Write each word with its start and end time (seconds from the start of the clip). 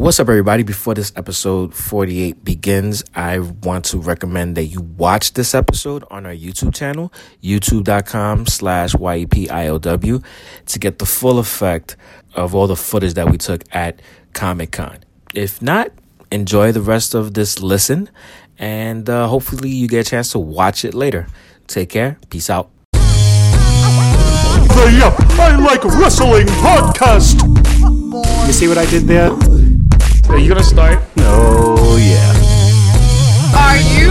What's 0.00 0.18
up, 0.18 0.30
everybody? 0.30 0.62
Before 0.62 0.94
this 0.94 1.12
episode 1.14 1.74
48 1.74 2.42
begins, 2.42 3.04
I 3.14 3.38
want 3.38 3.84
to 3.84 3.98
recommend 3.98 4.56
that 4.56 4.64
you 4.64 4.80
watch 4.80 5.34
this 5.34 5.54
episode 5.54 6.04
on 6.10 6.24
our 6.24 6.32
YouTube 6.32 6.74
channel, 6.74 7.12
youtube.com 7.42 8.46
slash 8.46 8.94
YEPIOW, 8.94 10.24
to 10.64 10.78
get 10.78 11.00
the 11.00 11.04
full 11.04 11.38
effect 11.38 11.96
of 12.34 12.54
all 12.54 12.66
the 12.66 12.76
footage 12.76 13.12
that 13.12 13.30
we 13.30 13.36
took 13.36 13.62
at 13.72 14.00
Comic 14.32 14.72
Con. 14.72 15.00
If 15.34 15.60
not, 15.60 15.90
enjoy 16.32 16.72
the 16.72 16.80
rest 16.80 17.12
of 17.12 17.34
this 17.34 17.60
listen, 17.60 18.08
and 18.58 19.06
uh, 19.06 19.28
hopefully 19.28 19.68
you 19.68 19.86
get 19.86 20.06
a 20.06 20.10
chance 20.10 20.32
to 20.32 20.38
watch 20.38 20.82
it 20.82 20.94
later. 20.94 21.26
Take 21.66 21.90
care. 21.90 22.16
Peace 22.30 22.48
out. 22.48 22.70
The 22.92 24.96
Yup, 24.98 25.20
I 25.38 25.56
Like 25.56 25.84
Wrestling 25.84 26.46
podcast. 26.46 27.46
You 28.46 28.52
see 28.54 28.66
what 28.66 28.78
I 28.78 28.86
did 28.86 29.02
there? 29.02 29.69
Are 30.30 30.38
you 30.38 30.48
gonna 30.48 30.62
start? 30.62 30.98
Oh, 31.18 31.96
yeah. 32.00 32.32
Are 33.56 33.76
you 33.76 34.08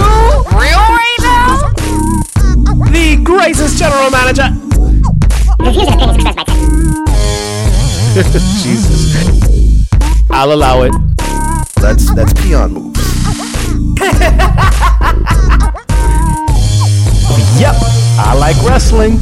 real 0.57 0.77
right 0.77 1.17
now? 1.21 1.71
The 2.91 3.15
greatest 3.23 3.77
general 3.77 4.09
manager. 4.11 4.49
Jesus. 8.61 9.15
I'll 10.29 10.51
allow 10.53 10.83
it. 10.83 10.93
That's 11.75 12.13
that's 12.13 12.33
peon 12.41 12.73
moves. 12.73 12.99
Yep. 17.59 17.75
I 18.21 18.35
like 18.37 18.55
wrestling. 18.63 19.19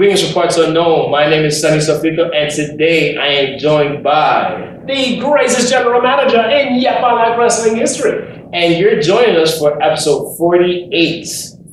Greetings 0.00 0.24
from 0.24 0.32
parts 0.32 0.56
unknown. 0.56 1.10
My 1.10 1.28
name 1.28 1.44
is 1.44 1.60
Sunny 1.60 1.76
Sofrito, 1.76 2.34
and 2.34 2.50
today 2.50 3.18
I 3.18 3.26
am 3.26 3.58
joined 3.58 4.02
by 4.02 4.78
the 4.86 5.20
greatest 5.20 5.70
general 5.70 6.00
manager 6.00 6.40
in 6.40 6.76
Yep 6.76 7.02
I 7.02 7.12
Like 7.12 7.38
Wrestling 7.38 7.76
history. 7.76 8.48
And 8.54 8.78
you're 8.78 9.02
joining 9.02 9.36
us 9.36 9.58
for 9.58 9.78
episode 9.82 10.38
48. 10.38 11.28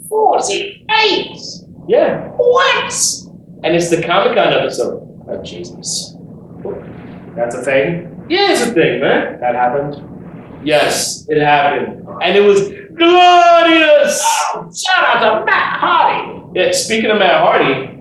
48? 0.09 1.37
Yeah. 1.87 2.27
What? 2.35 2.93
And 3.63 3.73
it's 3.73 3.89
the 3.89 4.03
Comic 4.03 4.35
Con 4.35 4.51
episode. 4.51 5.25
Oh, 5.29 5.41
Jesus. 5.41 6.13
That's 7.33 7.55
a 7.55 7.61
thing. 7.61 8.25
Yeah, 8.27 8.51
it's 8.51 8.61
a 8.61 8.73
thing, 8.73 8.99
man. 8.99 9.39
That 9.39 9.55
happened. 9.55 10.67
Yes, 10.67 11.25
it 11.29 11.41
happened. 11.41 12.05
And 12.21 12.35
it 12.35 12.41
was 12.41 12.59
glorious! 12.93 14.21
Oh, 14.21 14.69
shout 14.75 15.15
out 15.15 15.39
to 15.39 15.45
Matt 15.45 15.79
Hardy. 15.79 16.41
Yeah, 16.55 16.71
speaking 16.73 17.09
of 17.09 17.19
Matt 17.19 17.41
Hardy, 17.41 17.96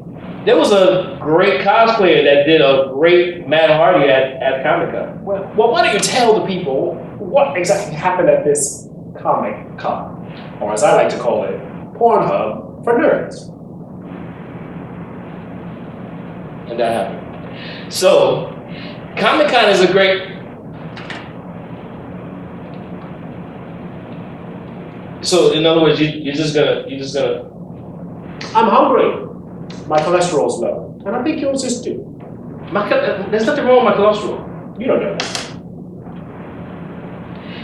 there 0.47 0.56
was 0.56 0.70
a 0.70 1.19
great 1.20 1.61
cosplayer 1.62 2.22
that 2.22 2.47
did 2.47 2.61
a 2.61 2.92
great 2.94 3.48
Matt 3.48 3.69
Hardy 3.69 4.08
at, 4.08 4.41
at 4.41 4.62
Comic 4.62 4.92
Con. 4.92 5.25
Well, 5.25 5.53
well, 5.56 5.72
why 5.72 5.84
don't 5.84 5.92
you 5.92 5.98
tell 5.98 6.38
the 6.38 6.47
people 6.47 6.94
what 7.19 7.56
exactly 7.56 7.97
happened 7.97 8.30
at 8.30 8.44
this 8.44 8.88
Comic 9.20 9.77
Con, 9.77 10.58
or 10.61 10.72
as 10.72 10.84
I 10.84 10.94
like 10.94 11.08
to 11.11 11.19
call 11.19 11.42
it, 11.44 11.61
Pornhub 11.94 12.84
for 12.84 12.92
nerds. 12.92 13.48
And 16.70 16.78
that 16.78 16.92
happened. 16.92 17.92
So, 17.92 18.53
Comic 19.16 19.48
Con 19.48 19.69
is 19.69 19.81
a 19.81 19.91
great. 19.91 20.33
So, 25.22 25.53
in 25.55 25.66
other 25.66 25.81
words, 25.81 26.00
you, 26.00 26.06
you're 26.06 26.36
just 26.36 26.55
gonna, 26.55 26.84
you're 26.86 27.00
just 27.00 27.16
gonna. 27.16 27.50
I'm 28.55 28.69
hungry. 28.69 29.25
My 29.86 29.98
cholesterol's 29.98 30.58
low, 30.58 31.00
and 31.06 31.14
I 31.14 31.22
think 31.22 31.41
yours 31.41 31.62
is 31.64 31.80
too. 31.80 32.02
My, 32.72 32.88
there's 32.88 33.46
nothing 33.46 33.64
wrong 33.64 33.84
with 33.84 33.94
my 33.94 34.00
cholesterol. 34.00 34.80
You 34.80 34.86
don't 34.86 35.00
know 35.00 35.16
that. 35.16 35.46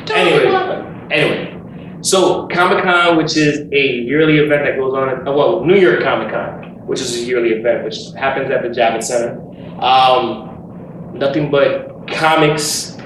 Tell 0.06 0.24
me 0.24 0.32
Anyway. 0.32 1.08
Anyway, 1.10 1.98
so 2.00 2.46
Comic 2.48 2.84
Con, 2.84 3.16
which 3.16 3.36
is 3.36 3.68
a 3.72 3.86
yearly 3.86 4.38
event 4.38 4.64
that 4.64 4.76
goes 4.76 4.94
on, 4.94 5.08
at, 5.08 5.28
uh, 5.28 5.32
well, 5.32 5.64
New 5.64 5.76
York 5.76 6.02
Comic 6.02 6.32
Con, 6.32 6.86
which 6.86 7.00
is 7.00 7.16
a 7.16 7.20
yearly 7.20 7.50
event, 7.50 7.84
which 7.84 8.12
happens 8.16 8.50
at 8.50 8.62
the 8.62 8.68
Javits 8.68 9.04
Center. 9.04 9.40
Um, 9.82 11.12
nothing 11.14 11.50
but 11.50 12.08
comics, 12.08 12.96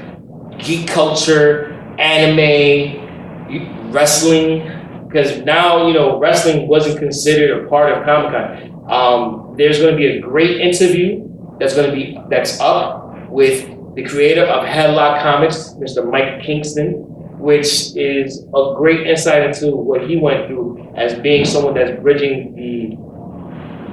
geek 0.59 0.89
culture, 0.89 1.73
anime, 1.99 3.91
wrestling. 3.91 4.73
Because 5.07 5.39
now, 5.45 5.87
you 5.87 5.95
know, 5.95 6.19
wrestling 6.19 6.69
wasn't 6.69 6.99
considered 6.99 7.65
a 7.65 7.69
part 7.69 7.93
of 7.93 8.05
Comic 8.05 8.33
Con. 8.33 8.76
Um, 8.89 9.55
there's 9.57 9.79
going 9.79 9.93
to 9.93 9.97
be 9.97 10.07
a 10.07 10.21
great 10.21 10.61
interview 10.61 11.29
that's 11.59 11.75
going 11.75 11.91
to 11.91 11.95
be 11.95 12.19
that's 12.29 12.61
up 12.61 13.29
with 13.29 13.69
the 13.95 14.05
creator 14.05 14.45
of 14.45 14.65
Headlock 14.65 15.23
Comics, 15.23 15.71
Mr. 15.79 16.09
Mike 16.09 16.43
Kingston, 16.43 17.05
which 17.39 17.97
is 17.97 18.45
a 18.55 18.75
great 18.77 19.07
insight 19.07 19.43
into 19.43 19.75
what 19.75 20.09
he 20.09 20.17
went 20.17 20.47
through 20.47 20.93
as 20.97 21.15
being 21.21 21.45
someone 21.45 21.75
that's 21.75 22.01
bridging 22.01 22.55
the 22.55 22.97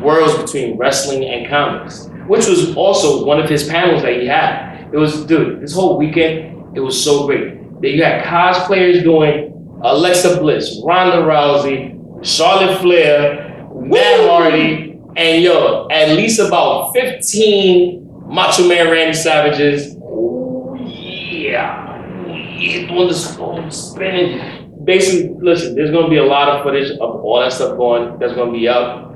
worlds 0.03 0.37
between 0.37 0.77
wrestling 0.77 1.23
and 1.25 1.47
comics, 1.49 2.09
which 2.27 2.47
was 2.47 2.75
also 2.75 3.25
one 3.25 3.39
of 3.39 3.49
his 3.49 3.67
panels 3.67 4.01
that 4.03 4.13
he 4.19 4.27
had. 4.27 4.89
It 4.93 4.97
was, 4.97 5.25
dude, 5.25 5.61
this 5.61 5.73
whole 5.73 5.97
weekend, 5.97 6.77
it 6.77 6.81
was 6.81 7.01
so 7.01 7.25
great. 7.25 7.81
That 7.81 7.89
you 7.91 8.03
had 8.03 8.23
cosplayers 8.23 9.03
doing 9.03 9.79
Alexa 9.83 10.39
Bliss, 10.39 10.81
Ronda 10.83 11.17
Rousey, 11.17 12.23
Charlotte 12.25 12.79
Flair, 12.79 13.52
Matt 13.83 14.29
Hardy, 14.29 14.99
and 15.15 15.43
yo, 15.43 15.87
at 15.89 16.15
least 16.15 16.39
about 16.39 16.93
15 16.93 18.25
Macho 18.27 18.67
Man 18.67 18.89
Randy 18.89 19.13
Savages. 19.13 19.95
Oh, 20.01 20.75
yeah. 20.75 21.99
Yeah, 22.27 22.87
doing 22.87 23.07
the 23.07 23.13
skull 23.13 23.69
spinning. 23.69 24.83
Basically, 24.85 25.35
listen, 25.39 25.75
there's 25.75 25.91
going 25.91 26.05
to 26.05 26.09
be 26.09 26.17
a 26.17 26.25
lot 26.25 26.49
of 26.49 26.63
footage 26.63 26.91
of 26.91 26.99
all 27.01 27.39
that 27.41 27.53
stuff 27.53 27.77
going 27.77 28.17
that's 28.19 28.33
going 28.33 28.51
to 28.51 28.57
be 28.57 28.67
up 28.67 29.13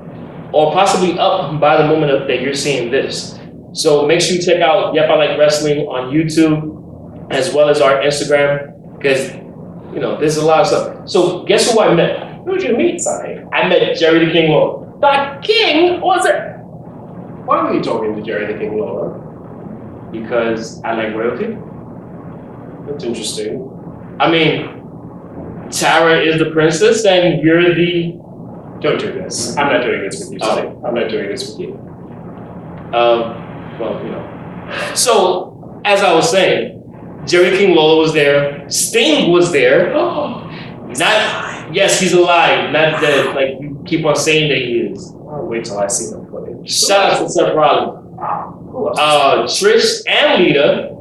or 0.52 0.72
possibly 0.72 1.18
up 1.18 1.60
by 1.60 1.76
the 1.76 1.86
moment 1.86 2.12
of, 2.12 2.28
that 2.28 2.40
you're 2.40 2.54
seeing 2.54 2.90
this. 2.90 3.38
So 3.72 4.06
make 4.06 4.20
sure 4.20 4.36
you 4.36 4.42
check 4.42 4.60
out 4.62 4.94
Yep 4.94 5.10
I 5.10 5.14
Like 5.14 5.38
Wrestling 5.38 5.86
on 5.86 6.12
YouTube 6.12 7.30
as 7.30 7.52
well 7.52 7.68
as 7.68 7.80
our 7.80 8.00
Instagram 8.00 8.96
because 8.96 9.34
you 9.92 10.00
know 10.00 10.18
there's 10.18 10.36
a 10.36 10.44
lot 10.44 10.60
of 10.60 10.66
stuff. 10.66 11.08
So 11.08 11.44
guess 11.44 11.70
who 11.70 11.80
I 11.80 11.94
met? 11.94 12.27
Who'd 12.44 12.62
you 12.62 12.76
meet, 12.76 13.00
Sunny? 13.00 13.40
I 13.52 13.68
met 13.68 13.96
Jerry 13.96 14.26
the 14.26 14.32
King 14.32 14.50
Lawler. 14.50 14.86
The 15.00 15.40
King 15.46 16.00
was 16.00 16.26
it? 16.26 16.58
Why 17.46 17.62
were 17.64 17.74
you 17.74 17.82
talking 17.82 18.14
to 18.16 18.22
Jerry 18.22 18.52
the 18.52 18.58
King 18.58 18.78
Lawler? 18.78 19.24
because 20.12 20.82
I 20.84 20.94
like 20.94 21.14
royalty. 21.14 21.56
That's 22.86 23.04
interesting. 23.04 24.16
I 24.20 24.30
mean, 24.30 25.68
Tara 25.70 26.20
is 26.20 26.38
the 26.38 26.50
princess 26.50 27.04
and 27.04 27.42
you're 27.42 27.74
the 27.74 28.12
Don't 28.80 28.98
do 28.98 29.12
this. 29.12 29.56
I'm 29.56 29.72
not 29.72 29.82
doing 29.82 30.02
this 30.02 30.20
with 30.20 30.32
you, 30.32 30.38
Sunny. 30.38 30.68
I'm 30.84 30.94
not 30.94 31.10
doing 31.10 31.28
this 31.28 31.50
with 31.50 31.60
you. 31.60 31.74
Um, 32.94 33.78
well, 33.78 34.02
you 34.02 34.10
know. 34.10 34.94
So, 34.94 35.80
as 35.84 36.00
I 36.02 36.14
was 36.14 36.30
saying, 36.30 37.22
Jerry 37.26 37.56
King 37.58 37.74
Lawler 37.74 38.00
was 38.00 38.12
there. 38.14 38.68
Sting 38.70 39.30
was 39.30 39.52
there. 39.52 39.94
Oh, 39.94 40.44
Not, 40.88 41.57
yes, 41.72 42.00
he's 42.00 42.12
alive, 42.12 42.72
not 42.72 43.00
dead. 43.00 43.34
Like 43.34 43.60
you 43.60 43.82
keep 43.86 44.04
on 44.04 44.16
saying 44.16 44.48
that 44.50 44.58
he 44.58 44.92
is. 44.92 45.12
I'll 45.12 45.46
wait 45.46 45.64
till 45.64 45.78
I 45.78 45.86
see 45.86 46.14
the 46.14 46.26
footage. 46.30 46.70
Shout 46.70 47.12
out 47.12 47.18
to 47.22 47.28
Seth 47.28 47.54
Rollins. 47.54 48.18
Uh, 48.18 49.42
Trish 49.44 50.02
and 50.08 50.42
Lita. 50.42 50.94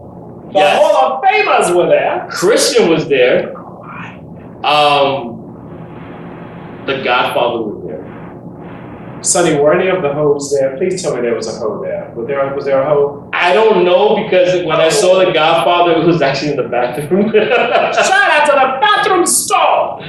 the 0.47 0.51
yes. 0.53 0.79
Hall 0.81 1.13
of 1.13 1.23
Famers 1.23 1.75
were 1.75 1.87
there. 1.87 2.27
Christian 2.29 2.89
was 2.89 3.07
there. 3.07 3.57
Um, 4.65 5.37
the 6.85 7.03
Godfather 7.03 7.61
was 7.61 7.85
there. 7.85 9.23
Sunny, 9.23 9.59
were 9.59 9.73
any 9.73 9.89
of 9.89 10.01
the 10.01 10.13
hoes 10.13 10.51
there? 10.57 10.77
Please 10.77 11.01
tell 11.01 11.15
me 11.15 11.21
there 11.21 11.35
was 11.35 11.47
a 11.47 11.59
hoe 11.59 11.81
there. 11.81 12.13
Was 12.15 12.27
there, 12.27 12.55
was 12.55 12.65
there 12.65 12.81
a 12.81 12.85
hoe? 12.85 13.29
I 13.33 13.53
don't 13.53 13.83
know 13.83 14.23
because 14.23 14.63
when 14.63 14.79
I 14.79 14.89
saw 14.89 15.23
the 15.23 15.31
Godfather, 15.31 16.01
it 16.01 16.05
was 16.05 16.21
actually 16.21 16.51
in 16.51 16.57
the 16.57 16.69
bathroom. 16.69 17.31
Shout 17.33 18.31
out 18.31 18.45
to 18.45 18.51
the 18.51 18.77
bathroom 18.79 19.25
stall! 19.25 20.03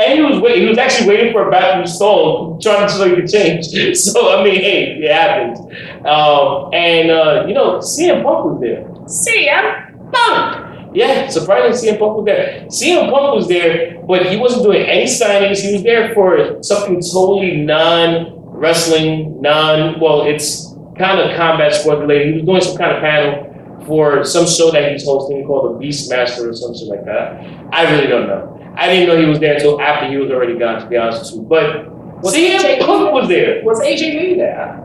And 0.00 0.18
he 0.18 0.24
was 0.24 0.40
waiting. 0.40 0.62
He 0.62 0.68
was 0.68 0.78
actually 0.78 1.08
waiting 1.08 1.32
for 1.32 1.48
a 1.48 1.50
bathroom 1.50 1.86
stall, 1.86 2.58
trying 2.58 2.88
to 2.88 2.92
so 2.92 3.08
he 3.08 3.16
could 3.16 3.30
change. 3.30 3.66
So 3.96 4.38
I 4.38 4.42
mean, 4.42 4.60
hey, 4.60 4.98
it 5.02 5.12
happens. 5.12 5.58
Um, 6.06 6.70
and 6.72 7.10
uh, 7.10 7.44
you 7.46 7.54
know, 7.54 7.78
CM 7.78 8.22
Punk 8.22 8.44
was 8.46 8.60
there. 8.60 8.84
CM 9.04 10.12
Punk! 10.12 10.94
Yeah, 10.94 11.28
surprisingly, 11.28 11.92
CM 11.92 11.98
Punk 11.98 12.16
was 12.16 12.24
there. 12.24 12.66
CM 12.66 13.10
Punk 13.10 13.34
was 13.34 13.48
there, 13.48 14.00
but 14.06 14.26
he 14.26 14.36
wasn't 14.36 14.64
doing 14.64 14.82
any 14.82 15.04
signings. 15.04 15.60
He 15.60 15.72
was 15.74 15.82
there 15.82 16.14
for 16.14 16.62
something 16.62 17.00
totally 17.00 17.56
non-wrestling, 17.58 19.40
non. 19.40 20.00
Well, 20.00 20.22
it's 20.26 20.74
kind 20.98 21.20
of 21.20 21.36
combat 21.36 21.74
sport 21.74 21.98
related. 22.00 22.26
He 22.28 22.32
was 22.40 22.44
doing 22.44 22.60
some 22.60 22.76
kind 22.76 22.96
of 22.96 23.00
panel 23.02 23.84
for 23.86 24.24
some 24.24 24.46
show 24.46 24.70
that 24.70 24.92
he's 24.92 25.04
hosting 25.04 25.46
called 25.46 25.80
the 25.80 25.84
Beastmaster 25.84 26.50
or 26.50 26.54
something 26.54 26.88
like 26.88 27.04
that. 27.04 27.42
I 27.72 27.90
really 27.92 28.06
don't 28.06 28.26
know. 28.26 28.59
I 28.80 28.86
didn't 28.88 29.08
know 29.08 29.20
he 29.20 29.26
was 29.28 29.38
there 29.38 29.54
until 29.54 29.78
after 29.78 30.08
he 30.08 30.16
was 30.16 30.30
already 30.30 30.58
gone, 30.58 30.80
to 30.80 30.86
be 30.86 30.96
honest 30.96 31.36
with 31.36 31.42
you. 31.42 31.48
But 31.48 31.92
Was 32.22 32.34
CM 32.34 32.58
AJ 32.58 32.80
Punk 32.80 33.12
was 33.12 33.28
there. 33.28 33.62
Was 33.62 33.78
AJ 33.80 34.00
Lee 34.18 34.34
there? 34.36 34.82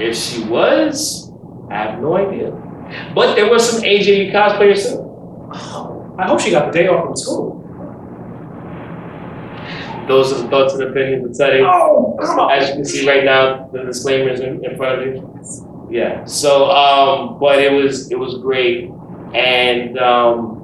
If 0.00 0.16
she 0.16 0.42
was, 0.44 1.30
I 1.70 1.74
have 1.76 2.00
no 2.00 2.16
idea. 2.16 2.50
But 3.14 3.36
there 3.36 3.48
was 3.48 3.70
some 3.70 3.82
AJU 3.82 4.32
cosplayers 4.32 4.90
too. 4.90 5.00
I 6.18 6.26
hope 6.26 6.40
she 6.40 6.50
got 6.50 6.72
the 6.72 6.78
day 6.78 6.88
off 6.88 7.04
from 7.04 7.16
school. 7.16 7.60
Those 10.08 10.32
are 10.32 10.42
the 10.42 10.48
thoughts 10.48 10.74
and 10.74 10.82
opinions 10.82 11.24
of 11.24 11.38
Teddy. 11.38 11.62
Oh, 11.62 12.18
come 12.20 12.40
on. 12.40 12.50
As 12.50 12.68
you 12.68 12.74
can 12.74 12.84
see 12.84 13.08
right 13.08 13.24
now, 13.24 13.68
the 13.72 13.84
disclaimer 13.84 14.30
is 14.30 14.40
in, 14.40 14.64
in 14.64 14.76
front 14.76 15.00
of 15.00 15.06
you. 15.06 15.88
Yeah. 15.88 16.24
So, 16.24 16.68
um, 16.70 17.38
but 17.38 17.60
it 17.60 17.72
was 17.72 18.10
it 18.10 18.18
was 18.18 18.38
great, 18.38 18.90
and 19.34 19.98
um, 19.98 20.63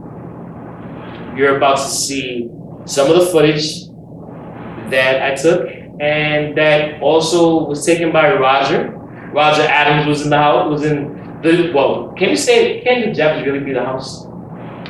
you're 1.36 1.56
about 1.56 1.76
to 1.76 1.88
see 1.88 2.50
some 2.84 3.10
of 3.10 3.16
the 3.18 3.26
footage 3.26 3.86
that 4.90 5.22
I 5.22 5.34
took, 5.34 5.68
and 6.00 6.56
that 6.56 7.00
also 7.02 7.66
was 7.66 7.84
taken 7.84 8.12
by 8.12 8.34
Roger. 8.34 8.90
Roger 9.32 9.62
Adams 9.62 10.08
was 10.08 10.22
in 10.22 10.30
the 10.30 10.36
house. 10.38 10.70
Was 10.70 10.84
in 10.84 11.40
the 11.42 11.72
well. 11.74 12.12
Can 12.16 12.30
you 12.30 12.36
say? 12.36 12.80
Can 12.82 13.00
the 13.00 13.18
Javits 13.18 13.46
really 13.46 13.60
be 13.60 13.72
the 13.72 13.84
house? 13.84 14.26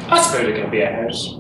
I 0.09 0.21
suppose 0.21 0.49
it 0.49 0.57
can 0.57 0.71
be 0.71 0.81
a 0.81 0.93
house. 0.93 1.37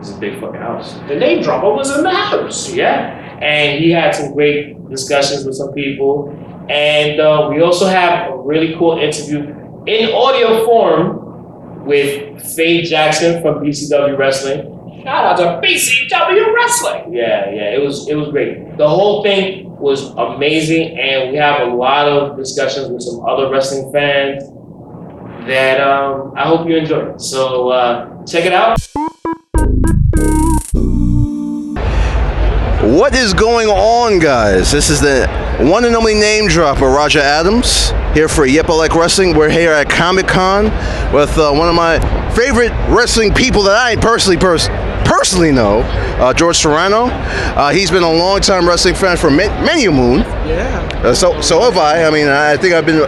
It's 0.00 0.10
a 0.10 0.18
big 0.18 0.40
fucking 0.40 0.60
house. 0.60 0.94
The 1.08 1.16
name 1.16 1.42
dropper 1.42 1.72
was 1.72 1.94
in 1.96 2.02
the 2.02 2.10
house. 2.10 2.72
Yeah, 2.72 3.38
and 3.40 3.78
he 3.78 3.90
had 3.90 4.14
some 4.14 4.32
great 4.32 4.88
discussions 4.88 5.44
with 5.44 5.54
some 5.54 5.72
people, 5.74 6.30
and 6.68 7.20
uh, 7.20 7.48
we 7.52 7.62
also 7.62 7.86
have 7.86 8.32
a 8.32 8.36
really 8.36 8.74
cool 8.76 8.98
interview 8.98 9.54
in 9.86 10.12
audio 10.12 10.64
form 10.64 11.29
with 11.84 12.42
Faye 12.54 12.82
Jackson 12.82 13.42
from 13.42 13.62
BCW 13.62 14.16
Wrestling. 14.16 15.02
Shout 15.02 15.38
out 15.40 15.60
to 15.62 15.66
BCW 15.66 16.54
Wrestling. 16.54 17.12
Yeah, 17.14 17.50
yeah, 17.50 17.74
it 17.74 17.80
was 17.80 18.08
it 18.08 18.14
was 18.14 18.28
great. 18.28 18.76
The 18.76 18.88
whole 18.88 19.22
thing 19.22 19.78
was 19.78 20.10
amazing, 20.16 20.98
and 20.98 21.32
we 21.32 21.38
have 21.38 21.66
a 21.66 21.74
lot 21.74 22.06
of 22.06 22.36
discussions 22.36 22.88
with 22.88 23.02
some 23.02 23.24
other 23.26 23.50
wrestling 23.50 23.90
fans 23.92 24.44
that 25.46 25.80
um, 25.80 26.34
I 26.36 26.46
hope 26.46 26.68
you 26.68 26.76
enjoy. 26.76 27.16
So 27.16 27.70
uh, 27.70 28.24
check 28.26 28.44
it 28.44 28.52
out. 28.52 28.78
What 32.82 33.14
is 33.14 33.32
going 33.32 33.68
on, 33.68 34.18
guys? 34.18 34.72
This 34.72 34.90
is 34.90 35.00
the 35.00 35.39
one 35.68 35.84
and 35.84 35.94
only 35.94 36.14
name 36.14 36.48
dropper, 36.48 36.86
Roger 36.86 37.18
Adams, 37.18 37.90
here 38.14 38.28
for 38.28 38.46
Yep 38.46 38.70
I 38.70 38.74
Like 38.74 38.94
Wrestling. 38.94 39.36
We're 39.36 39.50
here 39.50 39.72
at 39.72 39.90
Comic 39.90 40.26
Con 40.26 40.64
with 41.12 41.36
uh, 41.36 41.52
one 41.52 41.68
of 41.68 41.74
my 41.74 41.98
favorite 42.34 42.72
wrestling 42.88 43.34
people 43.34 43.62
that 43.64 43.76
I 43.76 43.96
personally 43.96 44.38
pers- 44.38 44.68
personally 45.04 45.52
know, 45.52 45.80
uh, 46.18 46.32
George 46.32 46.56
Serrano. 46.56 47.06
Uh, 47.06 47.70
he's 47.70 47.90
been 47.90 48.02
a 48.02 48.10
long-time 48.10 48.66
wrestling 48.66 48.94
fan 48.94 49.16
for 49.16 49.28
ma- 49.30 49.48
many 49.62 49.84
a 49.84 49.90
moon. 49.90 50.20
Yeah. 50.20 50.88
Uh, 51.04 51.14
so 51.14 51.40
so 51.42 51.60
have 51.60 51.76
I. 51.76 52.04
I 52.04 52.10
mean, 52.10 52.28
I 52.28 52.56
think 52.56 52.72
I've 52.74 52.86
been 52.86 53.00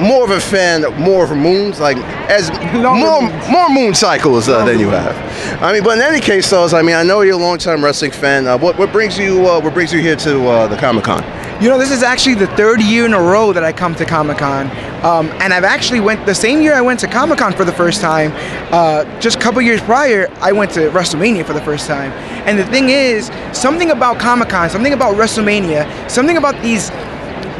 more 0.00 0.24
of 0.24 0.30
a 0.30 0.40
fan, 0.40 0.84
of 0.84 0.96
more 0.98 1.24
of 1.24 1.36
moons, 1.36 1.80
like 1.80 1.96
as 2.30 2.50
more 2.74 2.94
moons. 2.94 3.48
more 3.48 3.68
moon 3.68 3.94
cycles 3.94 4.48
uh, 4.48 4.64
than 4.64 4.78
you 4.78 4.90
have. 4.90 5.62
I 5.62 5.72
mean, 5.72 5.82
but 5.82 5.98
in 5.98 6.04
any 6.04 6.20
case, 6.20 6.48
though, 6.50 6.66
I 6.66 6.82
mean, 6.82 6.94
I 6.94 7.02
know 7.02 7.22
you're 7.22 7.34
a 7.34 7.36
long-time 7.36 7.82
wrestling 7.82 8.12
fan. 8.12 8.46
Uh, 8.46 8.58
what 8.58 8.78
what 8.78 8.92
brings 8.92 9.18
you 9.18 9.46
uh, 9.48 9.60
what 9.60 9.74
brings 9.74 9.92
you 9.92 10.00
here 10.00 10.16
to 10.16 10.46
uh, 10.46 10.68
the 10.68 10.76
Comic 10.76 11.04
Con? 11.04 11.43
You 11.60 11.68
know, 11.68 11.78
this 11.78 11.92
is 11.92 12.02
actually 12.02 12.34
the 12.34 12.48
third 12.48 12.82
year 12.82 13.06
in 13.06 13.14
a 13.14 13.20
row 13.20 13.52
that 13.52 13.62
I 13.62 13.72
come 13.72 13.94
to 13.94 14.04
Comic 14.04 14.38
Con, 14.38 14.66
um, 15.04 15.28
and 15.40 15.54
I've 15.54 15.62
actually 15.62 16.00
went 16.00 16.26
the 16.26 16.34
same 16.34 16.60
year 16.60 16.74
I 16.74 16.80
went 16.80 16.98
to 17.00 17.06
Comic 17.06 17.38
Con 17.38 17.52
for 17.52 17.64
the 17.64 17.72
first 17.72 18.00
time. 18.00 18.32
Uh, 18.72 19.04
just 19.20 19.36
a 19.36 19.40
couple 19.40 19.62
years 19.62 19.80
prior, 19.80 20.28
I 20.40 20.50
went 20.50 20.72
to 20.72 20.90
WrestleMania 20.90 21.46
for 21.46 21.52
the 21.52 21.60
first 21.60 21.86
time. 21.86 22.10
And 22.48 22.58
the 22.58 22.66
thing 22.66 22.88
is, 22.88 23.30
something 23.52 23.92
about 23.92 24.18
Comic 24.18 24.48
Con, 24.48 24.68
something 24.68 24.94
about 24.94 25.14
WrestleMania, 25.14 26.10
something 26.10 26.36
about 26.36 26.60
these, 26.60 26.90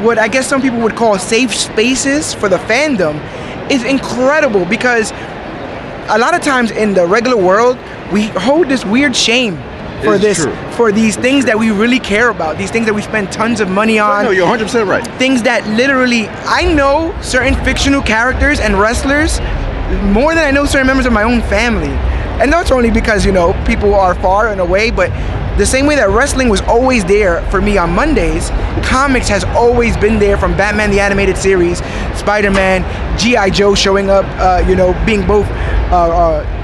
what 0.01 0.19
I 0.19 0.27
guess 0.27 0.45
some 0.45 0.61
people 0.61 0.81
would 0.81 0.97
call 0.97 1.17
safe 1.17 1.55
spaces 1.55 2.33
for 2.33 2.49
the 2.49 2.57
fandom, 2.57 3.15
is 3.71 3.85
incredible 3.85 4.65
because 4.65 5.13
a 6.09 6.17
lot 6.19 6.35
of 6.35 6.41
times 6.41 6.69
in 6.71 6.93
the 6.93 7.07
regular 7.07 7.41
world, 7.41 7.77
we 8.11 8.27
hold 8.27 8.67
this 8.67 8.83
weird 8.83 9.15
shame 9.15 9.57
for 10.05 10.17
this, 10.17 10.43
true. 10.43 10.55
for 10.71 10.91
these 10.91 11.15
things 11.15 11.45
that 11.45 11.57
we 11.57 11.71
really 11.71 11.99
care 11.99 12.29
about, 12.29 12.57
these 12.57 12.71
things 12.71 12.85
that 12.85 12.93
we 12.93 13.01
spend 13.01 13.31
tons 13.31 13.59
of 13.59 13.69
money 13.69 13.99
on 13.99 14.25
no, 14.25 14.31
you're 14.31 14.43
100 14.43 14.65
percent 14.65 14.89
right. 14.89 15.05
things 15.19 15.43
that 15.43 15.67
literally 15.67 16.27
I 16.27 16.71
know 16.73 17.15
certain 17.21 17.55
fictional 17.65 18.01
characters 18.01 18.59
and 18.59 18.79
wrestlers 18.79 19.39
more 20.11 20.33
than 20.33 20.43
I 20.47 20.51
know 20.51 20.65
certain 20.65 20.87
members 20.87 21.05
of 21.05 21.13
my 21.13 21.23
own 21.23 21.41
family. 21.43 21.93
And 22.41 22.51
that's 22.51 22.71
only 22.71 22.91
because, 22.91 23.25
you 23.25 23.31
know, 23.31 23.53
people 23.65 23.93
are 23.93 24.13
far 24.15 24.49
and 24.49 24.59
away, 24.59 24.91
but 24.91 25.09
the 25.57 25.65
same 25.65 25.85
way 25.85 25.95
that 25.95 26.09
wrestling 26.09 26.49
was 26.49 26.59
always 26.61 27.05
there 27.05 27.41
for 27.49 27.61
me 27.61 27.77
on 27.77 27.91
Mondays, 27.91 28.49
comics 28.83 29.29
has 29.29 29.45
always 29.45 29.95
been 29.95 30.19
there 30.19 30.37
from 30.37 30.51
Batman 30.57 30.91
the 30.91 30.99
Animated 30.99 31.37
Series, 31.37 31.77
Spider 32.17 32.51
Man, 32.51 32.83
G.I. 33.17 33.51
Joe 33.51 33.73
showing 33.73 34.09
up, 34.09 34.25
uh, 34.37 34.67
you 34.67 34.75
know, 34.75 34.91
being 35.05 35.25
both 35.25 35.45
uh, 35.91 35.95
uh, 35.95 36.54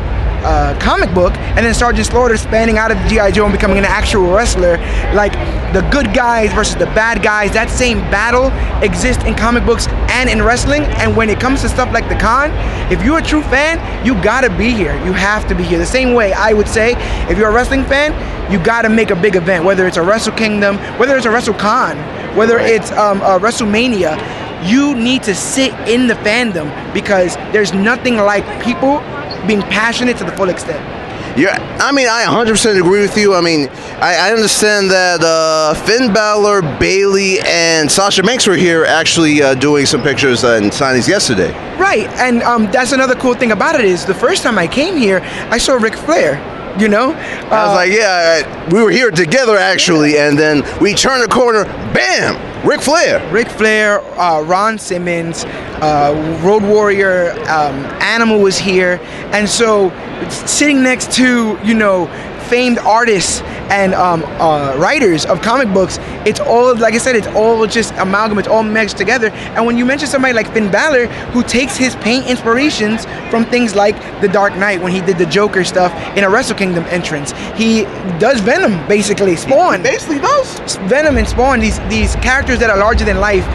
uh, 0.43 0.77
comic 0.79 1.13
book, 1.13 1.35
and 1.38 1.65
then 1.65 1.73
Sergeant 1.73 2.07
Slaughter 2.07 2.38
spanning 2.38 2.77
out 2.77 2.91
of 2.91 2.97
G.I. 3.07 3.31
Joe 3.31 3.45
and 3.45 3.53
becoming 3.53 3.77
an 3.77 3.85
actual 3.85 4.31
wrestler. 4.33 4.77
Like 5.13 5.33
the 5.73 5.88
good 5.91 6.13
guys 6.13 6.51
versus 6.53 6.75
the 6.75 6.88
bad 6.88 7.21
guys, 7.21 7.51
that 7.53 7.69
same 7.69 7.99
battle 8.11 8.47
exists 8.83 9.23
in 9.23 9.35
comic 9.35 9.65
books 9.65 9.88
and 10.09 10.29
in 10.29 10.41
wrestling. 10.41 10.83
And 11.01 11.15
when 11.15 11.29
it 11.29 11.39
comes 11.39 11.61
to 11.61 11.69
stuff 11.69 11.91
like 11.93 12.09
the 12.09 12.15
con, 12.15 12.51
if 12.91 13.03
you're 13.03 13.19
a 13.19 13.23
true 13.23 13.43
fan, 13.43 13.79
you 14.05 14.13
gotta 14.23 14.49
be 14.49 14.71
here. 14.71 14.93
You 15.05 15.13
have 15.13 15.47
to 15.47 15.55
be 15.55 15.63
here. 15.63 15.77
The 15.77 15.85
same 15.85 16.13
way 16.13 16.33
I 16.33 16.53
would 16.53 16.67
say, 16.67 16.95
if 17.29 17.37
you're 17.37 17.49
a 17.49 17.53
wrestling 17.53 17.85
fan, 17.85 18.11
you 18.51 18.61
gotta 18.63 18.89
make 18.89 19.11
a 19.11 19.15
big 19.15 19.35
event, 19.35 19.63
whether 19.63 19.87
it's 19.87 19.97
a 19.97 20.03
Wrestle 20.03 20.33
Kingdom, 20.33 20.77
whether 20.99 21.15
it's 21.15 21.25
a 21.25 21.31
Wrestle 21.31 21.53
Con, 21.53 21.97
whether 22.35 22.59
it's 22.59 22.91
um, 22.91 23.21
a 23.21 23.39
WrestleMania. 23.39 24.39
You 24.67 24.94
need 24.94 25.23
to 25.23 25.33
sit 25.33 25.73
in 25.89 26.05
the 26.05 26.13
fandom 26.15 26.94
because 26.94 27.35
there's 27.51 27.73
nothing 27.73 28.17
like 28.17 28.45
people 28.63 29.01
being 29.47 29.61
passionate 29.61 30.17
to 30.17 30.23
the 30.23 30.31
full 30.31 30.49
extent. 30.49 30.79
Yeah, 31.38 31.55
I 31.79 31.93
mean, 31.93 32.07
I 32.09 32.25
100% 32.25 32.77
agree 32.77 32.99
with 32.99 33.15
you. 33.15 33.33
I 33.33 33.39
mean, 33.39 33.69
I, 34.01 34.29
I 34.29 34.33
understand 34.33 34.91
that 34.91 35.21
uh, 35.23 35.73
Finn 35.85 36.11
Balor, 36.11 36.61
Bayley, 36.77 37.39
and 37.45 37.89
Sasha 37.89 38.21
Banks 38.21 38.45
were 38.45 38.57
here 38.57 38.83
actually 38.83 39.41
uh, 39.41 39.55
doing 39.55 39.85
some 39.85 40.03
pictures 40.03 40.43
and 40.43 40.65
signings 40.71 41.07
yesterday. 41.07 41.51
Right, 41.77 42.07
and 42.19 42.43
um, 42.43 42.69
that's 42.69 42.91
another 42.91 43.15
cool 43.15 43.33
thing 43.33 43.53
about 43.53 43.75
it 43.75 43.85
is 43.85 44.05
the 44.05 44.13
first 44.13 44.43
time 44.43 44.57
I 44.57 44.67
came 44.67 44.97
here, 44.97 45.21
I 45.49 45.57
saw 45.57 45.75
Ric 45.75 45.95
Flair. 45.95 46.35
You 46.79 46.88
know, 46.88 47.12
I 47.12 47.15
Uh, 47.15 47.68
was 47.68 47.75
like, 47.75 47.91
yeah, 47.91 48.69
we 48.71 48.81
were 48.81 48.91
here 48.91 49.12
together 49.12 49.57
actually, 49.57 50.18
and 50.18 50.38
then 50.38 50.63
we 50.79 50.94
turned 50.94 51.21
the 51.23 51.27
corner, 51.27 51.65
bam, 51.94 52.38
Ric 52.68 52.81
Flair. 52.81 53.21
Ric 53.31 53.47
Flair, 53.50 54.01
uh, 54.19 54.41
Ron 54.41 54.77
Simmons, 54.77 55.44
uh, 55.81 56.39
Road 56.44 56.63
Warrior, 56.63 57.31
um, 57.50 57.85
Animal 58.01 58.39
was 58.39 58.57
here, 58.57 58.99
and 59.31 59.47
so 59.47 59.92
sitting 60.30 60.81
next 60.81 61.11
to 61.13 61.57
you 61.63 61.73
know 61.73 62.07
famed 62.47 62.80
artists 62.80 63.42
and 63.69 63.94
um, 63.94 64.23
uh, 64.40 64.75
writers 64.78 65.25
of 65.25 65.42
comic 65.42 65.73
books, 65.73 65.97
it's 66.25 66.40
all 66.40 66.75
like 66.75 66.94
I 66.94 66.97
said, 66.97 67.16
it's 67.16 67.28
all 67.28 67.66
just 67.68 67.94
amalgam, 67.95 68.40
it's 68.40 68.47
all 68.47 68.63
mixed 68.63 68.97
together. 68.97 69.30
And 69.56 69.66
when 69.66 69.78
you 69.78 69.85
mention 69.85 70.07
somebody 70.07 70.33
like 70.33 70.51
Finn 70.54 70.71
Balor, 70.71 71.07
who 71.33 71.44
takes 71.44 71.75
his 71.78 71.95
paint 71.97 72.28
inspirations 72.28 73.06
from 73.30 73.45
things 73.45 73.75
like 73.75 73.95
The 74.21 74.28
Dark 74.28 74.56
Knight 74.56 74.81
when 74.81 74.92
he 74.92 75.01
did 75.01 75.18
the 75.18 75.25
Joker 75.25 75.63
stuff 75.63 75.92
in 76.18 76.23
a 76.23 76.30
Wrestle 76.30 76.57
Kingdom 76.57 76.83
entrance, 76.85 77.31
he 77.56 77.83
does 78.19 78.40
Venom 78.42 78.87
basically, 78.87 79.35
Spawn. 79.35 79.83
Basically, 79.83 80.19
does. 80.19 80.78
Venom 80.87 81.18
and 81.18 81.28
Spawn, 81.28 81.59
these 81.59 81.80
these 81.90 82.16
characters 82.18 82.59
that 82.59 82.69
are 82.69 82.78
larger 82.78 83.06
than 83.06 83.19
life, 83.19 83.45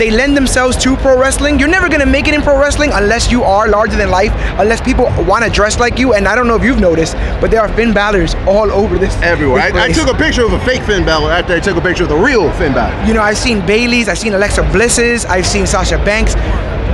they 0.00 0.10
lend 0.10 0.34
themselves 0.34 0.78
to 0.78 0.96
pro 0.96 1.20
wrestling. 1.20 1.58
You're 1.58 1.68
never 1.68 1.86
gonna 1.86 2.06
make 2.06 2.26
it 2.26 2.32
in 2.32 2.40
pro 2.40 2.58
wrestling 2.58 2.90
unless 2.94 3.30
you 3.30 3.42
are 3.42 3.68
larger 3.68 3.98
than 3.98 4.08
life, 4.08 4.32
unless 4.58 4.80
people 4.80 5.04
want 5.28 5.44
to 5.44 5.50
dress 5.50 5.78
like 5.78 5.98
you. 5.98 6.14
And 6.14 6.26
I 6.26 6.34
don't 6.34 6.48
know 6.48 6.56
if 6.56 6.64
you've 6.64 6.80
noticed, 6.80 7.12
but 7.38 7.50
there 7.50 7.60
are 7.60 7.68
Finn 7.74 7.92
Balor's 7.92 8.34
all 8.48 8.72
over 8.72 8.96
this. 8.96 9.14
Everywhere. 9.22 9.60
this 9.70 9.74
I, 9.74 9.84
I 9.84 9.92
took 9.92 10.08
a 10.08 10.16
picture 10.16 10.42
of 10.42 10.54
a 10.54 10.60
fake 10.60 10.82
Finn 10.84 11.04
Balor 11.04 11.30
after 11.30 11.52
I 11.52 11.60
took 11.60 11.76
a 11.76 11.82
picture 11.82 12.04
of 12.04 12.08
the 12.08 12.16
real 12.16 12.50
Finn 12.52 12.72
Balor. 12.72 13.06
You 13.06 13.12
know, 13.12 13.20
I've 13.20 13.36
seen 13.36 13.60
Bayley's, 13.66 14.08
I've 14.08 14.18
seen 14.18 14.32
Alexa 14.32 14.62
Bliss's, 14.72 15.26
I've 15.26 15.46
seen 15.46 15.66
Sasha 15.66 15.98
Banks. 15.98 16.34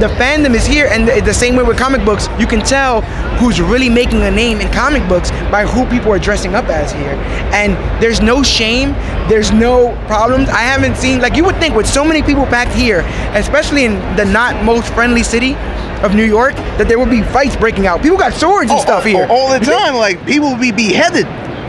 The 0.00 0.08
fandom 0.08 0.54
is 0.54 0.66
here, 0.66 0.88
and 0.90 1.08
the, 1.08 1.22
the 1.22 1.32
same 1.32 1.56
way 1.56 1.62
with 1.62 1.78
comic 1.78 2.04
books, 2.04 2.28
you 2.38 2.46
can 2.46 2.60
tell 2.60 3.00
who's 3.38 3.60
really 3.60 3.88
making 3.88 4.22
a 4.22 4.30
name 4.30 4.60
in 4.60 4.70
comic 4.70 5.06
books 5.08 5.30
by 5.50 5.64
who 5.64 5.86
people 5.86 6.12
are 6.12 6.18
dressing 6.18 6.54
up 6.54 6.66
as 6.66 6.92
here. 6.92 7.14
And 7.52 7.72
there's 8.02 8.20
no 8.20 8.42
shame, 8.42 8.92
there's 9.28 9.52
no 9.52 9.96
problems. 10.06 10.50
I 10.50 10.60
haven't 10.60 10.96
seen, 10.96 11.20
like, 11.20 11.34
you 11.34 11.44
would 11.44 11.56
think 11.56 11.74
with 11.74 11.86
so 11.86 12.04
many 12.04 12.22
people 12.22 12.44
packed 12.44 12.74
here, 12.74 13.00
especially 13.32 13.86
in 13.86 13.94
the 14.16 14.24
not 14.26 14.62
most 14.64 14.92
friendly 14.92 15.22
city 15.22 15.54
of 16.02 16.14
New 16.14 16.24
York, 16.24 16.54
that 16.76 16.88
there 16.88 16.98
would 16.98 17.10
be 17.10 17.22
fights 17.22 17.56
breaking 17.56 17.86
out. 17.86 18.02
People 18.02 18.18
got 18.18 18.34
swords 18.34 18.70
and 18.70 18.78
oh, 18.78 18.82
stuff 18.82 19.04
oh, 19.04 19.08
here. 19.08 19.26
all 19.30 19.50
the 19.50 19.64
time. 19.64 19.94
Like 19.94 20.24
people 20.26 20.50
will 20.50 20.60
be 20.60 20.72
beheaded. 20.72 21.26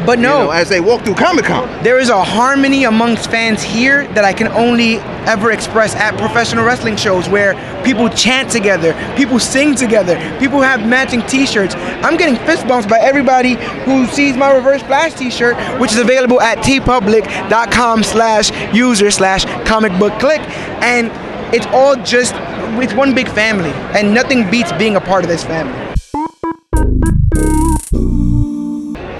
But 0.07 0.19
you 0.19 0.23
no, 0.23 0.45
know, 0.45 0.51
as 0.51 0.69
they 0.69 0.79
walk 0.79 1.03
through 1.03 1.15
Comic 1.15 1.43
Con. 1.43 1.83
there 1.83 1.99
is 1.99 2.07
a 2.07 2.23
harmony 2.23 2.85
amongst 2.85 3.29
fans 3.29 3.61
here 3.61 4.07
that 4.13 4.23
I 4.23 4.31
can 4.31 4.47
only 4.47 4.99
ever 5.27 5.51
express 5.51 5.93
at 5.95 6.17
professional 6.17 6.63
wrestling 6.63 6.95
shows 6.95 7.27
where 7.27 7.55
people 7.83 8.07
chant 8.07 8.49
together, 8.49 8.93
people 9.17 9.37
sing 9.37 9.75
together, 9.75 10.15
people 10.39 10.61
have 10.61 10.87
matching 10.87 11.21
t-shirts. 11.23 11.75
I'm 11.75 12.15
getting 12.15 12.37
fist 12.45 12.65
bumps 12.69 12.87
by 12.87 12.99
everybody 12.99 13.55
who 13.83 14.05
sees 14.07 14.37
my 14.37 14.55
reverse 14.55 14.81
flash 14.83 15.13
t-shirt, 15.13 15.57
which 15.77 15.91
is 15.91 15.97
available 15.97 16.39
at 16.39 16.59
teepublic.com 16.59 18.03
slash 18.03 18.73
user 18.73 19.11
slash 19.11 19.43
comic 19.67 19.91
book 19.99 20.17
click. 20.21 20.39
And 20.81 21.11
it's 21.53 21.65
all 21.67 21.97
just 21.97 22.33
it's 22.81 22.93
one 22.93 23.13
big 23.13 23.27
family, 23.27 23.71
and 23.97 24.13
nothing 24.13 24.49
beats 24.49 24.71
being 24.73 24.95
a 24.95 25.01
part 25.01 25.25
of 25.25 25.29
this 25.29 25.43
family. 25.43 25.86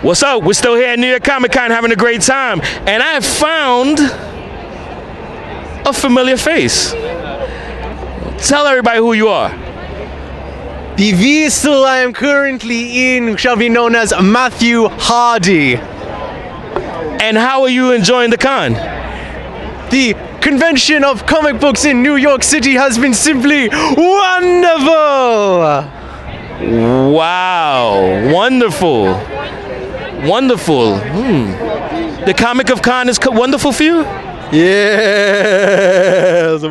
What's 0.08 0.24
up? 0.24 0.42
We're 0.42 0.54
still 0.54 0.76
here 0.76 0.88
at 0.88 1.00
New 1.00 1.10
York 1.10 1.22
Comic 1.26 1.52
Con 1.52 1.70
having 1.70 1.92
a 1.92 1.96
great 1.98 2.22
time, 2.22 2.62
and 2.62 3.04
I 3.04 3.20
found 3.20 4.00
a 5.86 5.92
familiar 5.92 6.38
face. 6.38 6.92
Tell 8.48 8.66
everybody 8.68 9.00
who 9.00 9.12
you 9.12 9.28
are. 9.28 9.50
The 10.96 11.12
vessel 11.12 11.84
I 11.84 11.98
am 11.98 12.14
currently 12.14 13.18
in 13.18 13.36
shall 13.36 13.58
be 13.58 13.68
known 13.68 13.96
as 13.96 14.14
Matthew 14.24 14.88
Hardy. 14.88 15.76
And 15.76 17.36
how 17.36 17.64
are 17.64 17.70
you 17.70 17.92
enjoying 17.92 18.30
the 18.30 18.38
con? 18.38 18.76
The 19.90 20.16
convention 20.40 21.04
of 21.04 21.26
comic 21.26 21.60
books 21.60 21.84
in 21.84 22.02
New 22.02 22.16
York 22.16 22.44
City 22.44 22.76
has 22.76 22.98
been 22.98 23.14
simply 23.14 23.68
wonderful. 23.68 24.94
Wow, 27.12 28.32
wonderful. 28.34 29.26
Wonderful. 30.25 31.00
Hmm. 31.00 32.25
The 32.25 32.33
Comic 32.33 32.69
of 32.69 32.81
Con 32.81 33.07
is 33.07 33.19
wonderful 33.24 33.71
for 33.71 33.83
you? 33.83 34.01
Yes. 34.51 36.63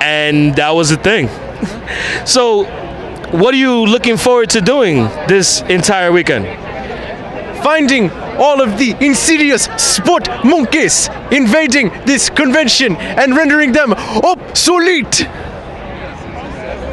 And 0.00 0.56
that 0.56 0.70
was 0.70 0.90
the 0.90 0.96
thing. 0.96 1.28
so, 2.26 2.64
what 3.30 3.54
are 3.54 3.58
you 3.58 3.84
looking 3.84 4.16
forward 4.16 4.50
to 4.50 4.60
doing 4.60 5.04
this 5.28 5.60
entire 5.62 6.10
weekend? 6.10 6.46
Finding 7.62 8.10
all 8.38 8.62
of 8.62 8.78
the 8.78 8.96
insidious 9.04 9.64
sport 9.76 10.28
monkeys 10.44 11.08
invading 11.30 11.90
this 12.06 12.30
convention 12.30 12.96
and 12.96 13.36
rendering 13.36 13.72
them 13.72 13.92
obsolete. 13.92 15.26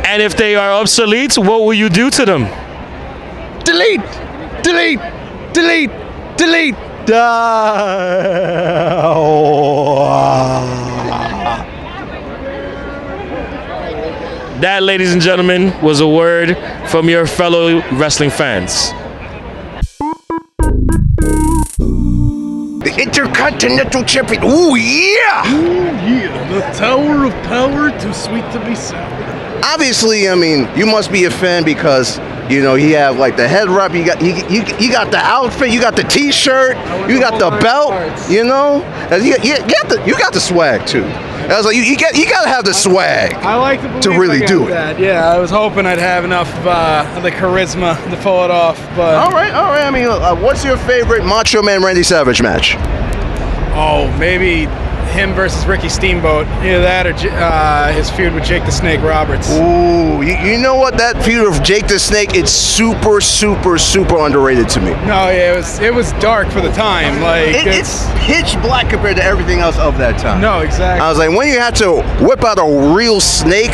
And 0.06 0.22
if 0.22 0.38
they 0.38 0.56
are 0.56 0.72
obsolete, 0.72 1.36
what 1.36 1.62
will 1.62 1.74
you 1.74 1.90
do 1.90 2.12
to 2.12 2.26
them? 2.26 2.44
Delete! 3.64 4.02
Delete! 4.64 5.00
Delete! 5.52 5.92
Delete! 6.38 6.76
That, 14.62 14.84
ladies 14.84 15.12
and 15.12 15.22
gentlemen, 15.22 15.74
was 15.82 16.00
a 16.00 16.08
word 16.08 16.58
from 16.88 17.10
your 17.10 17.28
fellow 17.28 17.82
wrestling 17.92 18.30
fans. 18.30 18.92
The 22.84 22.96
Intercontinental 22.98 24.04
Champion. 24.06 24.46
Ooh, 24.46 24.76
yeah! 24.76 25.44
The 26.50 26.62
Tower 26.74 27.26
of 27.26 27.34
Power, 27.44 27.92
too 28.00 28.14
sweet 28.14 28.50
to 28.54 28.60
be 28.66 28.76
sour. 28.76 29.25
Obviously, 29.64 30.30
I 30.30 30.36
mean, 30.36 30.68
you 30.76 30.86
must 30.86 31.12
be 31.12 31.26
a 31.26 31.32
fan 31.32 31.64
because 31.64 32.18
you 32.50 32.62
know 32.62 32.76
he 32.76 32.92
have 32.92 33.18
like 33.18 33.36
the 33.36 33.48
head 33.48 33.70
wrap. 33.70 33.94
You 33.94 34.06
got 34.06 34.22
you, 34.22 34.34
you, 34.50 34.64
you 34.80 34.92
got 34.92 35.12
the 35.12 35.18
outfit. 35.18 35.72
You 35.72 35.82
got 35.82 35.96
the 35.96 36.04
T-shirt. 36.04 36.78
You 37.10 37.20
got 37.20 37.40
the 37.40 37.50
belt. 37.62 37.94
You 38.30 38.44
know, 38.44 38.84
And 39.12 39.24
you, 39.24 39.36
you, 39.44 39.54
you 39.54 39.60
got 39.60 39.90
the 39.90 40.04
you 40.06 40.18
got 40.18 40.34
the 40.34 40.40
swag 40.40 40.86
too. 40.88 41.04
I 41.04 41.58
was 41.58 41.66
like, 41.68 41.76
you, 41.76 41.84
you 41.84 41.96
got 41.98 42.16
you 42.18 42.28
gotta 42.28 42.50
have 42.50 42.66
the 42.66 42.74
swag. 42.74 43.34
I 43.36 43.56
like 43.56 43.80
to, 43.82 44.10
To 44.10 44.20
really 44.20 44.40
do 44.46 44.66
it. 44.66 44.70
That. 44.70 45.00
Yeah, 45.00 45.30
I 45.30 45.38
was 45.38 45.52
hoping 45.52 45.86
I'd 45.86 46.00
have 46.00 46.24
enough 46.26 46.52
uh, 46.66 47.06
of 47.16 47.22
the 47.24 47.30
charisma 47.30 47.96
to 48.10 48.18
pull 48.24 48.44
it 48.46 48.52
off, 48.52 48.78
but 48.96 49.16
All 49.16 49.32
right, 49.32 49.54
all 49.54 49.70
right. 49.70 49.84
I 49.86 49.92
mean, 49.92 50.06
uh, 50.08 50.36
what's 50.36 50.64
your 50.66 50.78
favorite 50.78 51.24
Macho 51.24 51.62
Man 51.62 51.84
Randy 51.84 52.02
Savage 52.04 52.42
match? 52.42 52.76
oh, 53.78 54.08
maybe 54.18 54.66
him 55.08 55.34
versus 55.34 55.66
Ricky 55.66 55.90
Steamboat. 55.90 56.48
Either 56.64 56.82
that 56.82 57.06
or 57.08 57.14
uh, 57.32 57.92
his 57.94 58.10
feud 58.10 58.34
with 58.34 58.44
Jake 58.44 58.66
the 58.66 58.72
Snake 58.72 59.02
Roberts. 59.02 59.50
Ooh, 59.52 60.22
you, 60.22 60.36
you 60.38 60.58
know 60.58 60.76
what? 60.76 60.98
That 60.98 61.22
feud 61.24 61.48
of 61.48 61.64
Jake 61.64 61.88
the 61.88 62.00
Snake, 62.00 62.34
it's 62.34 62.52
super, 62.52 63.22
super, 63.22 63.78
super 63.78 64.20
underrated 64.26 64.70
to 64.70 64.82
me. 64.82 64.92
No, 64.92 65.30
yeah, 65.30 65.54
it 65.54 65.56
was 65.56 65.80
it 65.80 65.94
was 65.94 66.12
dark 66.14 66.50
for 66.50 66.62
the 66.62 66.72
time. 66.72 67.22
Like 67.22 67.50
It, 67.50 67.68
it's 67.68 68.06
pitch 68.26 68.60
black 68.62 68.90
compared 68.90 69.18
to 69.18 69.24
everything 69.24 69.60
else 69.60 69.78
of 69.78 69.98
that 69.98 70.20
time. 70.20 70.42
no, 70.42 70.60
exactly. 70.60 71.02
I 71.06 71.10
was 71.10 71.18
like, 71.18 71.30
when 71.30 71.48
you 71.48 71.60
have 71.60 71.74
to 71.76 72.02
whip 72.26 72.44
out 72.44 72.58
a 72.60 72.94
real 72.96 73.20
snake 73.22 73.72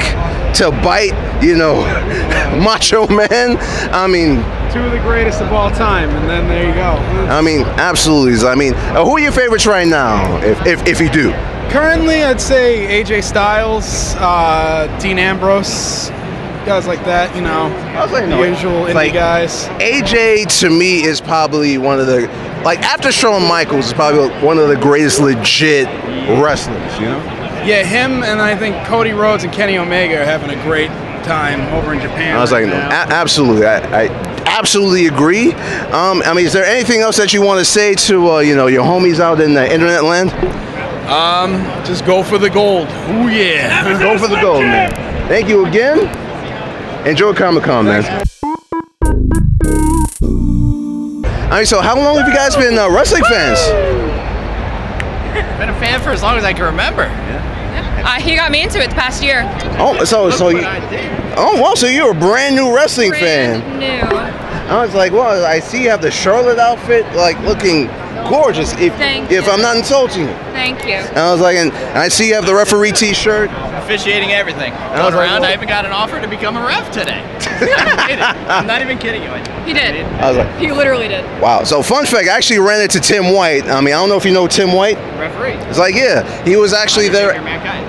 to 0.56 0.72
bite, 0.84 1.14
you 1.44 1.56
know, 1.56 1.76
Macho 2.64 3.08
Man. 3.08 3.58
I 3.94 4.08
mean, 4.08 4.38
Two 4.74 4.80
of 4.80 4.92
the 4.92 5.00
greatest 5.00 5.42
of 5.42 5.52
all 5.52 5.70
time, 5.70 6.10
and 6.12 6.30
then 6.30 6.48
there 6.48 6.66
you 6.66 6.74
go. 6.74 6.92
I 7.30 7.42
mean, 7.42 7.62
absolutely. 7.62 8.48
I 8.48 8.56
mean, 8.56 8.74
uh, 8.74 9.04
who 9.04 9.18
are 9.18 9.20
your 9.20 9.34
favorites 9.34 9.66
right 9.66 9.86
now, 9.88 10.38
if, 10.38 10.66
if, 10.66 10.88
if 10.88 11.02
you 11.02 11.10
do? 11.10 11.32
Currently, 11.72 12.24
I'd 12.24 12.40
say 12.40 13.04
AJ 13.04 13.24
Styles, 13.24 14.16
uh, 14.16 14.88
Dean 15.02 15.20
Ambrose, 15.20 16.10
guys 16.66 16.88
like 16.88 17.04
that. 17.04 17.36
You 17.36 17.42
know, 17.42 17.68
like, 18.14 18.30
the 18.30 18.50
usual 18.50 18.86
indie 18.86 18.94
like- 18.94 19.14
guys. 19.14 19.66
AJ 19.80 20.60
to 20.62 20.70
me 20.70 21.04
is 21.04 21.20
probably 21.20 21.78
one 21.78 22.00
of 22.00 22.08
the 22.08 22.28
like 22.64 22.80
after 22.80 23.12
Shawn 23.12 23.46
Michaels 23.48 23.88
is 23.88 23.94
probably 23.94 24.30
one 24.46 24.58
of 24.58 24.70
the 24.70 24.78
greatest 24.78 25.20
legit 25.20 25.88
wrestlers. 26.40 27.00
You 27.00 27.08
know. 27.08 27.18
Yeah, 27.66 27.84
him 27.84 28.24
and 28.24 28.42
I 28.42 28.56
think 28.56 28.86
Cody 28.88 29.12
Rhodes 29.12 29.44
and 29.44 29.52
Kenny 29.52 29.78
Omega 29.78 30.22
are 30.22 30.26
having 30.26 30.50
a 30.50 30.62
great 30.64 30.90
time 31.24 31.62
over 31.74 31.94
in 31.94 32.00
Japan. 32.00 32.36
I 32.38 32.42
was 32.42 32.52
right 32.52 32.66
like, 32.66 32.74
no, 32.74 32.80
a- 32.80 33.14
absolutely, 33.14 33.66
I, 33.66 34.04
I 34.04 34.08
absolutely 34.46 35.08
agree. 35.08 35.54
Um, 35.54 36.22
I 36.26 36.34
mean, 36.34 36.46
is 36.46 36.54
there 36.54 36.66
anything 36.66 37.02
else 37.02 37.18
that 37.18 37.34
you 37.34 37.42
want 37.42 37.60
to 37.60 37.66
say 37.66 37.96
to 37.96 38.32
uh, 38.32 38.40
you 38.40 38.56
know 38.56 38.68
your 38.68 38.84
homies 38.84 39.20
out 39.20 39.40
in 39.42 39.54
the 39.54 39.72
internet 39.72 40.04
land? 40.04 40.32
um, 41.12 41.54
just 41.86 42.06
go 42.06 42.24
for 42.24 42.38
the 42.38 42.50
gold. 42.50 42.88
Ooh 43.10 43.28
yeah. 43.28 44.00
Go 44.00 44.18
for 44.18 44.28
the 44.28 44.40
gold, 44.40 44.62
man. 44.62 44.92
Thank 45.28 45.50
you 45.50 45.66
again. 45.66 46.08
Enjoy 47.06 47.34
Comic 47.34 47.64
Con, 47.64 47.86
man. 47.86 48.04
All 51.52 51.58
right, 51.58 51.68
so 51.68 51.82
how 51.82 51.98
long 51.98 52.18
have 52.18 52.28
you 52.28 52.34
guys 52.34 52.56
been 52.56 52.78
uh, 52.78 52.90
wrestling 52.90 53.24
fans? 53.26 53.60
Been 55.60 55.70
a 55.70 55.80
fan 55.80 56.00
for 56.02 56.12
as 56.12 56.22
long 56.24 56.38
as 56.38 56.46
I 56.46 56.54
can 56.54 56.64
remember. 56.64 57.04
Uh, 58.04 58.20
he 58.20 58.36
got 58.36 58.52
me 58.52 58.64
into 58.64 58.80
it 58.82 58.90
the 58.90 58.96
past 58.96 59.24
year. 59.24 59.44
Oh, 59.80 60.04
so 60.04 60.30
so 60.30 60.50
you, 60.50 60.62
oh 60.64 61.60
well, 61.62 61.76
so 61.76 61.88
you're 61.88 62.12
a 62.12 62.16
brand 62.20 62.56
new 62.56 62.74
wrestling 62.76 63.12
fan. 63.12 63.62
Brand 63.62 63.80
new. 63.80 64.18
I 64.72 64.86
was 64.86 64.94
like, 64.96 65.12
well, 65.12 65.46
I 65.46 65.60
see 65.60 65.84
you 65.84 65.90
have 65.90 66.02
the 66.02 66.12
Charlotte 66.12 66.58
outfit, 66.60 67.06
like 67.16 67.38
looking 67.42 67.88
gorgeous. 68.30 68.72
If 68.80 68.94
Thank 68.96 69.32
if 69.32 69.46
you. 69.46 69.52
I'm 69.52 69.62
not 69.62 69.76
insulting 69.78 70.24
you, 70.24 70.34
Thank 70.54 70.86
you. 70.86 70.94
and 70.94 71.18
I 71.20 71.32
was 71.32 71.42
like, 71.42 71.58
and 71.58 71.72
I 71.98 72.08
see 72.08 72.28
you 72.30 72.36
have 72.36 72.46
the 72.46 72.56
referee 72.56 72.94
T-shirt. 72.94 73.50
Officiating 73.92 74.32
everything. 74.32 74.72
I 74.72 75.04
was 75.04 75.14
Going 75.14 75.16
like, 75.16 75.30
around, 75.32 75.44
I 75.44 75.54
even 75.54 75.68
got 75.68 75.86
an 75.86 75.92
offer 75.92 76.22
to 76.22 76.28
become 76.30 76.56
a 76.56 76.66
ref 76.66 76.90
today. 76.92 77.20
I 77.20 78.08
did 78.08 78.20
it. 78.20 78.50
I'm 78.50 78.66
not 78.66 78.82
even 78.82 78.98
kidding 78.98 79.22
you. 79.22 79.30
He 79.66 79.74
did. 79.74 80.06
I 80.16 80.30
was 80.30 80.38
like, 80.38 80.60
He 80.60 80.72
literally 80.72 81.10
did. 81.10 81.26
wow. 81.42 81.66
So 81.66 81.82
fun 81.84 82.06
fact, 82.06 82.30
I 82.30 82.38
actually 82.38 82.60
ran 82.60 82.82
into 82.82 83.02
Tim 83.02 83.34
White. 83.34 83.66
I 83.66 83.82
mean, 83.82 83.94
I 83.94 83.98
don't 84.00 84.08
know 84.08 84.16
if 84.16 84.24
you 84.24 84.32
know 84.32 84.48
Tim 84.48 84.72
White. 84.72 84.96
Referee. 85.20 85.56
It's 85.68 85.78
like, 85.78 85.94
yeah, 85.94 86.24
he 86.46 86.56
was 86.56 86.72
actually 86.72 87.10
there. 87.10 87.34
Mankind. 87.44 87.86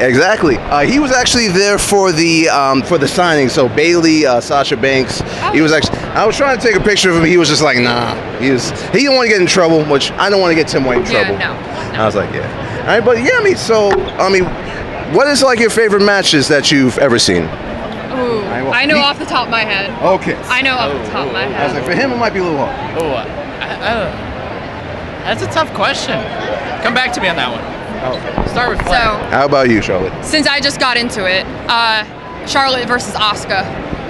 Exactly. 0.00 0.56
Uh, 0.56 0.80
he 0.86 1.00
was 1.00 1.10
actually 1.10 1.48
there 1.48 1.78
for 1.78 2.12
the 2.12 2.48
um, 2.48 2.82
for 2.82 2.96
the 2.96 3.08
signing. 3.08 3.48
So 3.48 3.68
Bayley, 3.68 4.26
uh, 4.26 4.40
Sasha 4.40 4.76
Banks. 4.76 5.20
He 5.52 5.60
was 5.62 5.72
actually. 5.72 5.98
I 5.98 6.24
was 6.26 6.36
trying 6.36 6.56
to 6.56 6.64
take 6.64 6.76
a 6.76 6.80
picture 6.80 7.10
of 7.10 7.16
him. 7.16 7.24
He 7.24 7.38
was 7.38 7.48
just 7.48 7.62
like, 7.62 7.78
nah. 7.78 8.14
He 8.38 8.50
was. 8.52 8.70
He 8.92 9.00
didn't 9.00 9.16
want 9.16 9.26
to 9.26 9.30
get 9.32 9.40
in 9.40 9.46
trouble, 9.48 9.84
which 9.84 10.12
I 10.12 10.30
don't 10.30 10.40
want 10.40 10.52
to 10.52 10.56
get 10.56 10.68
Tim 10.68 10.84
White 10.84 10.98
in 10.98 11.04
trouble. 11.06 11.34
Yeah, 11.34 11.54
trouble. 11.54 11.92
no, 11.92 12.02
I 12.02 12.06
was 12.06 12.14
like, 12.14 12.32
yeah. 12.32 12.80
All 12.82 12.86
right, 12.86 13.04
but 13.04 13.18
yeah, 13.18 13.30
I 13.34 13.42
mean, 13.42 13.56
so 13.56 13.90
I 14.18 14.28
mean, 14.30 14.44
what 15.12 15.26
is 15.26 15.42
like 15.42 15.58
your 15.60 15.70
favorite 15.70 16.04
matches 16.04 16.48
that 16.48 16.70
you've 16.72 16.98
ever 16.98 17.18
seen? 17.18 17.42
Ooh, 17.44 18.42
I 18.72 18.86
know 18.86 18.96
he- 18.96 19.02
off 19.02 19.18
the 19.18 19.24
top 19.26 19.46
of 19.46 19.50
my 19.50 19.62
head. 19.64 19.90
Okay. 20.02 20.34
I 20.48 20.62
know 20.62 20.74
off 20.76 20.92
the 21.04 21.10
top 21.10 21.26
of 21.26 21.32
my 21.32 21.42
I 21.44 21.46
was 21.46 21.72
head. 21.72 21.74
like, 21.74 21.84
for 21.84 21.94
him, 21.94 22.12
it 22.12 22.16
might 22.16 22.32
be 22.32 22.38
a 22.40 22.42
little 22.44 22.58
hard. 22.58 23.02
Oh, 23.02 23.08
uh, 23.10 23.24
I, 23.60 23.66
I, 23.74 25.24
that's 25.34 25.42
a 25.42 25.46
tough 25.48 25.72
question. 25.74 26.14
Come 26.82 26.94
back 26.94 27.12
to 27.14 27.20
me 27.20 27.28
on 27.28 27.36
that 27.36 27.50
one. 27.50 28.48
Start 28.48 28.68
with 28.76 28.86
So, 28.86 28.92
How 28.92 29.46
about 29.46 29.68
you, 29.70 29.80
Charlotte? 29.82 30.12
since 30.24 30.46
I 30.46 30.60
just 30.60 30.78
got 30.78 30.96
into 30.96 31.24
it, 31.26 31.44
uh, 31.68 32.04
Charlotte 32.46 32.86
versus 32.86 33.14
Asuka, 33.14 33.64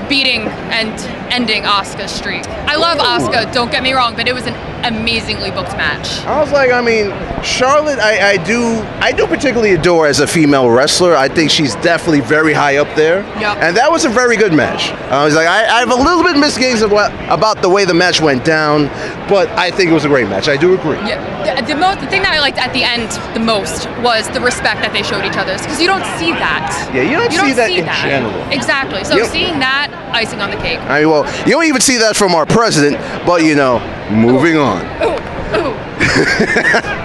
beating 0.08 0.42
and 0.74 0.92
ending 1.30 1.62
Asuka's 1.62 2.10
streak. 2.10 2.46
I 2.46 2.76
love 2.76 2.98
Asuka, 2.98 3.52
don't 3.52 3.70
get 3.70 3.82
me 3.82 3.92
wrong, 3.92 4.14
but 4.14 4.28
it 4.28 4.34
was 4.34 4.46
an 4.46 4.54
amazingly 4.84 5.50
booked 5.50 5.72
match. 5.76 6.20
I 6.26 6.40
was 6.40 6.52
like, 6.52 6.70
I 6.70 6.80
mean, 6.82 7.10
Charlotte, 7.42 7.98
I, 7.98 8.32
I 8.32 8.36
do, 8.44 8.80
I 9.00 9.12
do 9.12 9.26
particularly 9.26 9.72
adore 9.72 10.06
as 10.06 10.20
a 10.20 10.26
female 10.26 10.70
wrestler. 10.70 11.16
I 11.16 11.28
think 11.28 11.50
she's 11.50 11.74
definitely 11.76 12.20
very 12.20 12.52
high 12.52 12.76
up 12.76 12.94
there. 12.94 13.20
Yep. 13.40 13.56
And 13.58 13.76
that 13.76 13.90
was 13.90 14.04
a 14.04 14.10
very 14.10 14.36
good 14.36 14.52
match. 14.52 14.90
I 15.10 15.24
was 15.24 15.34
like, 15.34 15.46
I, 15.46 15.64
I 15.64 15.78
have 15.80 15.90
a 15.90 15.94
little 15.94 16.22
bit 16.22 16.36
misgivings 16.36 16.84
what, 16.84 17.12
about 17.30 17.62
the 17.62 17.68
way 17.68 17.84
the 17.84 17.94
match 17.94 18.20
went 18.20 18.44
down, 18.44 18.86
but 19.28 19.48
I 19.50 19.70
think 19.70 19.90
it 19.90 19.94
was 19.94 20.04
a 20.04 20.08
great 20.08 20.28
match. 20.28 20.48
I 20.48 20.56
do 20.56 20.74
agree. 20.74 20.98
Yeah, 20.98 21.60
the, 21.60 21.74
the 21.74 21.80
most 21.80 22.00
the 22.00 22.06
thing 22.06 22.22
that 22.22 22.32
I 22.32 22.40
liked 22.40 22.58
at 22.58 22.72
the 22.72 22.84
end 22.84 23.08
the 23.32 23.40
most 23.40 23.88
was 24.00 24.28
the 24.30 24.40
respect 24.40 24.80
that 24.82 24.92
they 24.92 25.02
showed 25.02 25.24
each 25.24 25.36
other 25.36 25.56
because 25.56 25.80
you 25.80 25.86
don't 25.86 26.04
see 26.20 26.32
that. 26.32 26.68
Yeah, 26.92 27.02
you 27.02 27.16
don't 27.16 27.32
see 27.32 27.52
that 27.52 27.70
in 27.70 27.86
general. 28.04 28.34
Exactly. 28.52 29.04
So 29.04 29.16
Yep. 29.16 29.28
seeing 29.28 29.58
that 29.60 29.88
icing 30.12 30.40
on 30.40 30.50
the 30.50 30.56
cake. 30.56 30.78
I 30.80 31.00
mean, 31.00 31.10
well, 31.22 31.46
you 31.46 31.52
don't 31.52 31.64
even 31.64 31.80
see 31.80 31.98
that 31.98 32.16
from 32.16 32.34
our 32.34 32.46
president, 32.46 32.96
but 33.26 33.42
you 33.42 33.54
know, 33.54 33.78
moving 34.10 34.56
on. 34.56 34.82
Ooh, 35.02 35.14
ooh. 35.54 35.74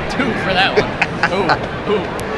Two 0.10 0.30
for 0.44 0.54
that 0.54 0.74
one. 0.76 0.90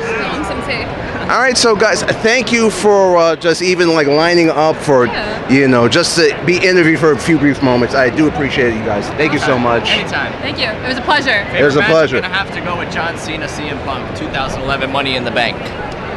Spilling 0.03 0.43
some 0.43 0.61
tea. 0.67 0.83
All 1.31 1.39
right, 1.39 1.57
so 1.57 1.75
guys, 1.75 2.03
thank 2.03 2.51
you 2.51 2.69
for 2.69 3.15
uh, 3.15 3.35
just 3.37 3.61
even 3.61 3.93
like 3.93 4.07
lining 4.07 4.49
up 4.49 4.75
for, 4.75 5.05
you 5.49 5.67
know, 5.67 5.87
just 5.87 6.17
to 6.17 6.43
be 6.45 6.57
interviewed 6.57 6.99
for 6.99 7.13
a 7.13 7.17
few 7.17 7.37
brief 7.37 7.63
moments. 7.63 7.95
I 7.95 8.09
do 8.09 8.27
appreciate 8.27 8.73
you 8.73 8.83
guys. 8.83 9.07
Thank 9.11 9.31
you 9.31 9.39
so 9.39 9.57
much. 9.57 9.89
Anytime. 9.89 10.33
Thank 10.41 10.59
you. 10.59 10.67
It 10.67 10.87
was 10.89 10.97
a 10.97 11.01
pleasure. 11.01 11.47
It 11.55 11.63
was 11.63 11.77
a 11.77 11.83
pleasure. 11.83 12.17
I'm 12.17 12.23
gonna 12.23 12.33
have 12.33 12.53
to 12.53 12.61
go 12.61 12.77
with 12.77 12.91
John 12.91 13.17
Cena, 13.17 13.45
CM 13.45 13.81
Punk, 13.85 14.17
2011 14.17 14.91
Money 14.91 15.15
in 15.15 15.23
the 15.23 15.31
Bank. 15.31 15.57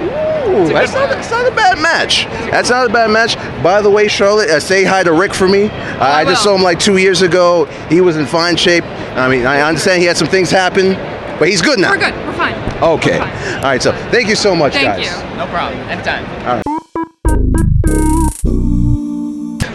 Ooh, 0.03 0.69
that's 0.73 0.93
not, 0.93 1.09
that's 1.11 1.31
not 1.31 1.51
a 1.51 1.55
bad 1.55 1.79
match. 1.79 2.25
That's 2.51 2.71
not 2.71 2.89
a 2.89 2.93
bad 2.93 3.11
match. 3.11 3.37
By 3.63 3.81
the 3.81 3.91
way, 3.91 4.09
Charlotte, 4.09 4.51
uh, 4.51 4.61
say 4.61 4.85
hi 4.85 5.03
to 5.03 5.13
Ric 5.13 5.33
for 5.35 5.49
me. 5.49 5.65
Uh, 5.69 6.05
I 6.05 6.25
just 6.25 6.43
saw 6.43 6.55
him 6.55 6.63
like 6.63 6.79
two 6.79 6.97
years 6.99 7.23
ago. 7.23 7.65
He 7.89 8.01
was 8.01 8.17
in 8.17 8.27
fine 8.27 8.57
shape. 8.57 8.85
I 9.17 9.29
mean, 9.29 9.47
I 9.47 9.61
understand 9.63 10.01
he 10.01 10.07
had 10.07 10.17
some 10.17 10.29
things 10.29 10.51
happen, 10.51 10.93
but 11.39 11.49
he's 11.49 11.63
good 11.63 11.79
now. 11.79 11.91
We're 11.91 11.99
good. 11.99 12.15
We're 12.27 12.33
fine. 12.35 12.55
Okay. 12.83 13.19
All 13.19 13.63
right, 13.63 13.83
so 13.83 13.93
thank 14.11 14.29
you 14.29 14.37
so 14.37 14.55
much, 14.55 14.73
Thank 14.75 14.87
guys. 14.87 15.07
you. 15.07 15.37
No 15.37 15.47
problem. 15.47 15.81
Anytime. 15.89 16.63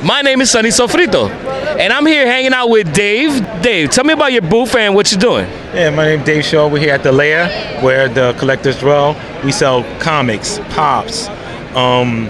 My 0.03 0.21
name 0.21 0.41
is 0.41 0.49
Sunny 0.49 0.69
Sofrito, 0.69 1.29
and 1.77 1.93
I'm 1.93 2.05
here 2.05 2.25
hanging 2.25 2.53
out 2.53 2.67
with 2.69 2.93
Dave. 2.93 3.31
Dave, 3.61 3.89
tell 3.91 4.03
me 4.03 4.13
about 4.13 4.31
your 4.31 4.41
booth 4.41 4.75
and 4.75 4.95
what 4.95 5.11
you're 5.11 5.19
doing. 5.19 5.45
Yeah, 5.73 5.89
my 5.91 6.05
name's 6.05 6.25
Dave 6.25 6.43
Shaw. 6.45 6.67
We're 6.67 6.79
here 6.79 6.93
at 6.93 7.03
the 7.03 7.11
Lair, 7.11 7.47
where 7.83 8.09
the 8.09 8.33
collectors 8.39 8.79
dwell. 8.79 9.15
We 9.43 9.51
sell 9.51 9.83
comics, 9.99 10.59
pops, 10.71 11.27
um, 11.75 12.27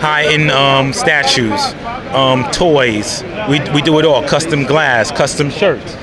high-end 0.00 0.50
um, 0.50 0.92
statues, 0.92 1.60
um, 2.14 2.44
toys. 2.52 3.22
We, 3.48 3.60
we 3.72 3.82
do 3.82 3.98
it 3.98 4.04
all. 4.04 4.22
Custom 4.26 4.64
glass, 4.64 5.10
custom 5.10 5.50
shirts, 5.50 5.96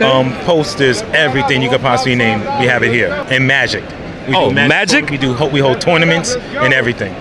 um, 0.00 0.32
posters, 0.44 1.02
everything 1.02 1.62
you 1.62 1.70
could 1.70 1.80
possibly 1.80 2.14
name. 2.16 2.40
We 2.60 2.66
have 2.66 2.82
it 2.82 2.92
here. 2.92 3.10
And 3.30 3.46
magic. 3.46 3.84
We 4.28 4.34
Oh, 4.34 4.48
do 4.48 4.54
magic? 4.56 5.08
We 5.10 5.18
do. 5.18 5.32
We 5.50 5.60
hold 5.60 5.80
tournaments 5.80 6.34
and 6.34 6.74
everything. 6.74 7.14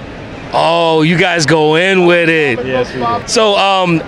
Oh, 0.57 1.01
you 1.03 1.17
guys 1.17 1.45
go 1.45 1.75
in 1.75 2.05
with 2.07 2.29
it. 2.29 2.65
Yes, 2.65 2.91
we 2.93 3.00
do. 3.21 3.27
So, 3.27 3.55
um, 3.57 4.00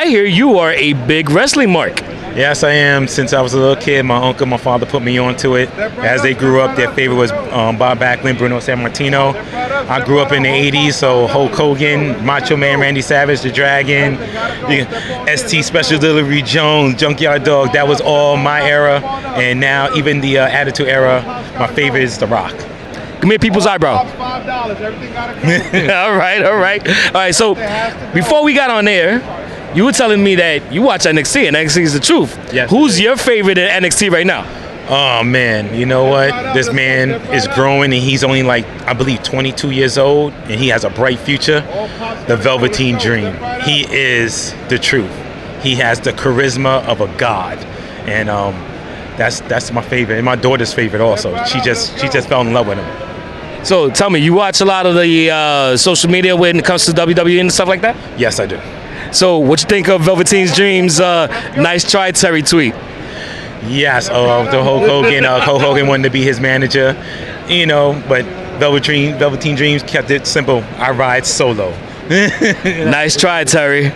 I 0.00 0.06
hear 0.06 0.24
you 0.24 0.56
are 0.56 0.72
a 0.72 0.94
big 0.94 1.28
wrestling 1.28 1.70
mark. 1.70 2.00
Yes, 2.34 2.64
I 2.64 2.72
am. 2.72 3.06
Since 3.06 3.34
I 3.34 3.42
was 3.42 3.52
a 3.52 3.58
little 3.58 3.76
kid, 3.76 4.02
my 4.04 4.16
uncle, 4.16 4.46
my 4.46 4.56
father 4.56 4.86
put 4.86 5.02
me 5.02 5.18
onto 5.18 5.56
it. 5.56 5.68
As 5.78 6.22
they 6.22 6.32
grew 6.32 6.62
up, 6.62 6.74
their 6.74 6.90
favorite 6.94 7.18
was 7.18 7.30
um, 7.32 7.76
Bob 7.76 7.98
Backlund, 7.98 8.38
Bruno 8.38 8.60
Sammartino. 8.60 9.34
I 9.90 10.02
grew 10.02 10.20
up 10.20 10.32
in 10.32 10.44
the 10.44 10.48
80s, 10.48 10.94
so 10.94 11.26
Hulk 11.26 11.52
Hogan, 11.52 12.24
Macho 12.24 12.56
Man, 12.56 12.80
Randy 12.80 13.02
Savage, 13.02 13.42
The 13.42 13.52
Dragon, 13.52 14.14
the 14.70 14.88
S.D. 15.28 15.60
Special 15.60 15.98
Delivery 15.98 16.40
Jones, 16.40 16.98
Junkyard 16.98 17.44
Dog. 17.44 17.74
That 17.74 17.86
was 17.86 18.00
all 18.00 18.38
my 18.38 18.66
era. 18.66 19.02
And 19.36 19.60
now, 19.60 19.94
even 19.94 20.22
the 20.22 20.38
uh, 20.38 20.48
Attitude 20.48 20.88
era, 20.88 21.20
my 21.58 21.66
favorite 21.66 22.04
is 22.04 22.16
The 22.16 22.26
Rock. 22.26 22.56
Give 23.16 23.28
me 23.28 23.34
a 23.34 23.38
people's 23.38 23.66
eyebrow. 23.66 23.98
all 23.98 24.06
right, 26.16 26.42
all 26.42 26.56
right, 26.56 26.88
all 26.88 27.12
right. 27.12 27.34
So, 27.34 27.54
before 28.14 28.42
we 28.42 28.54
got 28.54 28.70
on 28.70 28.88
air, 28.88 29.20
you 29.74 29.84
were 29.84 29.92
telling 29.92 30.22
me 30.22 30.34
that 30.36 30.72
you 30.72 30.82
watch 30.82 31.02
NXT, 31.02 31.46
and 31.46 31.56
NXT 31.56 31.82
is 31.82 31.92
the 31.92 32.00
truth. 32.00 32.36
Yes. 32.52 32.70
Who's 32.70 32.98
your 33.00 33.16
favorite 33.16 33.58
in 33.58 33.68
NXT 33.82 34.10
right 34.10 34.26
now? 34.26 34.44
Oh 34.92 35.22
man, 35.22 35.72
you 35.72 35.86
know 35.86 36.04
what? 36.06 36.52
This 36.52 36.72
man 36.72 37.10
is 37.32 37.46
growing 37.54 37.92
and 37.92 38.02
he's 38.02 38.24
only 38.24 38.42
like, 38.42 38.66
I 38.88 38.92
believe, 38.92 39.22
22 39.22 39.70
years 39.70 39.96
old 39.96 40.32
and 40.32 40.60
he 40.60 40.66
has 40.68 40.82
a 40.82 40.90
bright 40.90 41.20
future. 41.20 41.60
The 42.26 42.36
Velveteen 42.36 42.98
Dream. 42.98 43.32
He 43.62 43.86
is 43.88 44.52
the 44.68 44.80
truth. 44.80 45.12
He 45.62 45.76
has 45.76 46.00
the 46.00 46.10
charisma 46.12 46.84
of 46.88 47.00
a 47.00 47.18
god. 47.18 47.58
And 48.08 48.28
um, 48.28 48.54
that's 49.16 49.42
that's 49.42 49.70
my 49.70 49.82
favorite. 49.82 50.16
And 50.16 50.24
my 50.24 50.34
daughter's 50.34 50.74
favorite 50.74 51.02
also. 51.02 51.40
She 51.44 51.60
just 51.60 51.96
she 52.00 52.08
just 52.08 52.28
fell 52.28 52.40
in 52.40 52.52
love 52.52 52.66
with 52.66 52.78
him. 52.78 53.64
So, 53.64 53.90
tell 53.90 54.08
me, 54.08 54.20
you 54.20 54.32
watch 54.32 54.62
a 54.62 54.64
lot 54.64 54.86
of 54.86 54.94
the 54.94 55.30
uh, 55.30 55.76
social 55.76 56.10
media 56.10 56.34
when 56.34 56.58
it 56.58 56.64
comes 56.64 56.86
to 56.86 56.92
WWE 56.92 57.40
and 57.42 57.52
stuff 57.52 57.68
like 57.68 57.82
that? 57.82 57.94
Yes, 58.18 58.40
I 58.40 58.46
do. 58.46 58.58
So, 59.12 59.38
what 59.38 59.60
you 59.60 59.68
think 59.68 59.88
of 59.88 60.02
Velveteen's 60.02 60.54
Dreams? 60.54 61.00
Uh, 61.00 61.26
nice 61.56 61.88
try, 61.90 62.12
Terry 62.12 62.42
tweet. 62.42 62.74
Yes, 63.66 64.08
uh, 64.08 64.44
the 64.50 64.62
Hulk 64.62 64.88
Hogan, 64.88 65.24
uh, 65.24 65.40
Hulk 65.40 65.60
Hogan 65.60 65.86
wanted 65.86 66.04
to 66.04 66.10
be 66.10 66.22
his 66.22 66.40
manager, 66.40 66.96
you 67.48 67.66
know, 67.66 68.02
but 68.08 68.24
Velveteen, 68.58 69.18
Velveteen 69.18 69.56
Dreams 69.56 69.82
kept 69.82 70.10
it 70.10 70.26
simple. 70.26 70.64
I 70.76 70.92
ride 70.92 71.26
solo. 71.26 71.72
nice 72.10 73.16
try, 73.16 73.44
Terry. 73.44 73.84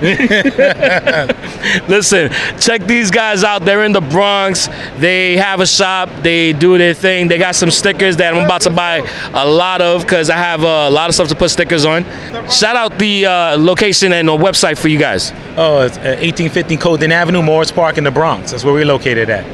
Listen, 1.89 2.31
check 2.61 2.83
these 2.83 3.11
guys 3.11 3.43
out. 3.43 3.65
They're 3.65 3.83
in 3.83 3.91
the 3.91 4.01
Bronx. 4.01 4.69
They 4.99 5.37
have 5.37 5.59
a 5.59 5.67
shop. 5.67 6.09
They 6.23 6.53
do 6.53 6.79
their 6.79 6.95
thing. 6.95 7.27
They 7.27 7.39
got 7.39 7.57
some 7.57 7.73
stickers 7.73 8.17
that 8.19 8.33
I'm 8.33 8.45
about 8.45 8.61
to 8.63 8.71
buy 8.71 8.99
a 9.33 9.45
lot 9.45 9.83
of 9.83 10.03
because 10.03 10.31
I 10.31 10.37
have 10.37 10.63
uh, 10.63 10.87
a 10.89 10.91
lot 10.91 11.09
of 11.09 11.17
stuff 11.17 11.27
to 11.31 11.35
put 11.35 11.51
stickers 11.51 11.85
on. 11.85 12.05
Shout 12.49 12.77
out 12.77 13.01
the 13.01 13.27
uh, 13.27 13.57
location 13.59 14.13
and 14.13 14.29
the 14.29 14.37
website 14.37 14.79
for 14.79 14.87
you 14.87 15.01
guys. 15.01 15.33
Oh, 15.57 15.81
it's 15.81 15.97
uh, 15.97 16.15
1850 16.23 16.77
Colden 16.77 17.11
Avenue, 17.11 17.43
Morris 17.43 17.73
Park 17.73 17.99
in 17.99 18.05
the 18.05 18.13
Bronx. 18.13 18.53
That's 18.53 18.63
where 18.63 18.75
we're 18.75 18.85
located 18.85 19.29
at. 19.29 19.45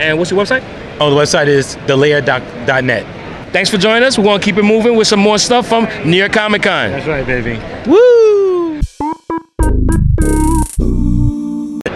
And 0.00 0.18
what's 0.18 0.30
your 0.30 0.40
website? 0.40 0.62
Oh, 1.00 1.10
the 1.10 1.16
website 1.16 1.48
is 1.48 1.74
thelair.net. 1.88 3.23
Thanks 3.54 3.70
for 3.70 3.78
joining 3.78 4.02
us. 4.02 4.18
We're 4.18 4.24
going 4.24 4.40
to 4.40 4.44
keep 4.44 4.56
it 4.56 4.64
moving 4.64 4.96
with 4.96 5.06
some 5.06 5.20
more 5.20 5.38
stuff 5.38 5.68
from 5.68 5.84
New 6.04 6.16
York 6.16 6.32
Comic 6.32 6.64
Con. 6.64 6.90
That's 6.90 7.06
right, 7.06 7.24
baby. 7.24 7.56
Woo! 7.88 8.80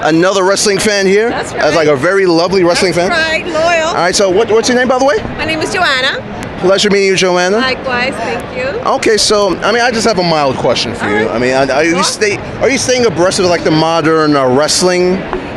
Another 0.06 0.44
wrestling 0.44 0.78
fan 0.78 1.04
here. 1.04 1.30
That's 1.30 1.52
As 1.54 1.74
like 1.74 1.88
a 1.88 1.96
very 1.96 2.26
lovely 2.26 2.62
wrestling 2.62 2.92
fan. 2.92 3.10
Right, 3.10 3.44
loyal. 3.44 3.88
All 3.88 3.94
right, 3.96 4.14
so 4.14 4.30
what, 4.30 4.48
what's 4.52 4.68
your 4.68 4.78
name, 4.78 4.86
by 4.86 5.00
the 5.00 5.04
way? 5.04 5.16
My 5.36 5.46
name 5.46 5.58
is 5.58 5.72
Joanna. 5.72 6.20
Pleasure 6.60 6.90
meeting 6.90 7.08
you, 7.08 7.16
Joanna. 7.16 7.56
Likewise, 7.56 8.14
thank 8.14 8.56
you. 8.56 8.80
Okay, 8.92 9.16
so 9.16 9.56
I 9.56 9.72
mean, 9.72 9.82
I 9.82 9.90
just 9.90 10.06
have 10.06 10.20
a 10.20 10.22
mild 10.22 10.54
question 10.58 10.94
for 10.94 11.06
you. 11.06 11.28
I 11.28 11.40
mean, 11.40 11.54
are 11.54 11.68
are 11.72 11.84
you 11.84 12.04
stay 12.04 12.36
are 12.60 12.70
you 12.70 12.78
staying 12.78 13.04
abreast 13.04 13.40
of 13.40 13.46
like 13.46 13.64
the 13.64 13.72
modern 13.72 14.36
uh, 14.36 14.46
wrestling? 14.46 15.14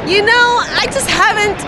You 0.10 0.26
know, 0.26 0.62
I 0.66 0.88
just 0.92 1.12
haven't. 1.12 1.64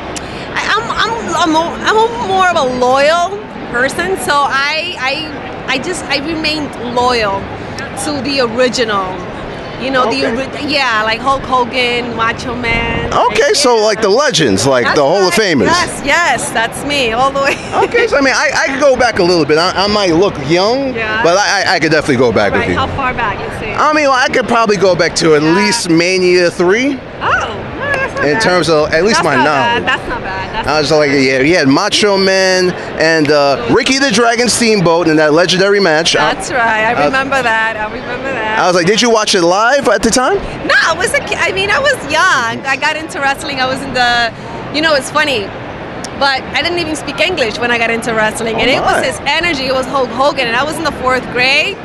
I, 0.56 0.66
I'm, 0.74 0.90
I'm, 0.90 1.36
I'm, 1.36 1.56
a, 1.56 1.84
I'm 1.86 1.98
a 1.98 2.28
more 2.28 2.50
of 2.50 2.58
a 2.58 2.80
loyal 2.80 3.53
person, 3.74 4.16
so 4.18 4.34
I, 4.36 4.96
I, 5.00 5.74
I 5.74 5.78
just, 5.80 6.04
I 6.06 6.18
remained 6.26 6.70
loyal 6.96 7.40
to 8.06 8.22
the 8.24 8.42
original. 8.42 9.12
You 9.82 9.92
know, 9.92 10.06
the 10.10 10.20
yeah, 10.70 11.02
like 11.04 11.20
Hulk 11.20 11.42
Hogan, 11.42 12.16
Macho 12.16 12.56
Man. 12.56 13.12
Okay, 13.32 13.52
so 13.54 13.76
like 13.84 14.02
the 14.02 14.08
legends, 14.08 14.66
like 14.66 14.86
That's 14.86 14.98
the 14.98 15.04
Hall 15.04 15.28
of. 15.28 15.34
Famers. 15.34 15.66
Yes, 15.66 16.02
yes, 16.06 16.50
that's 16.52 16.86
me 16.86 17.12
all 17.12 17.32
the 17.32 17.42
way. 17.42 17.58
Okay, 17.84 18.08
so 18.08 18.16
I 18.16 18.22
mean, 18.22 18.34
I, 18.34 18.52
I 18.56 18.68
could 18.68 18.80
go 18.80 18.96
back 18.96 19.20
a 19.20 19.24
little 19.24 19.44
bit. 19.46 19.58
I, 19.58 19.72
I 19.84 19.88
might 19.88 20.12
look 20.14 20.36
young, 20.50 20.94
Yeah. 20.96 21.22
but 21.24 21.36
I, 21.38 21.76
I- 21.76 21.80
could 21.80 21.92
definitely 21.92 22.18
go 22.18 22.32
back 22.32 22.54
right, 22.54 22.60
with 22.62 22.70
you. 22.70 22.76
how 22.76 22.88
far 22.96 23.14
back? 23.14 23.38
Let's 23.40 23.60
see. 23.60 23.72
I 23.72 23.92
mean, 23.92 24.06
well, 24.08 24.14
I 24.14 24.30
could 24.30 24.48
probably 24.48 24.78
go 24.78 24.96
back 24.96 25.16
to 25.16 25.36
at 25.36 25.42
least 25.42 25.90
Mania 25.90 26.50
three. 26.52 26.94
oh, 26.94 27.00
no, 27.00 27.00
that's 27.00 27.50
not 27.50 27.73
in 28.28 28.34
bad. 28.36 28.42
terms 28.42 28.70
of 28.70 28.90
at 28.92 29.04
least 29.04 29.22
That's 29.22 29.26
my 29.26 29.36
knowledge. 29.36 29.84
Bad. 29.84 29.86
That's 29.88 30.10
not 30.10 30.22
bad. 30.22 30.54
That's 30.54 30.68
I 30.68 30.80
was 30.82 30.92
like, 30.92 31.12
yeah, 31.12 31.42
he 31.42 31.52
had 31.52 31.68
Macho 31.68 32.18
Man 32.18 32.72
and 33.02 33.30
uh, 33.32 33.68
Ricky 33.74 34.00
the 34.00 34.12
Dragon 34.12 34.48
Steamboat 34.50 35.08
in 35.08 35.18
that 35.18 35.34
legendary 35.34 35.80
match. 35.80 36.16
I- 36.16 36.34
That's 36.34 36.52
right. 36.52 36.84
I 36.86 37.06
remember 37.06 37.42
that. 37.42 37.76
I 37.78 37.86
remember 37.92 38.32
that. 38.32 38.60
I 38.60 38.68
was 38.68 38.76
like, 38.76 38.86
did 38.88 39.02
you 39.02 39.10
watch 39.10 39.36
it 39.36 39.42
live 39.42 39.88
at 39.88 40.02
the 40.04 40.10
time? 40.10 40.36
No, 40.68 40.76
I 40.78 40.94
was 40.98 41.14
a 41.14 41.20
ki- 41.20 41.36
I 41.38 41.52
mean, 41.52 41.70
I 41.70 41.80
was 41.80 41.96
young. 42.12 42.66
I 42.66 42.76
got 42.78 42.96
into 42.96 43.20
wrestling. 43.20 43.60
I 43.60 43.66
was 43.68 43.82
in 43.82 43.94
the, 43.94 44.32
you 44.76 44.82
know, 44.82 44.94
it's 44.96 45.10
funny, 45.12 45.42
but 46.20 46.42
I 46.54 46.62
didn't 46.62 46.80
even 46.80 46.96
speak 46.96 47.20
English 47.20 47.58
when 47.58 47.72
I 47.72 47.78
got 47.78 47.90
into 47.90 48.14
wrestling, 48.14 48.56
and 48.62 48.70
Oh 48.70 48.76
it 48.78 48.82
was 48.82 49.06
his 49.06 49.20
energy. 49.26 49.66
It 49.66 49.74
was 49.74 49.86
Hulk 49.88 50.10
Hogan, 50.10 50.48
and 50.48 50.56
I 50.56 50.64
was 50.64 50.78
in 50.78 50.84
the 50.84 50.96
fourth 51.04 51.24
grade. 51.34 51.76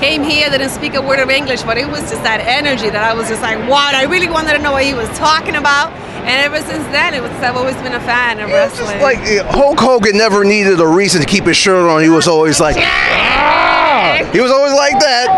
Came 0.00 0.22
here, 0.22 0.48
didn't 0.48 0.70
speak 0.70 0.94
a 0.94 1.02
word 1.02 1.20
of 1.20 1.28
English, 1.28 1.62
but 1.62 1.76
it 1.76 1.86
was 1.86 2.00
just 2.08 2.22
that 2.22 2.40
energy 2.40 2.88
that 2.88 3.04
I 3.04 3.12
was 3.12 3.28
just 3.28 3.42
like, 3.42 3.58
what? 3.68 3.94
I 3.94 4.04
really 4.04 4.30
wanted 4.30 4.54
to 4.54 4.58
know 4.58 4.72
what 4.72 4.82
he 4.82 4.94
was 4.94 5.06
talking 5.10 5.56
about. 5.56 5.92
And 6.24 6.40
ever 6.40 6.56
since 6.56 6.84
then, 6.88 7.12
it 7.12 7.20
was 7.20 7.30
I've 7.32 7.56
always 7.56 7.76
been 7.76 7.92
a 7.92 8.00
fan 8.00 8.40
of 8.40 8.48
wrestling. 8.48 8.98
Like 9.00 9.18
Hulk 9.52 9.78
Hogan 9.78 10.16
never 10.16 10.42
needed 10.42 10.80
a 10.80 10.86
reason 10.86 11.20
to 11.20 11.26
keep 11.26 11.44
his 11.44 11.58
shirt 11.58 11.84
on. 11.88 12.02
He 12.02 12.08
was 12.08 12.28
always 12.28 12.60
like, 12.60 12.76
"Ah!" 12.78 14.26
he 14.32 14.40
was 14.40 14.50
always 14.50 14.72
like 14.72 14.98
that. 15.00 15.28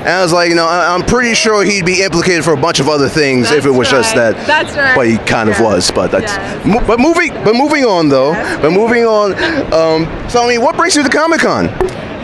And 0.00 0.08
I 0.08 0.22
was 0.22 0.32
like, 0.32 0.48
you 0.48 0.54
know, 0.54 0.66
I, 0.66 0.94
I'm 0.94 1.02
pretty 1.02 1.34
sure 1.34 1.64
he'd 1.64 1.84
be 1.84 2.02
implicated 2.02 2.44
for 2.44 2.52
a 2.52 2.56
bunch 2.60 2.80
of 2.80 2.88
other 2.88 3.08
things 3.08 3.50
if 3.50 3.66
it 3.66 3.70
was 3.70 3.90
just 3.90 4.14
that. 4.14 4.34
That's 4.46 4.74
right. 4.76 4.94
But 4.96 5.08
he 5.08 5.18
kind 5.18 5.48
of 5.50 5.60
was. 5.60 5.90
But 5.90 6.10
that's. 6.10 6.32
Mo- 6.66 6.84
but 6.86 7.00
moving. 7.00 7.32
But 7.44 7.54
moving 7.54 7.84
on 7.84 8.08
though. 8.08 8.32
But 8.62 8.70
moving 8.72 9.04
on. 9.04 9.32
Um, 9.72 10.28
so 10.30 10.42
I 10.42 10.48
mean, 10.48 10.62
what 10.62 10.76
brings 10.76 10.96
you 10.96 11.02
to 11.02 11.08
Comic 11.10 11.40
Con? 11.40 11.68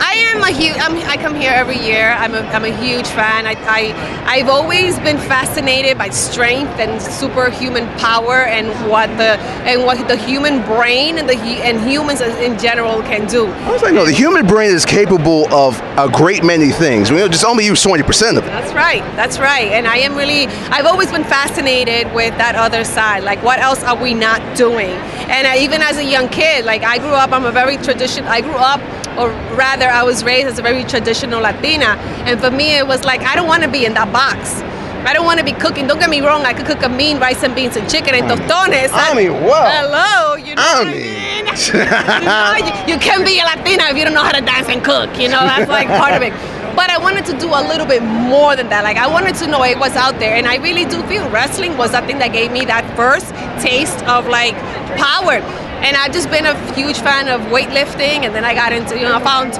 I 0.01 0.13
am 0.33 0.41
a 0.41 0.49
huge. 0.49 0.75
I'm, 0.79 0.97
I 1.07 1.15
come 1.15 1.35
here 1.35 1.51
every 1.51 1.77
year. 1.77 2.09
I'm 2.17 2.33
a, 2.33 2.39
I'm 2.39 2.65
a 2.65 2.75
huge 2.75 3.07
fan. 3.07 3.45
I, 3.45 3.53
I 3.67 3.93
I've 4.25 4.49
always 4.49 4.97
been 4.99 5.17
fascinated 5.17 5.97
by 5.97 6.09
strength 6.09 6.79
and 6.79 6.99
superhuman 6.99 7.87
power 7.99 8.45
and 8.45 8.67
what 8.89 9.07
the 9.17 9.37
and 9.69 9.85
what 9.85 10.07
the 10.07 10.17
human 10.17 10.63
brain 10.65 11.19
and 11.19 11.29
the 11.29 11.37
and 11.37 11.87
humans 11.87 12.21
in 12.21 12.57
general 12.57 13.03
can 13.03 13.27
do. 13.27 13.45
I 13.45 13.71
was 13.71 13.83
like, 13.83 13.93
no, 13.93 14.03
the 14.03 14.11
human 14.11 14.47
brain 14.47 14.71
is 14.71 14.85
capable 14.85 15.47
of 15.53 15.79
a 15.97 16.09
great 16.09 16.43
many 16.43 16.71
things. 16.71 17.11
We 17.11 17.17
just 17.29 17.45
only 17.45 17.65
use 17.65 17.83
20% 17.83 18.37
of 18.37 18.43
it. 18.43 18.47
That's 18.47 18.73
right. 18.73 19.03
That's 19.15 19.37
right. 19.37 19.71
And 19.71 19.85
I 19.87 19.97
am 19.97 20.15
really, 20.15 20.47
I've 20.71 20.85
always 20.85 21.11
been 21.11 21.23
fascinated 21.23 22.11
with 22.13 22.35
that 22.37 22.55
other 22.55 22.83
side. 22.83 23.23
Like, 23.23 23.43
what 23.43 23.59
else 23.59 23.83
are 23.83 24.01
we 24.01 24.13
not 24.13 24.41
doing? 24.57 24.91
And 25.29 25.45
I, 25.45 25.57
even 25.59 25.81
as 25.81 25.97
a 25.97 26.03
young 26.03 26.29
kid, 26.29 26.65
like, 26.65 26.83
I 26.83 26.97
grew 26.97 27.13
up, 27.13 27.31
I'm 27.31 27.45
a 27.45 27.51
very 27.51 27.77
tradition, 27.77 28.25
I 28.25 28.41
grew 28.41 28.51
up, 28.53 28.81
or 29.17 29.29
rather, 29.55 29.87
I 29.87 30.03
was 30.03 30.23
raised 30.23 30.47
as 30.47 30.59
a 30.59 30.61
very 30.61 30.83
traditional 30.83 31.41
Latina. 31.41 31.97
And 32.25 32.39
for 32.39 32.51
me, 32.51 32.77
it 32.77 32.87
was 32.87 33.03
like, 33.03 33.21
I 33.21 33.35
don't 33.35 33.47
want 33.47 33.63
to 33.63 33.69
be 33.69 33.85
in 33.85 33.93
that 33.95 34.11
box. 34.13 34.61
I 35.05 35.13
don't 35.13 35.25
want 35.25 35.39
to 35.39 35.45
be 35.45 35.53
cooking. 35.53 35.87
Don't 35.87 35.99
get 35.99 36.09
me 36.09 36.21
wrong. 36.21 36.45
I 36.45 36.53
could 36.53 36.67
cook 36.67 36.83
a 36.83 36.89
mean 36.89 37.17
rice 37.19 37.43
and 37.43 37.55
beans 37.55 37.75
and 37.75 37.89
chicken 37.89 38.13
and 38.13 38.29
tostones. 38.29 38.91
I 38.93 39.15
mean, 39.15 39.33
what? 39.43 39.71
Hello, 39.73 40.35
you 40.35 40.53
know 40.53 40.61
I 40.61 40.79
what 40.79 40.87
I 40.87 40.93
mean? 40.93 41.31
you, 41.73 41.85
know, 42.29 42.53
you, 42.61 42.93
you 42.93 42.99
can 42.99 43.25
be 43.25 43.39
a 43.39 43.43
Latina 43.43 43.89
if 43.89 43.97
you 43.97 44.05
don't 44.05 44.13
know 44.13 44.23
how 44.23 44.31
to 44.31 44.45
dance 44.45 44.69
and 44.69 44.83
cook. 44.83 45.09
You 45.17 45.27
know, 45.27 45.41
that's 45.41 45.69
like 45.69 45.87
part 45.87 46.13
of 46.13 46.21
it. 46.21 46.31
But 46.75 46.89
I 46.89 46.97
wanted 46.99 47.25
to 47.25 47.37
do 47.37 47.47
a 47.47 47.61
little 47.67 47.85
bit 47.85 48.03
more 48.03 48.55
than 48.55 48.69
that. 48.69 48.83
Like 48.83 48.97
I 48.97 49.07
wanted 49.07 49.35
to 49.35 49.47
know 49.47 49.63
it 49.63 49.79
was 49.79 49.95
out 49.95 50.19
there, 50.19 50.35
and 50.35 50.47
I 50.47 50.57
really 50.57 50.85
do 50.85 51.01
feel 51.03 51.27
wrestling 51.29 51.77
was 51.77 51.91
something 51.91 52.19
that 52.19 52.31
gave 52.31 52.51
me 52.51 52.63
that 52.65 52.85
first 52.95 53.33
taste 53.59 54.05
of 54.05 54.27
like 54.27 54.55
power. 54.95 55.41
And 55.81 55.97
I've 55.97 56.11
just 56.13 56.29
been 56.29 56.45
a 56.45 56.55
huge 56.73 56.99
fan 56.99 57.27
of 57.27 57.41
weightlifting, 57.51 58.25
and 58.25 58.35
then 58.35 58.45
I 58.45 58.53
got 58.53 58.71
into, 58.71 58.95
you 58.97 59.03
know, 59.03 59.15
I 59.15 59.23
found, 59.23 59.53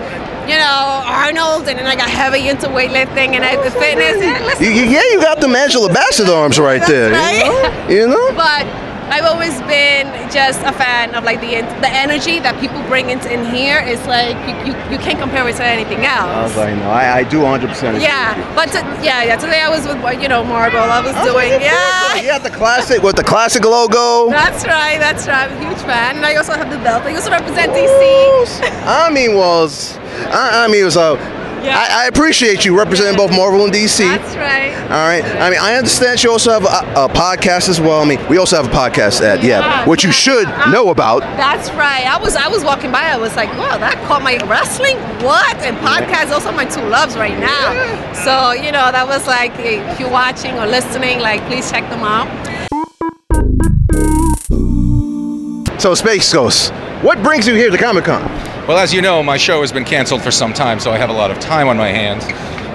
you 0.49 0.55
know, 0.57 1.01
Arnold, 1.05 1.67
and 1.67 1.77
then 1.79 1.87
I 1.87 1.95
got 1.95 2.09
heavy 2.09 2.47
into 2.47 2.67
weightlifting 2.67 3.33
and 3.35 3.43
I, 3.43 3.57
fitness. 3.69 4.21
Yeah, 4.61 4.69
You- 4.69 4.85
yeah, 4.85 5.01
you 5.11 5.19
got 5.21 5.39
the 5.41 5.47
Angela 5.49 5.91
Bassett 5.91 6.29
arms 6.29 6.59
right 6.59 6.85
there. 6.87 7.09
You 7.09 7.43
know? 7.49 7.87
You 7.89 8.07
know? 8.07 8.31
but 8.35 8.65
I've 9.11 9.25
always 9.25 9.59
been 9.67 10.07
just 10.31 10.61
a 10.61 10.71
fan 10.71 11.15
of 11.15 11.25
like 11.25 11.41
the 11.41 11.59
the 11.83 11.91
energy 11.91 12.39
that 12.39 12.55
people 12.61 12.81
bring 12.87 13.09
into 13.09 13.27
in 13.27 13.43
here. 13.43 13.83
It's 13.83 14.07
like 14.07 14.39
you, 14.47 14.71
you, 14.71 14.73
you 14.87 14.97
can't 15.03 15.19
compare 15.19 15.45
it 15.49 15.57
to 15.57 15.65
anything 15.65 16.05
else. 16.05 16.55
I 16.57 16.73
no, 16.73 16.89
I, 16.89 17.17
I 17.19 17.23
do 17.23 17.39
100%. 17.39 17.99
Yeah, 17.99 18.31
but 18.55 18.71
to, 18.71 18.79
yeah, 19.03 19.23
yeah. 19.23 19.35
Today 19.35 19.61
I 19.61 19.69
was 19.69 19.85
with 19.85 19.99
you 20.23 20.29
know 20.29 20.45
Marvel. 20.45 20.79
I 20.79 21.01
was 21.03 21.11
doing 21.27 21.59
yeah. 21.59 22.23
Yeah, 22.23 22.37
the 22.39 22.49
classic 22.49 23.03
with 23.03 23.17
the 23.17 23.23
classic 23.23 23.65
logo. 23.65 24.31
That's 24.31 24.65
right. 24.65 24.97
That's 24.97 25.27
right. 25.27 25.51
I'm 25.51 25.57
a 25.57 25.67
huge 25.67 25.83
fan, 25.83 26.15
and 26.15 26.25
I 26.25 26.35
also 26.35 26.53
have 26.53 26.69
the 26.71 26.77
belt. 26.77 27.03
I 27.03 27.13
also 27.13 27.31
represent 27.31 27.73
DC. 27.73 28.61
I 28.87 29.11
mean, 29.11 29.35
was 29.35 29.97
I, 30.31 30.63
I 30.63 30.67
mean, 30.71 30.85
was 30.85 30.95
uh, 30.95 31.17
I, 31.63 32.03
I 32.03 32.07
appreciate 32.07 32.65
you 32.65 32.77
representing 32.77 33.15
both 33.17 33.31
Marvel 33.31 33.63
and 33.65 33.73
DC. 33.73 33.99
That's 33.99 34.35
right. 34.35 34.73
All 34.83 35.07
right. 35.07 35.23
I 35.23 35.49
mean, 35.49 35.59
I 35.59 35.75
understand 35.75 36.23
you 36.23 36.31
also 36.31 36.51
have 36.51 36.63
a, 36.63 37.05
a 37.05 37.09
podcast 37.09 37.69
as 37.69 37.79
well. 37.79 38.01
I 38.01 38.05
mean, 38.05 38.19
we 38.27 38.37
also 38.37 38.55
have 38.61 38.65
a 38.65 38.75
podcast 38.75 39.21
at 39.21 39.43
yeah, 39.43 39.87
which 39.87 40.03
you 40.03 40.11
should 40.11 40.47
know 40.71 40.89
about. 40.89 41.21
That's 41.37 41.69
right. 41.71 42.05
I 42.05 42.17
was 42.17 42.35
I 42.35 42.47
was 42.47 42.63
walking 42.63 42.91
by. 42.91 43.03
I 43.03 43.17
was 43.17 43.35
like, 43.35 43.49
wow, 43.57 43.77
that 43.77 43.95
caught 44.07 44.21
my 44.23 44.37
wrestling. 44.47 44.97
What? 45.23 45.57
And 45.57 45.77
podcasts. 45.77 46.29
Those 46.29 46.45
are 46.45 46.53
my 46.53 46.65
two 46.65 46.83
loves 46.87 47.15
right 47.15 47.37
now. 47.37 48.13
So 48.13 48.51
you 48.51 48.71
know, 48.71 48.91
that 48.91 49.07
was 49.07 49.27
like, 49.27 49.51
if 49.57 49.99
you're 49.99 50.09
watching 50.09 50.57
or 50.57 50.67
listening, 50.67 51.19
like, 51.19 51.41
please 51.47 51.69
check 51.69 51.89
them 51.89 52.01
out. 52.03 52.27
So, 55.81 55.95
Space 55.95 56.31
Ghost, 56.31 56.71
what 57.01 57.23
brings 57.23 57.47
you 57.47 57.55
here 57.55 57.71
to 57.71 57.77
Comic 57.77 58.05
Con? 58.05 58.50
Well, 58.71 58.79
as 58.79 58.93
you 58.93 59.01
know, 59.01 59.21
my 59.21 59.35
show 59.35 59.59
has 59.59 59.71
been 59.73 59.83
canceled 59.83 60.21
for 60.21 60.31
some 60.31 60.53
time, 60.53 60.79
so 60.79 60.93
I 60.93 60.97
have 60.97 61.09
a 61.09 61.13
lot 61.13 61.29
of 61.29 61.41
time 61.41 61.67
on 61.67 61.75
my 61.75 61.89
hands. 61.89 62.23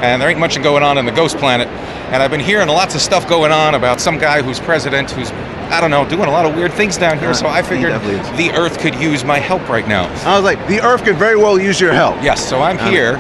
And 0.05 0.21
there 0.21 0.29
ain't 0.29 0.39
much 0.39 0.63
going 0.63 0.83
on 0.83 0.99
in 0.99 1.07
the 1.07 1.11
Ghost 1.11 1.39
Planet. 1.39 1.69
And 2.13 2.23
I've 2.23 2.31
been 2.31 2.39
hearing 2.39 2.69
lots 2.69 2.95
of 2.95 3.01
stuff 3.01 3.27
going 3.27 3.51
on 3.51 3.75
about 3.75 3.99
some 3.99 4.19
guy 4.19 4.43
who's 4.43 4.61
president 4.61 5.11
who's, 5.13 5.31
I 5.73 5.81
don't 5.81 5.91
know, 5.91 6.07
doing 6.07 6.29
a 6.29 6.31
lot 6.31 6.45
of 6.45 6.55
weird 6.55 6.75
things 6.75 6.99
down 6.99 7.19
here. 7.19 7.31
Uh, 7.31 7.33
So 7.33 7.47
I 7.47 7.63
figured 7.63 7.95
the 8.37 8.51
Earth 8.55 8.79
could 8.79 8.95
use 8.97 9.25
my 9.25 9.39
help 9.39 9.67
right 9.71 9.89
now. 9.89 10.05
I 10.31 10.37
was 10.37 10.45
like, 10.45 10.59
the 10.69 10.83
Earth 10.83 11.03
could 11.03 11.17
very 11.17 11.37
well 11.39 11.59
use 11.59 11.81
your 11.81 11.95
help. 11.95 12.23
Yes, 12.23 12.47
so 12.47 12.61
I'm 12.61 12.77
Uh. 12.77 12.91
here 12.91 13.13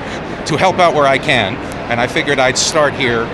to 0.44 0.56
help 0.58 0.78
out 0.78 0.92
where 0.92 1.06
I 1.06 1.16
can. 1.16 1.56
And 1.90 1.98
I 1.98 2.06
figured 2.06 2.38
I'd 2.38 2.58
start 2.58 2.92
here 2.92 3.24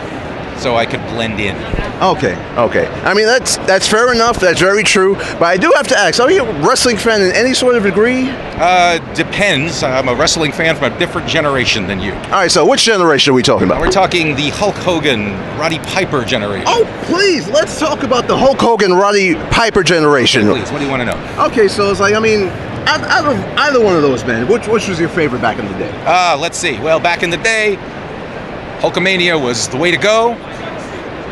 so 0.63 0.77
I 0.77 0.87
could 0.87 1.01
blend 1.09 1.41
in. 1.41 1.57
Okay, 2.03 2.35
okay. 2.57 2.87
I 3.05 3.15
mean, 3.15 3.27
that's 3.27 3.57
that's 3.59 3.87
fair 3.87 4.13
enough. 4.13 4.39
That's 4.41 4.61
very 4.61 4.83
true. 4.83 5.15
But 5.15 5.45
I 5.45 5.57
do 5.57 5.73
have 5.77 5.89
to 5.89 5.99
ask: 5.99 6.21
Are 6.21 6.31
you 6.31 6.45
a 6.45 6.67
wrestling 6.67 6.97
fan 6.97 7.21
in 7.21 7.33
any 7.33 7.55
sort 7.55 7.75
of 7.75 7.83
degree? 7.83 8.29
Uh, 8.29 8.99
depends. 9.15 9.83
I'm 9.83 10.09
a 10.09 10.15
wrestling 10.15 10.53
fan 10.53 10.77
from 10.77 10.93
a 10.93 10.99
different 10.99 11.29
generation 11.29 11.87
than 11.87 12.01
you. 12.01 12.13
All 12.13 12.31
right. 12.31 12.51
So, 12.51 12.67
which 12.67 12.85
generation 12.85 13.33
are 13.33 13.35
we 13.35 13.43
talking 13.43 13.67
about? 13.67 13.81
We're 13.81 13.91
talking 13.91 14.37
the 14.37 14.51
Hulk 14.51 14.77
Hogan, 14.77 15.33
Roddy 15.59 15.79
Piper 15.81 16.25
generation. 16.25 16.67
Oh, 16.69 16.85
please, 17.05 17.49
let's 17.49 17.79
talk 17.79 18.03
about 18.05 18.29
the 18.29 18.37
Hulk 18.37 18.61
Hogan, 18.61 18.93
Roddy 18.93 19.35
Piper 19.51 19.83
generation. 19.83 20.47
Please, 20.47 20.71
what 20.71 20.79
do 20.79 20.85
you 20.85 20.91
want 20.91 21.01
to 21.01 21.07
know? 21.07 21.45
Okay, 21.47 21.69
so 21.69 21.91
it's 21.91 22.01
like, 22.01 22.15
I 22.15 22.21
mean, 22.21 22.49
out, 22.87 23.25
of 23.25 23.39
either 23.59 23.81
one 23.81 23.97
of 23.97 24.03
those 24.03 24.25
men, 24.25 24.49
which 24.49 24.67
which 24.69 24.89
was 24.89 24.99
your 24.99 25.09
favorite 25.09 25.43
back 25.43 25.59
in 25.59 25.67
the 25.67 25.79
day? 25.79 25.93
Ah, 26.07 26.37
let's 26.41 26.59
see. 26.59 26.79
Well, 26.81 27.01
back 27.01 27.23
in 27.23 27.31
the 27.31 27.37
day, 27.39 27.77
Hulkamania 28.81 29.41
was 29.41 29.69
the 29.69 29.77
way 29.77 29.91
to 29.91 29.97
go. 29.97 30.35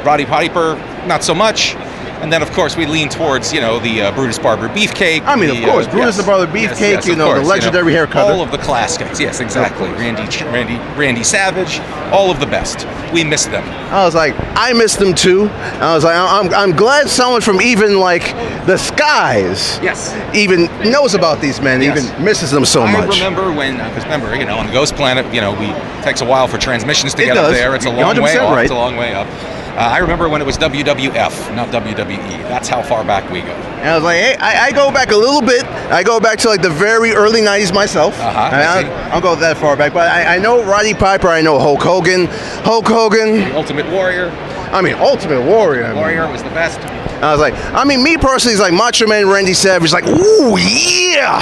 Roddy 0.04 0.24
Piper, 0.24 0.74
not 1.06 1.22
so 1.22 1.34
much. 1.34 1.74
And 2.20 2.30
then, 2.30 2.42
of 2.42 2.50
course, 2.52 2.76
we 2.76 2.84
lean 2.84 3.08
towards, 3.08 3.50
you 3.50 3.62
know, 3.62 3.78
the 3.78 4.02
uh, 4.02 4.12
Brutus 4.14 4.38
Barber 4.38 4.68
Beefcake. 4.68 5.22
I 5.24 5.36
mean, 5.36 5.48
of 5.48 5.64
course, 5.64 5.86
uh, 5.86 5.90
Brutus 5.90 6.16
yes. 6.16 6.16
the 6.18 6.22
Barber 6.30 6.52
Beefcake, 6.52 6.80
yes, 6.80 7.06
you 7.06 7.12
of 7.12 7.18
know, 7.18 7.28
the 7.28 7.34
course, 7.36 7.48
legendary 7.48 7.94
hair 7.94 8.06
cutter. 8.06 8.34
All 8.34 8.42
of 8.42 8.50
the 8.50 8.58
classics, 8.58 9.18
yes, 9.18 9.40
exactly. 9.40 9.88
Randy, 9.92 10.22
Randy, 10.44 10.76
Randy 11.00 11.24
Savage, 11.24 11.80
all 12.12 12.30
of 12.30 12.38
the 12.38 12.44
best. 12.44 12.86
We 13.14 13.24
miss 13.24 13.46
them. 13.46 13.64
I 13.90 14.04
was 14.04 14.14
like, 14.14 14.34
I 14.54 14.74
miss 14.74 14.96
them 14.96 15.14
too. 15.14 15.48
I 15.48 15.94
was 15.94 16.04
like, 16.04 16.14
I'm, 16.14 16.52
I'm 16.52 16.76
glad 16.76 17.08
someone 17.08 17.40
from 17.40 17.62
even 17.62 17.98
like 17.98 18.34
the 18.66 18.76
skies, 18.76 19.80
yes, 19.82 20.14
even 20.36 20.64
knows 20.90 21.14
about 21.14 21.40
these 21.40 21.58
men, 21.62 21.80
Yes. 21.80 22.04
even 22.04 22.22
misses 22.24 22.50
them 22.50 22.66
so 22.66 22.82
I 22.82 22.92
much. 22.92 23.18
I 23.18 23.24
remember 23.24 23.50
when, 23.50 23.78
because 23.78 24.04
remember, 24.04 24.36
you 24.36 24.44
know, 24.44 24.58
on 24.58 24.66
the 24.66 24.72
Ghost 24.74 24.94
Planet, 24.94 25.24
you 25.34 25.40
know, 25.40 25.58
we 25.58 25.68
it 25.68 26.02
takes 26.02 26.20
a 26.20 26.26
while 26.26 26.48
for 26.48 26.58
transmissions 26.58 27.14
to 27.14 27.22
It 27.22 27.26
get 27.26 27.38
up 27.38 27.50
there. 27.50 27.74
It's 27.74 27.86
a 27.86 27.90
long 27.90 28.16
way 28.20 28.34
100% 28.36 28.50
right. 28.50 28.64
It's 28.64 28.72
a 28.72 28.74
long 28.74 28.96
way 28.96 29.14
up. 29.14 29.26
Uh, 29.70 29.88
I 29.92 29.98
remember 29.98 30.28
when 30.28 30.40
it 30.40 30.44
was 30.44 30.58
WWF, 30.58 31.54
not 31.54 31.68
WWE. 31.68 32.42
That's 32.48 32.68
how 32.68 32.82
far 32.82 33.04
back 33.04 33.30
we 33.30 33.40
go. 33.40 33.52
And 33.52 33.88
I 33.88 33.94
was 33.94 34.04
like, 34.04 34.18
hey, 34.18 34.36
I, 34.36 34.66
I 34.66 34.72
go 34.72 34.90
back 34.90 35.10
a 35.10 35.16
little 35.16 35.40
bit. 35.40 35.64
I 35.64 36.02
go 36.02 36.20
back 36.20 36.38
to 36.40 36.48
like 36.48 36.60
the 36.60 36.70
very 36.70 37.12
early 37.12 37.40
'90s 37.40 37.72
myself. 37.72 38.18
Uh-huh, 38.20 38.50
I, 38.52 38.82
see. 38.82 38.88
I, 38.88 39.14
will 39.14 39.22
go 39.22 39.36
that 39.36 39.56
far 39.56 39.76
back, 39.76 39.92
but 39.92 40.08
I, 40.08 40.36
I 40.36 40.38
know 40.38 40.62
Roddy 40.64 40.92
Piper. 40.92 41.28
I 41.28 41.40
know 41.40 41.58
Hulk 41.58 41.82
Hogan. 41.82 42.26
Hulk 42.64 42.86
Hogan. 42.86 43.52
Ultimate 43.52 43.90
Warrior. 43.90 44.30
I 44.72 44.82
mean, 44.82 44.94
Ultimate 44.94 45.42
Warrior. 45.42 45.84
I 45.84 45.88
mean. 45.88 45.96
Warrior 45.96 46.30
was 46.30 46.42
the 46.42 46.50
best. 46.50 46.78
I 47.22 47.32
was 47.32 47.40
like, 47.40 47.54
I 47.74 47.84
mean, 47.84 48.02
me 48.02 48.16
personally 48.16 48.54
is 48.54 48.60
like 48.60 48.72
Macho 48.72 49.06
Man 49.06 49.28
Randy 49.28 49.54
Savage. 49.54 49.92
Like, 49.92 50.06
ooh, 50.06 50.56
yeah. 50.58 51.38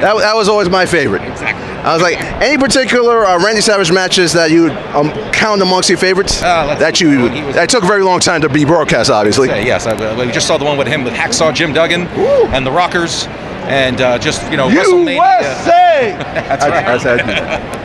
That, 0.00 0.16
that 0.18 0.36
was 0.36 0.48
always 0.48 0.68
my 0.68 0.84
favorite. 0.84 1.22
Exactly. 1.22 1.64
I 1.84 1.92
was 1.92 2.02
like, 2.02 2.18
any 2.40 2.56
particular 2.56 3.26
uh, 3.26 3.42
Randy 3.42 3.60
Savage 3.60 3.92
matches 3.92 4.32
that 4.32 4.50
you 4.50 4.70
um, 4.94 5.10
count 5.32 5.62
amongst 5.62 5.88
your 5.88 5.98
favorites? 5.98 6.42
Uh, 6.42 6.74
that 6.76 7.00
you 7.00 7.28
that 7.52 7.68
took 7.68 7.84
a 7.84 7.86
very 7.86 8.02
long 8.02 8.20
time 8.20 8.40
to 8.40 8.48
be 8.48 8.64
broadcast, 8.64 9.10
obviously. 9.10 9.48
Yeah, 9.48 9.58
yes, 9.58 9.86
I, 9.86 9.92
uh, 9.92 10.16
we 10.16 10.32
just 10.32 10.46
saw 10.46 10.56
the 10.56 10.64
one 10.64 10.78
with 10.78 10.86
him 10.86 11.04
with 11.04 11.12
Hacksaw 11.12 11.54
Jim 11.54 11.72
Duggan 11.74 12.06
and 12.06 12.66
the 12.66 12.72
Rockers, 12.72 13.26
and 13.68 14.00
uh, 14.00 14.18
just 14.18 14.50
you 14.50 14.56
know 14.56 14.68
WrestleMania. 14.68 15.40
USA. 15.42 16.16
That's 16.34 16.64
right. 16.64 16.86
That's, 16.86 17.04
that's, 17.04 17.84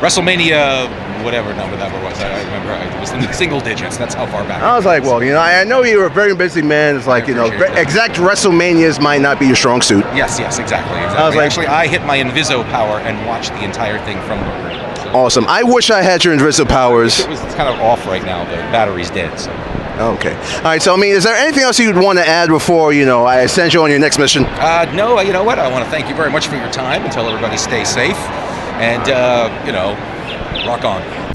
WrestleMania, 0.02 0.88
whatever 1.24 1.54
number 1.54 1.76
that 1.76 1.92
was. 2.02 2.18
I, 2.20 2.28
I 2.30 2.42
remember 2.44 2.72
it 2.96 3.00
was 3.00 3.10
in 3.12 3.20
the 3.20 3.32
single 3.42 3.60
digits. 3.60 3.96
That's 3.96 4.14
how 4.14 4.26
far 4.26 4.44
back. 4.44 4.62
I 4.62 4.76
was 4.76 4.84
like, 4.84 5.02
well, 5.02 5.22
you 5.22 5.32
know, 5.32 5.38
I 5.40 5.60
I 5.60 5.64
know 5.64 5.82
you're 5.82 6.06
a 6.06 6.10
very 6.10 6.34
busy 6.34 6.62
man. 6.62 6.96
It's 6.96 7.06
like, 7.06 7.26
you 7.26 7.34
know, 7.34 7.46
exact 7.46 8.14
WrestleManias 8.14 9.00
might 9.00 9.20
not 9.20 9.38
be 9.38 9.46
your 9.46 9.56
strong 9.56 9.82
suit. 9.82 10.04
Yes, 10.14 10.38
yes, 10.38 10.58
exactly. 10.58 10.96
exactly. 10.96 11.18
I 11.18 11.26
was 11.26 11.34
like- 11.36 11.46
Actually, 11.46 11.66
I 11.68 11.86
hit 11.86 12.04
my 12.04 12.18
Inviso 12.18 12.64
power 12.70 12.98
and 13.00 13.26
watched 13.26 13.50
the 13.52 13.64
entire 13.64 13.98
thing 14.04 14.20
from 14.22 14.40
the 14.40 14.76
Awesome. 15.12 15.46
I 15.48 15.62
wish 15.62 15.90
I 15.90 16.02
had 16.02 16.24
your 16.24 16.36
Inviso 16.36 16.68
powers. 16.68 17.20
It 17.20 17.28
was 17.28 17.40
it's 17.42 17.54
kind 17.54 17.68
of 17.72 17.80
off 17.80 18.06
right 18.06 18.24
now. 18.24 18.44
The 18.44 18.56
battery's 18.72 19.10
dead. 19.10 19.38
So. 19.38 19.50
Okay. 19.98 20.34
All 20.56 20.62
right. 20.64 20.82
So, 20.82 20.92
I 20.92 20.96
mean, 20.98 21.14
is 21.14 21.24
there 21.24 21.34
anything 21.34 21.62
else 21.62 21.78
you'd 21.78 21.96
want 21.96 22.18
to 22.18 22.26
add 22.26 22.48
before, 22.50 22.92
you 22.92 23.06
know, 23.06 23.24
I 23.24 23.46
send 23.46 23.72
you 23.72 23.82
on 23.82 23.88
your 23.90 23.98
next 23.98 24.18
mission? 24.18 24.44
Uh, 24.44 24.84
no, 24.94 25.18
you 25.20 25.32
know 25.32 25.42
what? 25.44 25.58
I 25.58 25.68
want 25.70 25.84
to 25.84 25.90
thank 25.90 26.08
you 26.10 26.14
very 26.14 26.30
much 26.30 26.48
for 26.48 26.56
your 26.56 26.70
time 26.70 27.02
and 27.02 27.12
tell 27.12 27.26
everybody 27.28 27.56
stay 27.56 27.84
safe. 27.84 28.16
And, 28.76 29.08
uh, 29.10 29.48
you 29.64 29.72
know, 29.72 29.96
rock 30.66 30.84
on. 30.84 31.25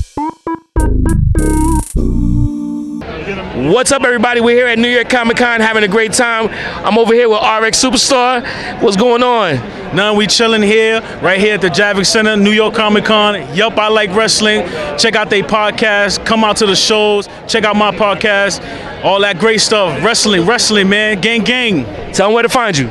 What's 3.61 3.91
up, 3.91 4.03
everybody? 4.03 4.41
We're 4.41 4.55
here 4.55 4.65
at 4.65 4.79
New 4.79 4.87
York 4.87 5.07
Comic 5.07 5.37
Con 5.37 5.61
having 5.61 5.83
a 5.83 5.87
great 5.87 6.13
time. 6.13 6.47
I'm 6.83 6.97
over 6.97 7.13
here 7.13 7.29
with 7.29 7.37
RX 7.37 7.79
Superstar. 7.79 8.41
What's 8.81 8.97
going 8.97 9.21
on? 9.21 9.57
None, 9.95 10.17
we 10.17 10.25
chilling 10.25 10.63
here, 10.63 11.01
right 11.21 11.39
here 11.39 11.53
at 11.53 11.61
the 11.61 11.67
Javits 11.67 12.07
Center, 12.07 12.35
New 12.35 12.53
York 12.53 12.73
Comic 12.73 13.05
Con. 13.05 13.55
Yup, 13.55 13.77
I 13.77 13.89
like 13.89 14.09
wrestling. 14.15 14.65
Check 14.97 15.13
out 15.15 15.29
their 15.29 15.43
podcast. 15.43 16.25
Come 16.25 16.43
out 16.43 16.57
to 16.57 16.65
the 16.65 16.75
shows. 16.75 17.27
Check 17.47 17.63
out 17.63 17.75
my 17.75 17.91
podcast. 17.91 18.63
All 19.03 19.19
that 19.21 19.37
great 19.37 19.61
stuff. 19.61 20.03
Wrestling, 20.03 20.47
wrestling, 20.47 20.89
man. 20.89 21.21
Gang, 21.21 21.43
gang. 21.43 21.85
Tell 22.13 22.29
them 22.29 22.33
where 22.33 22.41
to 22.43 22.49
find 22.49 22.75
you. 22.75 22.89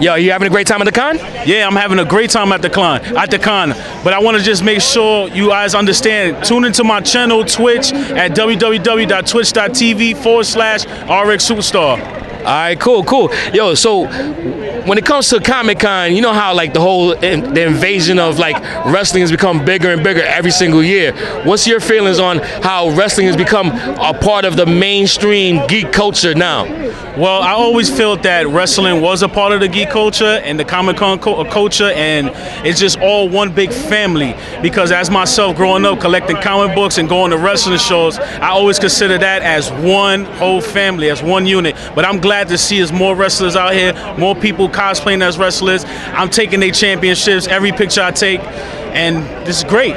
Yo, 0.00 0.14
you 0.14 0.30
having 0.30 0.46
a 0.46 0.50
great 0.50 0.66
time 0.66 0.80
at 0.80 0.84
the 0.84 0.92
con? 0.92 1.16
Yeah, 1.44 1.66
I'm 1.66 1.74
having 1.74 1.98
a 1.98 2.04
great 2.04 2.30
time 2.30 2.52
at 2.52 2.62
the 2.62 2.70
con. 2.70 3.00
At 3.16 3.30
the 3.32 3.38
con, 3.38 3.70
but 4.04 4.12
I 4.12 4.20
want 4.20 4.36
to 4.36 4.42
just 4.42 4.62
make 4.62 4.80
sure 4.80 5.28
you 5.28 5.48
guys 5.48 5.74
understand. 5.74 6.44
Tune 6.44 6.64
into 6.64 6.84
my 6.84 7.00
channel 7.00 7.44
Twitch 7.44 7.92
at 7.92 8.30
www.twitch.tv 8.32 10.16
forward 10.22 10.44
slash 10.44 10.84
RX 10.84 11.48
Superstar. 11.50 11.98
All 12.38 12.44
right, 12.44 12.78
cool, 12.78 13.02
cool. 13.02 13.34
Yo, 13.52 13.74
so 13.74 14.06
when 14.88 14.96
it 14.96 15.04
comes 15.04 15.28
to 15.28 15.38
Comic 15.38 15.80
Con, 15.80 16.16
you 16.16 16.22
know 16.22 16.32
how 16.32 16.54
like 16.54 16.72
the 16.72 16.80
whole 16.80 17.12
in, 17.12 17.52
the 17.52 17.66
invasion 17.66 18.18
of 18.18 18.38
like 18.38 18.58
wrestling 18.86 19.20
has 19.20 19.30
become 19.30 19.62
bigger 19.62 19.90
and 19.92 20.02
bigger 20.02 20.22
every 20.22 20.50
single 20.50 20.82
year. 20.82 21.12
What's 21.44 21.66
your 21.66 21.78
feelings 21.78 22.18
on 22.18 22.38
how 22.38 22.88
wrestling 22.90 23.26
has 23.26 23.36
become 23.36 23.68
a 23.68 24.18
part 24.18 24.46
of 24.46 24.56
the 24.56 24.64
mainstream 24.64 25.66
geek 25.66 25.92
culture 25.92 26.34
now? 26.34 26.64
Well, 27.18 27.42
I 27.42 27.50
always 27.50 27.90
felt 27.94 28.22
that 28.22 28.46
wrestling 28.46 29.02
was 29.02 29.22
a 29.22 29.28
part 29.28 29.52
of 29.52 29.58
the 29.58 29.66
geek 29.66 29.90
culture 29.90 30.24
and 30.44 30.58
the 30.58 30.64
Comic 30.64 30.98
Con 30.98 31.18
co- 31.18 31.34
uh, 31.34 31.50
culture, 31.50 31.90
and 31.90 32.30
it's 32.64 32.78
just 32.78 32.98
all 33.00 33.28
one 33.28 33.52
big 33.52 33.72
family. 33.72 34.36
Because 34.62 34.92
as 34.92 35.10
myself 35.10 35.56
growing 35.56 35.84
up 35.84 36.00
collecting 36.00 36.36
comic 36.36 36.76
books 36.76 36.96
and 36.96 37.08
going 37.08 37.32
to 37.32 37.36
wrestling 37.38 37.78
shows, 37.78 38.18
I 38.18 38.50
always 38.50 38.78
consider 38.78 39.18
that 39.18 39.42
as 39.42 39.70
one 39.84 40.26
whole 40.26 40.60
family, 40.60 41.10
as 41.10 41.20
one 41.20 41.44
unit. 41.44 41.76
But 41.96 42.04
I'm 42.04 42.20
glad 42.20 42.46
to 42.48 42.58
see 42.58 42.78
there's 42.78 42.92
more 42.92 43.16
wrestlers 43.16 43.56
out 43.56 43.74
here, 43.74 43.94
more 44.16 44.36
people 44.36 44.68
cosplaying 44.78 45.22
as 45.22 45.38
wrestlers. 45.38 45.84
I'm 46.14 46.30
taking 46.30 46.60
their 46.60 46.70
championships 46.70 47.48
every 47.48 47.72
picture 47.72 48.02
I 48.02 48.12
take, 48.12 48.40
and 48.94 49.24
this 49.46 49.58
is 49.58 49.64
great. 49.64 49.96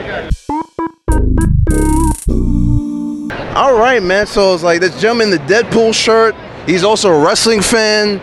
All 3.55 3.77
right, 3.77 4.01
man. 4.01 4.25
So 4.25 4.53
it's 4.53 4.63
like 4.63 4.79
this 4.79 4.99
gentleman 4.99 5.33
in 5.33 5.37
the 5.37 5.53
Deadpool 5.53 5.93
shirt. 5.93 6.33
He's 6.65 6.83
also 6.83 7.09
a 7.09 7.23
wrestling 7.23 7.61
fan. 7.61 8.21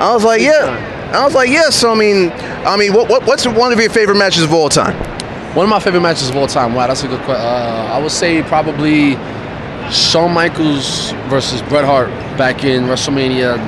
I 0.00 0.14
was 0.14 0.24
like, 0.24 0.40
yeah. 0.40 1.10
I 1.12 1.24
was 1.24 1.34
like, 1.34 1.48
yeah. 1.48 1.70
So 1.70 1.90
I 1.90 1.94
mean, 1.94 2.30
I 2.64 2.76
mean, 2.76 2.92
what, 2.92 3.08
what 3.08 3.26
what's 3.26 3.46
one 3.46 3.72
of 3.72 3.80
your 3.80 3.90
favorite 3.90 4.18
matches 4.18 4.42
of 4.44 4.52
all 4.52 4.68
time? 4.68 4.94
One 5.56 5.64
of 5.64 5.70
my 5.70 5.80
favorite 5.80 6.02
matches 6.02 6.30
of 6.30 6.36
all 6.36 6.46
time. 6.46 6.74
Wow, 6.74 6.86
that's 6.86 7.02
a 7.02 7.08
good 7.08 7.20
question. 7.22 7.44
Uh, 7.44 7.90
I 7.94 8.00
would 8.00 8.12
say 8.12 8.42
probably 8.42 9.16
Shawn 9.90 10.32
Michaels 10.32 11.12
versus 11.28 11.62
Bret 11.62 11.84
Hart 11.84 12.08
back 12.36 12.64
in 12.64 12.84
WrestleMania 12.84 13.58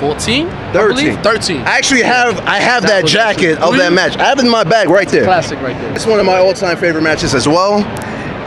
14, 0.00 0.46
I 0.46 0.72
13. 0.72 0.88
believe? 0.88 1.20
13. 1.20 1.60
I 1.60 1.76
actually 1.76 2.02
have 2.02 2.40
I 2.40 2.58
have 2.58 2.82
that, 2.84 3.04
was 3.04 3.12
jacket 3.12 3.58
of 3.58 3.76
that 3.76 3.92
match. 3.92 4.16
I 4.16 4.24
have 4.24 4.38
it 4.38 4.44
in 4.44 4.50
my 4.50 4.64
bag 4.64 4.88
right 4.88 5.08
there. 5.08 5.24
Classic 5.24 5.60
right 5.60 5.76
there. 5.80 5.94
It's 5.94 6.06
one 6.06 6.18
of 6.18 6.26
my 6.26 6.38
all-time 6.38 6.76
favorite 6.76 7.02
matches 7.02 7.34
as 7.34 7.46
well. 7.46 7.84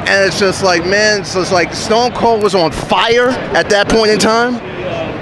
And 0.08 0.28
it's 0.28 0.40
just 0.40 0.64
like, 0.64 0.86
man, 0.86 1.26
so 1.26 1.42
it's 1.42 1.52
like 1.52 1.74
Stone 1.74 2.12
Cold 2.14 2.44
was 2.44 2.54
on 2.54 2.72
fire 2.72 3.30
at 3.30 3.70
that 3.70 3.90
point 3.90 4.12
in 4.12 4.20
time. 4.20 4.56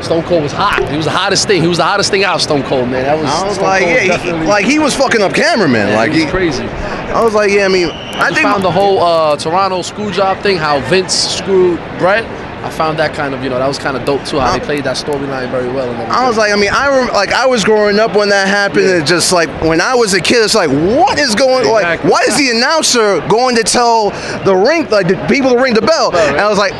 Stone 0.04 0.24
Cold 0.24 0.43
was 0.43 0.52
hot. 0.52 0.89
He 0.89 0.98
was 0.98 1.06
the 1.06 1.12
hottest 1.12 1.48
thing. 1.48 1.62
He 1.62 1.67
was 1.69 1.78
the 1.78 1.86
hottest 1.86 2.12
thing 2.12 2.26
out. 2.26 2.36
Of 2.36 2.41
Stone 2.41 2.63
Cold, 2.63 2.89
man. 2.89 3.04
That 3.04 3.17
was. 3.17 3.26
I 3.30 3.48
was 3.48 3.56
Stone 3.56 3.65
like, 3.65 3.84
Cold 3.84 3.96
yeah, 3.96 4.41
he, 4.41 4.48
like 4.48 4.65
he 4.65 4.80
was 4.80 4.93
fucking 4.93 5.22
up 5.22 5.34
cameraman. 5.34 5.89
Yeah, 5.89 5.96
like 5.96 6.12
he 6.12 6.24
was 6.24 6.26
he 6.26 6.32
crazy. 6.32 6.63
I 6.63 7.24
was 7.24 7.34
like, 7.34 7.52
yeah, 7.52 7.63
I 7.63 7.69
mean, 7.69 7.88
I, 8.15 8.26
I 8.26 8.30
just 8.30 8.36
think 8.36 8.47
found 8.47 8.63
the 8.63 8.71
whole 8.71 8.99
uh, 8.99 9.36
Toronto 9.38 9.82
screw 9.82 10.12
job 10.12 10.41
thing, 10.43 10.58
how 10.58 10.80
Vince 10.89 11.13
screwed 11.13 11.80
Bret. 11.97 12.23
I 12.63 12.69
found 12.69 12.97
that 12.99 13.13
kind 13.13 13.34
of, 13.34 13.43
you 13.43 13.49
know, 13.49 13.60
that 13.60 13.67
was 13.67 13.78
kind 13.78 13.97
of 13.97 14.06
dope 14.06 14.23
too. 14.23 14.39
How 14.39 14.58
they 14.58 14.63
played 14.63 14.86
that 14.86 14.95
storyline 14.95 15.52
very 15.52 15.67
well. 15.67 15.91
I 16.10 16.26
was 16.26 16.38
like, 16.38 16.54
I 16.54 16.56
mean, 16.56 16.71
I 16.71 16.88
rem- 16.88 17.13
like 17.13 17.34
I 17.34 17.45
was 17.45 17.65
growing 17.65 17.99
up 17.99 18.15
when 18.15 18.30
that 18.30 18.47
happened, 18.47 18.86
and 18.86 19.06
just 19.06 19.34
like 19.34 19.49
when 19.62 19.82
I 19.82 19.95
was 19.95 20.13
a 20.13 20.21
kid, 20.21 20.43
it's 20.45 20.56
like, 20.56 20.69
what 20.69 21.19
is 21.19 21.36
going? 21.36 21.67
Like, 21.67 22.04
why 22.06 22.21
is 22.21 22.38
the 22.38 22.52
announcer 22.52 23.19
going 23.28 23.58
to 23.58 23.63
tell 23.63 24.12
the 24.45 24.56
ring, 24.56 24.89
like 24.89 25.10
the 25.10 25.17
people 25.28 25.52
to 25.52 25.58
ring 25.62 25.73
the 25.73 25.82
bell? 25.82 26.15
And 26.15 26.38
I 26.38 26.47
was 26.47 26.58
like, 26.58 26.71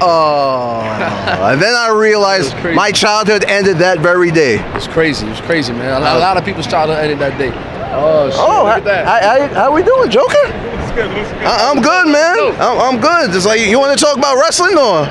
oh. 0.00 0.80
and 1.50 1.60
then 1.60 1.74
I 1.74 1.88
realized 1.90 2.54
my 2.76 2.92
childhood 2.92 3.44
ended 3.48 3.78
that 3.78 3.98
very 3.98 4.30
day. 4.30 4.60
It 4.60 4.74
was 4.74 4.86
crazy. 4.86 5.26
It 5.26 5.30
was 5.30 5.40
crazy, 5.40 5.72
man. 5.72 6.00
A 6.00 6.04
lot, 6.04 6.16
a 6.16 6.20
lot 6.20 6.36
of 6.36 6.44
people's 6.44 6.68
childhood 6.68 6.98
ended 6.98 7.18
that 7.18 7.36
day. 7.36 7.50
Oh, 7.94 8.30
shit. 8.30 8.38
Oh, 8.38 8.64
look 8.64 8.78
at 8.78 8.84
that. 8.84 9.06
How, 9.06 9.48
how, 9.48 9.54
how 9.64 9.74
we 9.74 9.82
doing, 9.82 10.08
Joker? 10.08 10.61
I, 10.94 11.72
I'm 11.72 11.82
good, 11.82 12.08
man. 12.08 12.54
I'm, 12.60 12.94
I'm 12.94 13.00
good. 13.00 13.32
Just 13.32 13.46
like 13.46 13.60
you 13.60 13.78
want 13.78 13.98
to 13.98 14.04
talk 14.04 14.16
about 14.16 14.36
wrestling 14.36 14.76
or? 14.76 15.06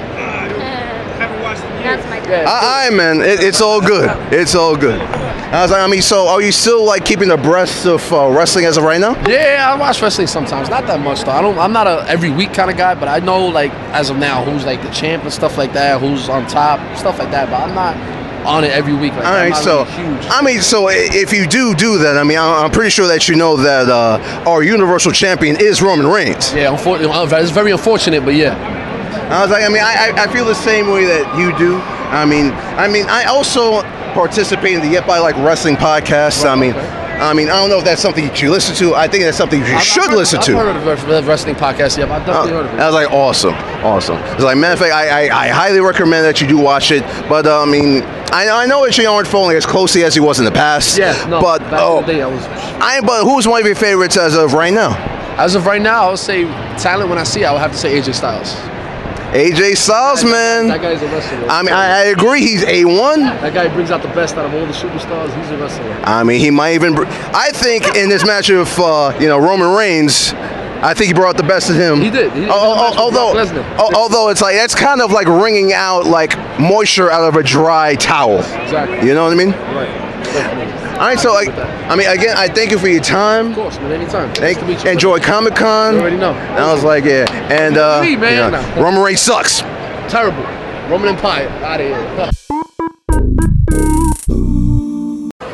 That's 1.82 2.06
my 2.08 2.22
I, 2.46 2.88
I 2.88 2.90
man, 2.96 3.22
it, 3.22 3.42
it's 3.42 3.60
all 3.60 3.82
good. 3.82 4.10
It's 4.32 4.56
all 4.56 4.78
good. 4.78 5.02
I 5.02 5.64
was 5.64 5.72
like, 5.72 5.82
I 5.82 5.88
mean, 5.88 6.02
so 6.02 6.28
are 6.28 6.42
you 6.42 6.52
still 6.52 6.86
like 6.86 7.04
keeping 7.04 7.32
abreast 7.32 7.86
of 7.86 8.14
uh, 8.14 8.30
wrestling 8.30 8.66
as 8.66 8.78
of 8.78 8.84
right 8.84 9.02
now? 9.02 9.16
Yeah, 9.28 9.70
I 9.70 9.78
watch 9.78 10.02
wrestling 10.02 10.28
sometimes. 10.28 10.70
Not 10.70 10.88
that 10.88 11.02
much 11.02 11.24
though. 11.24 11.32
I 11.32 11.42
don't. 11.42 11.58
I'm 11.58 11.74
not 11.74 11.88
a 11.88 12.06
every 12.08 12.30
week 12.30 12.54
kind 12.54 12.72
of 12.72 12.78
guy, 12.78 12.96
but 12.96 13.10
I 13.10 13.20
know 13.20 13.48
like 13.48 13.72
as 13.92 14.10
of 14.10 14.18
now 14.18 14.46
who's 14.46 14.64
like 14.64 14.82
the 14.82 14.90
champ 14.92 15.24
and 15.24 15.34
stuff 15.34 15.58
like 15.58 15.74
that, 15.74 16.00
who's 16.00 16.30
on 16.30 16.48
top, 16.48 16.80
stuff 16.98 17.20
like 17.20 17.32
that. 17.32 17.50
But 17.50 17.68
I'm 17.68 17.76
not 17.76 18.21
on 18.46 18.64
it 18.64 18.72
every 18.72 18.94
week. 18.94 19.14
Like 19.14 19.26
All 19.26 19.34
right, 19.34 19.56
so 19.56 19.86
really 19.86 20.16
huge. 20.16 20.26
I 20.30 20.42
mean, 20.42 20.62
so 20.62 20.90
if 20.90 21.34
you 21.34 21.48
do 21.48 21.76
do 21.76 21.98
that, 22.00 22.18
I 22.18 22.24
mean, 22.24 22.38
I'm 22.40 22.72
pretty 22.72 22.90
sure 22.90 23.08
that 23.08 23.28
you 23.28 23.36
know 23.36 23.58
that 23.58 23.90
uh, 23.90 24.50
our 24.50 24.64
Universal 24.64 25.12
Champion 25.12 25.58
is 25.60 25.82
Roman 25.82 26.08
Reigns. 26.08 26.54
Yeah, 26.54 26.72
unfortunately, 26.72 27.16
it's 27.40 27.52
very 27.52 27.72
unfortunate, 27.72 28.24
but 28.24 28.36
yeah. 28.36 28.80
I 29.32 29.42
was 29.42 29.52
like, 29.52 29.64
I 29.64 29.70
mean, 29.70 29.82
I, 29.82 30.12
I 30.12 30.24
I 30.24 30.34
feel 30.34 30.46
the 30.46 30.56
same 30.56 30.90
way 30.90 31.06
that 31.06 31.38
you 31.38 31.58
do. 31.58 31.78
I 32.12 32.26
mean, 32.26 32.52
I 32.78 32.88
mean, 32.88 33.06
I 33.08 33.26
also 33.26 33.82
participate 34.14 34.74
in 34.74 34.82
the 34.82 34.90
Yep 34.90 35.08
I 35.08 35.20
Like 35.20 35.38
Wrestling 35.38 35.76
podcast. 35.76 36.46
I 36.46 36.56
mean, 36.56 36.74
I 37.22 37.34
mean, 37.34 37.50
I 37.50 37.54
don't 37.54 37.70
know 37.70 37.78
if 37.78 37.86
that's 37.86 38.02
something 38.02 38.26
that 38.26 38.42
you 38.42 38.50
listen 38.50 38.76
to. 38.78 38.96
I 38.96 39.08
think 39.08 39.24
that's 39.24 39.38
something 39.38 39.60
you 39.60 39.80
should 39.80 40.12
listen 40.12 40.42
to. 40.42 40.58
I've 40.58 40.84
heard 40.84 41.00
of 41.00 41.08
the 41.08 41.24
wrestling 41.24 41.54
podcast. 41.54 41.98
Yeah, 41.98 42.12
I've 42.12 42.26
definitely 42.26 42.54
heard 42.54 42.66
of 42.66 42.74
it. 42.74 42.80
I 42.80 42.86
was 42.88 42.96
like, 42.96 43.12
awesome, 43.12 43.54
awesome. 43.86 44.18
It's 44.34 44.44
like, 44.44 44.58
matter 44.58 44.74
of 44.74 44.80
fact, 44.80 44.94
I, 44.94 45.28
I, 45.28 45.46
I 45.46 45.48
highly 45.50 45.82
recommend 45.82 46.26
that 46.26 46.42
you 46.42 46.48
do 46.48 46.58
watch 46.58 46.90
it. 46.90 47.04
But 47.30 47.46
uh, 47.46 47.62
I 47.62 47.66
mean, 47.66 48.02
I, 48.34 48.50
I 48.50 48.66
know 48.66 48.84
that 48.86 48.98
you 48.98 49.08
aren't 49.08 49.28
following 49.28 49.56
as 49.56 49.68
closely 49.68 50.04
as 50.04 50.16
he 50.16 50.20
was 50.20 50.40
in 50.40 50.46
the 50.46 50.52
past. 50.52 50.98
Yeah, 50.98 51.14
no. 51.30 51.40
but 51.40 51.60
back 51.60 51.74
oh, 51.82 52.00
in 52.00 52.08
the 52.08 52.14
day, 52.14 52.22
I 52.24 52.28
was. 52.28 52.44
I 52.46 53.02
but 53.02 53.24
who's 53.24 53.48
one 53.48 53.62
of 53.62 53.68
your 53.68 53.76
favorites 53.76 54.18
as 54.18 54.36
of 54.36 54.54
right 54.54 54.74
now? 54.74 54.98
As 55.38 55.54
of 55.54 55.68
right 55.68 55.82
now, 55.82 56.08
I 56.08 56.10
would 56.10 56.20
say 56.20 56.46
talent. 56.78 57.10
When 57.10 57.20
I 57.20 57.24
see, 57.24 57.44
it, 57.44 57.46
I 57.46 57.52
would 57.52 57.62
have 57.62 57.72
to 57.72 57.78
say 57.78 58.00
AJ 58.00 58.16
Styles. 58.16 58.56
AJ 59.32 59.78
Styles, 59.78 60.24
man. 60.26 60.68
That 60.68 60.82
guy's 60.82 61.02
a 61.02 61.08
wrestler. 61.08 61.50
I 61.50 61.62
mean, 61.64 61.74
I, 61.74 62.02
I 62.02 62.04
agree. 62.06 62.42
He's 62.42 62.64
a 62.66 62.84
one. 62.84 63.22
That 63.22 63.54
guy 63.54 63.74
brings 63.74 63.90
out 63.90 64.02
the 64.02 64.10
best 64.10 64.36
out 64.36 64.46
of 64.46 64.54
all 64.54 64.66
the 64.66 64.74
superstars. 64.74 65.34
He's 65.42 65.50
a 65.52 65.58
wrestler. 65.58 65.90
I 66.04 66.24
mean, 66.24 66.40
he 66.42 66.52
might 66.52 66.74
even. 66.74 66.96
Br- 66.96 67.06
I 67.08 67.52
think 67.54 67.96
in 67.96 68.10
this 68.10 68.26
match 68.26 68.50
of 68.50 68.68
uh, 68.78 69.18
you 69.22 69.28
know 69.28 69.38
Roman 69.38 69.70
Reigns, 69.74 70.34
I 70.84 70.94
think 70.94 71.08
he 71.08 71.14
brought 71.14 71.38
the 71.38 71.44
best 71.44 71.70
of 71.70 71.78
him. 71.78 72.02
He 72.02 72.10
did. 72.10 72.34
He 72.34 72.42
did. 72.42 72.50
Oh, 72.50 72.94
oh, 72.98 73.10
He 73.10 73.16
did 73.16 73.22
a 73.22 73.34
match 73.34 73.54
with 73.54 73.66
although, 73.80 73.84
al- 73.86 73.96
although 73.96 74.30
it's 74.30 74.42
like 74.42 74.56
that's 74.56 74.76
kind 74.76 75.02
of 75.02 75.12
like 75.12 75.28
wringing 75.28 75.72
out 75.72 76.06
like 76.06 76.38
moisture 76.60 77.10
out 77.10 77.24
of 77.24 77.36
a 77.38 77.44
dry 77.44 77.96
towel. 77.96 78.40
Exactly. 78.40 79.08
You 79.08 79.14
know 79.14 79.24
what 79.24 79.34
I 79.34 79.36
mean? 79.38 79.52
Right. 79.52 79.88
Definitely. 80.26 80.81
All 81.02 81.08
right, 81.08 81.18
so 81.18 81.34
like, 81.34 81.50
I 81.50 81.96
mean, 81.96 82.08
again, 82.08 82.38
I 82.38 82.48
thank 82.48 82.70
you 82.70 82.78
for 82.78 82.88
your 82.88 83.02
time. 83.02 83.48
Of 83.48 83.56
course, 83.56 83.78
man. 83.80 83.92
Anytime. 83.92 84.32
Thank 84.36 84.62
you. 84.62 84.88
Enjoy 84.88 85.20
Comic 85.20 85.56
Con. 85.56 85.96
You 85.96 86.00
already 86.02 86.16
know. 86.16 86.34
And 86.34 86.60
I 86.60 86.72
was 86.72 86.84
like, 86.84 87.06
yeah, 87.06 87.26
and 87.52 87.76
uh, 87.76 88.04
Me, 88.04 88.16
man. 88.16 88.54
you 88.54 88.76
know, 88.76 88.84
Roman 88.84 89.02
Reigns 89.02 89.20
sucks. 89.20 89.62
Terrible. 90.12 90.44
Roman 90.92 91.08
Empire. 91.08 91.50
Out 91.66 91.82
of 91.82 91.88
here. 91.88 91.98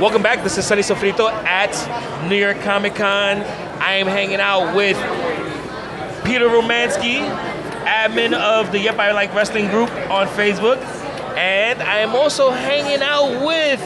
Welcome 0.01 0.21
back. 0.21 0.43
This 0.43 0.57
is 0.57 0.65
Sunny 0.65 0.81
Sofrito 0.81 1.31
at 1.31 2.27
New 2.27 2.35
York 2.35 2.59
Comic 2.59 2.95
Con. 2.95 3.37
I 3.79 3.93
am 3.93 4.07
hanging 4.07 4.41
out 4.41 4.75
with 4.75 4.97
Peter 6.25 6.49
Romansky, 6.49 7.25
admin 7.85 8.33
of 8.33 8.73
the 8.73 8.79
Yep 8.79 8.99
I 8.99 9.13
Like 9.13 9.33
Wrestling 9.33 9.69
group 9.69 9.89
on 10.11 10.27
Facebook. 10.27 10.75
And 11.37 11.81
I 11.81 11.99
am 11.99 12.17
also 12.17 12.51
hanging 12.51 13.01
out 13.01 13.45
with 13.45 13.79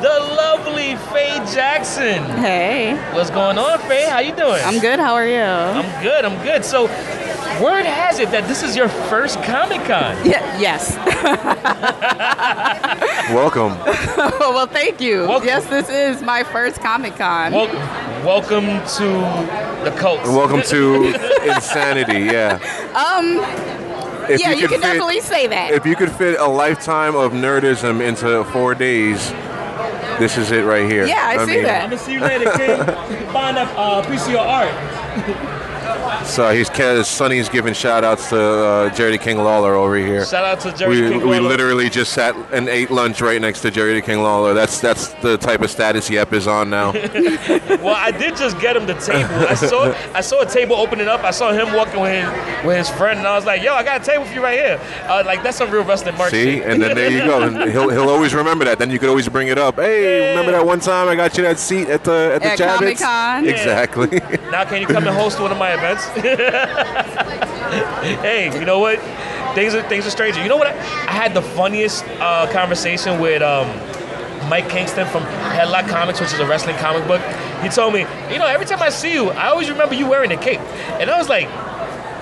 the 0.00 0.08
lovely 0.36 0.96
Faye 1.12 1.40
Jackson. 1.54 2.22
Hey. 2.38 2.94
What's 3.14 3.30
going 3.30 3.58
on, 3.58 3.78
Faye? 3.80 4.06
How 4.08 4.18
you 4.20 4.34
doing? 4.34 4.60
I'm 4.64 4.78
good. 4.80 4.98
How 4.98 5.14
are 5.14 5.26
you? 5.26 5.40
I'm 5.40 6.02
good. 6.02 6.24
I'm 6.24 6.42
good. 6.44 6.64
So, 6.64 6.84
word 7.62 7.84
has 7.86 8.18
it 8.18 8.30
that 8.30 8.46
this 8.48 8.62
is 8.62 8.76
your 8.76 8.88
first 8.88 9.42
Comic 9.42 9.80
Con. 9.84 10.16
Yeah, 10.26 10.58
yes. 10.60 10.96
Welcome. 13.34 13.78
well, 14.40 14.66
thank 14.66 15.00
you. 15.00 15.24
Yes, 15.42 15.64
this 15.66 15.88
is 15.88 16.22
my 16.22 16.42
first 16.44 16.80
Comic 16.80 17.16
Con. 17.16 17.52
Wel- 17.52 17.66
welcome 18.24 18.66
to 18.96 19.08
the 19.84 19.94
cult. 19.98 20.22
Welcome 20.24 20.62
to 20.62 21.06
insanity. 21.54 22.20
Yeah. 22.24 22.58
um, 22.94 23.38
If 24.30 24.40
yeah, 24.40 24.50
you, 24.52 24.60
could 24.68 24.70
can 24.70 24.80
fit- 24.80 24.82
definitely 24.82 25.20
say 25.20 25.46
that. 25.46 25.70
If 25.72 25.86
you 25.86 25.96
could 25.96 26.10
fit 26.12 26.38
a 26.38 26.46
lifetime 26.46 27.14
of 27.14 27.32
nerdism 27.32 28.06
into 28.06 28.44
four 28.52 28.74
days, 28.74 29.30
this 30.18 30.36
is 30.38 30.50
it 30.52 30.64
right 30.64 30.88
here. 30.88 31.06
Yeah, 31.06 31.26
I 31.26 31.44
see 31.44 31.56
mean, 31.56 31.64
that. 31.64 31.82
I'm 31.84 31.90
gonna 31.90 32.00
see 32.00 32.12
you 32.12 32.20
later, 32.20 32.50
King. 32.52 32.78
Find 33.32 33.56
a 33.56 33.62
uh, 33.62 34.08
piece 34.08 34.24
of 34.26 34.32
your 34.32 34.40
art. 34.40 35.60
So 36.26 36.50
he's 36.52 36.68
Sunny's 37.06 37.48
giving 37.48 37.74
shout 37.74 38.02
outs 38.02 38.30
to 38.30 38.40
uh, 38.40 38.94
Jerry 38.94 39.18
King 39.18 39.38
Lawler 39.38 39.74
over 39.74 39.96
here. 39.96 40.24
Shout 40.24 40.44
out 40.44 40.60
to 40.60 40.76
Jerry 40.76 41.00
we, 41.02 41.08
King 41.10 41.20
We 41.20 41.38
Lawler. 41.38 41.40
literally 41.48 41.88
just 41.90 42.12
sat 42.12 42.34
and 42.52 42.68
ate 42.68 42.90
lunch 42.90 43.20
right 43.20 43.40
next 43.40 43.60
to 43.60 43.70
Jerry 43.70 44.00
King 44.02 44.22
Lawler. 44.22 44.54
That's 44.54 44.80
that's 44.80 45.08
the 45.14 45.36
type 45.36 45.60
of 45.62 45.70
status 45.70 46.10
Yep 46.10 46.32
is 46.32 46.46
on 46.46 46.70
now. 46.70 46.92
well, 46.92 47.94
I 47.96 48.10
did 48.10 48.36
just 48.36 48.58
get 48.60 48.76
him 48.76 48.86
the 48.86 48.94
table. 48.94 49.34
I 49.48 49.54
saw 49.54 49.94
I 50.14 50.20
saw 50.22 50.40
a 50.42 50.46
table 50.46 50.74
opening 50.76 51.08
up. 51.08 51.22
I 51.22 51.30
saw 51.30 51.52
him 51.52 51.72
walking 51.74 52.00
with 52.00 52.12
his 52.12 52.64
with 52.64 52.78
his 52.78 52.90
friend, 52.90 53.18
and 53.18 53.28
I 53.28 53.36
was 53.36 53.44
like, 53.44 53.62
"Yo, 53.62 53.74
I 53.74 53.82
got 53.84 54.00
a 54.00 54.04
table 54.04 54.24
for 54.24 54.34
you 54.34 54.42
right 54.42 54.58
here." 54.58 54.80
Uh, 55.06 55.22
like 55.24 55.42
that's 55.42 55.58
some 55.58 55.70
real 55.70 55.84
wrestling 55.84 56.16
mark 56.16 56.30
See, 56.30 56.56
shit. 56.56 56.66
and 56.66 56.82
then 56.82 56.96
there 56.96 57.10
you 57.10 57.18
go. 57.18 57.42
And 57.42 57.70
he'll 57.70 57.90
he'll 57.90 58.08
always 58.10 58.34
remember 58.34 58.64
that. 58.64 58.78
Then 58.78 58.90
you 58.90 58.98
could 58.98 59.08
always 59.10 59.28
bring 59.28 59.48
it 59.48 59.58
up. 59.58 59.76
Hey, 59.76 60.30
remember 60.30 60.52
that 60.52 60.66
one 60.66 60.80
time 60.80 61.06
I 61.08 61.14
got 61.14 61.36
you 61.36 61.44
that 61.44 61.58
seat 61.58 61.88
at 61.88 62.02
the 62.02 62.32
at 62.34 62.42
the 62.42 62.48
At 62.48 62.58
Javits? 62.58 62.78
Comic-Con? 63.00 63.46
Exactly. 63.46 64.20
now 64.50 64.64
can 64.64 64.80
you 64.80 64.86
come 64.86 65.06
and 65.06 65.14
host 65.16 65.38
one 65.38 65.52
of 65.52 65.58
my 65.58 65.74
events? 65.74 66.04
hey, 68.22 68.50
you 68.58 68.64
know 68.64 68.78
what? 68.78 68.98
Things 69.54 69.74
are 69.74 69.82
things 69.88 70.06
are 70.06 70.10
stranger. 70.10 70.42
You 70.42 70.48
know 70.48 70.56
what? 70.56 70.68
I, 70.68 70.72
I 70.72 71.12
had 71.12 71.34
the 71.34 71.42
funniest 71.42 72.04
uh, 72.20 72.50
conversation 72.52 73.20
with 73.20 73.42
um, 73.42 73.66
Mike 74.48 74.68
Kingston 74.68 75.06
from 75.06 75.22
Headlock 75.24 75.88
Comics, 75.88 76.20
which 76.20 76.32
is 76.32 76.40
a 76.40 76.46
wrestling 76.46 76.76
comic 76.76 77.06
book. 77.06 77.20
He 77.62 77.68
told 77.68 77.94
me, 77.94 78.00
you 78.30 78.38
know, 78.38 78.46
every 78.46 78.66
time 78.66 78.82
I 78.82 78.90
see 78.90 79.12
you, 79.12 79.30
I 79.30 79.48
always 79.48 79.70
remember 79.70 79.94
you 79.94 80.08
wearing 80.08 80.32
a 80.32 80.36
cape, 80.36 80.60
and 81.00 81.10
I 81.10 81.18
was 81.18 81.28
like, 81.28 81.48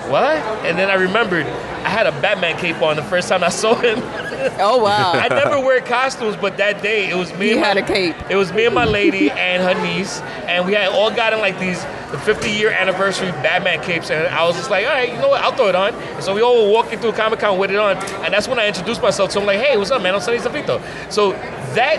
what? 0.09 0.37
And 0.65 0.77
then 0.77 0.89
I 0.89 0.95
remembered 0.95 1.45
I 1.83 1.89
had 1.89 2.07
a 2.07 2.11
Batman 2.21 2.57
cape 2.57 2.81
on 2.81 2.95
the 2.95 3.03
first 3.03 3.29
time 3.29 3.43
I 3.43 3.49
saw 3.49 3.75
him. 3.75 4.01
Oh 4.59 4.77
wow! 4.83 5.13
I 5.13 5.29
never 5.29 5.57
wear 5.61 5.79
costumes, 5.79 6.35
but 6.35 6.57
that 6.57 6.83
day 6.83 7.09
it 7.09 7.15
was 7.15 7.33
me. 7.35 7.51
You 7.51 7.55
and 7.55 7.63
had 7.63 7.77
my, 7.77 7.81
a 7.81 7.87
cape. 7.87 8.15
It 8.29 8.35
was 8.35 8.51
me 8.51 8.65
and 8.65 8.75
my 8.75 8.83
lady 8.83 9.31
and 9.31 9.63
her 9.63 9.81
niece, 9.81 10.19
and 10.47 10.65
we 10.65 10.73
had 10.73 10.89
all 10.89 11.09
gotten 11.09 11.39
like 11.39 11.57
these 11.59 11.81
the 12.11 12.19
50 12.19 12.51
year 12.51 12.69
anniversary 12.69 13.31
Batman 13.31 13.81
capes, 13.81 14.11
and 14.11 14.27
I 14.27 14.43
was 14.45 14.55
just 14.55 14.69
like, 14.69 14.85
all 14.85 14.91
right, 14.91 15.09
you 15.09 15.17
know 15.17 15.29
what? 15.29 15.41
I'll 15.41 15.55
throw 15.55 15.69
it 15.69 15.75
on. 15.75 15.93
And 15.93 16.23
so 16.23 16.35
we 16.35 16.41
all 16.41 16.65
were 16.65 16.71
walking 16.71 16.99
through 16.99 17.13
Comic 17.13 17.39
Con 17.39 17.57
with 17.57 17.71
it 17.71 17.77
on, 17.77 17.97
and 17.97 18.33
that's 18.33 18.47
when 18.47 18.59
I 18.59 18.67
introduced 18.67 19.01
myself 19.01 19.31
to 19.31 19.39
him. 19.39 19.45
Like, 19.45 19.59
hey, 19.59 19.77
what's 19.77 19.89
up, 19.89 20.01
man? 20.01 20.13
I'm 20.13 20.21
Sunny 20.21 20.37
Sofrito. 20.37 20.79
So 21.11 21.31
that 21.73 21.97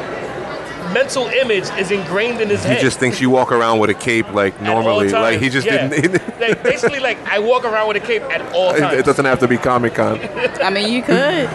mental 0.92 1.26
image 1.26 1.64
is 1.78 1.90
ingrained 1.90 2.40
in 2.40 2.48
his 2.48 2.62
he 2.62 2.68
head. 2.68 2.76
He 2.78 2.82
just 2.82 2.98
thinks 2.98 3.20
you 3.20 3.30
walk 3.30 3.52
around 3.52 3.78
with 3.78 3.90
a 3.90 3.94
cape 3.94 4.32
like 4.32 4.54
at 4.60 4.68
all 4.68 4.82
normally. 4.82 5.08
Like 5.10 5.40
he 5.40 5.48
just 5.48 5.66
Yeah. 5.66 5.88
didn't. 5.88 6.40
like, 6.40 6.62
basically, 6.62 7.00
like 7.00 7.18
I 7.28 7.38
walk 7.38 7.64
around 7.64 7.88
with 7.88 7.96
a 7.96 8.06
cape 8.06 8.22
at 8.24 8.40
all 8.54 8.72
times. 8.72 8.98
it 8.98 9.04
doesn't 9.04 9.24
have 9.24 9.38
to 9.40 9.48
be 9.48 9.56
Comic 9.56 9.94
Con. 9.94 10.20
I 10.62 10.70
mean, 10.70 10.92
you 10.92 11.02
could. 11.02 11.48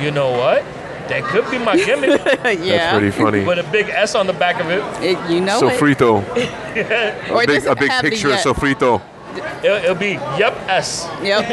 You 0.00 0.10
know 0.10 0.30
what? 0.32 0.62
That 1.08 1.22
could 1.24 1.48
be 1.50 1.58
my 1.58 1.76
gimmick. 1.76 2.20
Yeah. 2.44 2.76
That's 2.76 2.98
pretty 2.98 3.10
funny. 3.12 3.44
With 3.44 3.58
a 3.58 3.70
big 3.70 3.88
S 3.88 4.14
on 4.14 4.26
the 4.26 4.32
back 4.32 4.60
of 4.60 4.70
it. 4.70 4.82
It- 5.02 5.30
you 5.30 5.40
know 5.40 5.58
it. 5.68 5.78
Sofrito. 5.80 6.22
Or 7.30 7.42
a 7.42 7.46
big, 7.46 7.64
a 7.66 7.74
big 7.74 7.90
have 7.90 8.02
the 8.02 8.10
picture 8.10 8.28
of 8.28 8.34
yet. 8.34 8.44
Sofrito. 8.44 9.00
It'll, 9.62 9.76
it'll 9.76 9.94
be 9.94 10.12
yep 10.38 10.54
S. 10.68 11.08
Yep. 11.22 11.44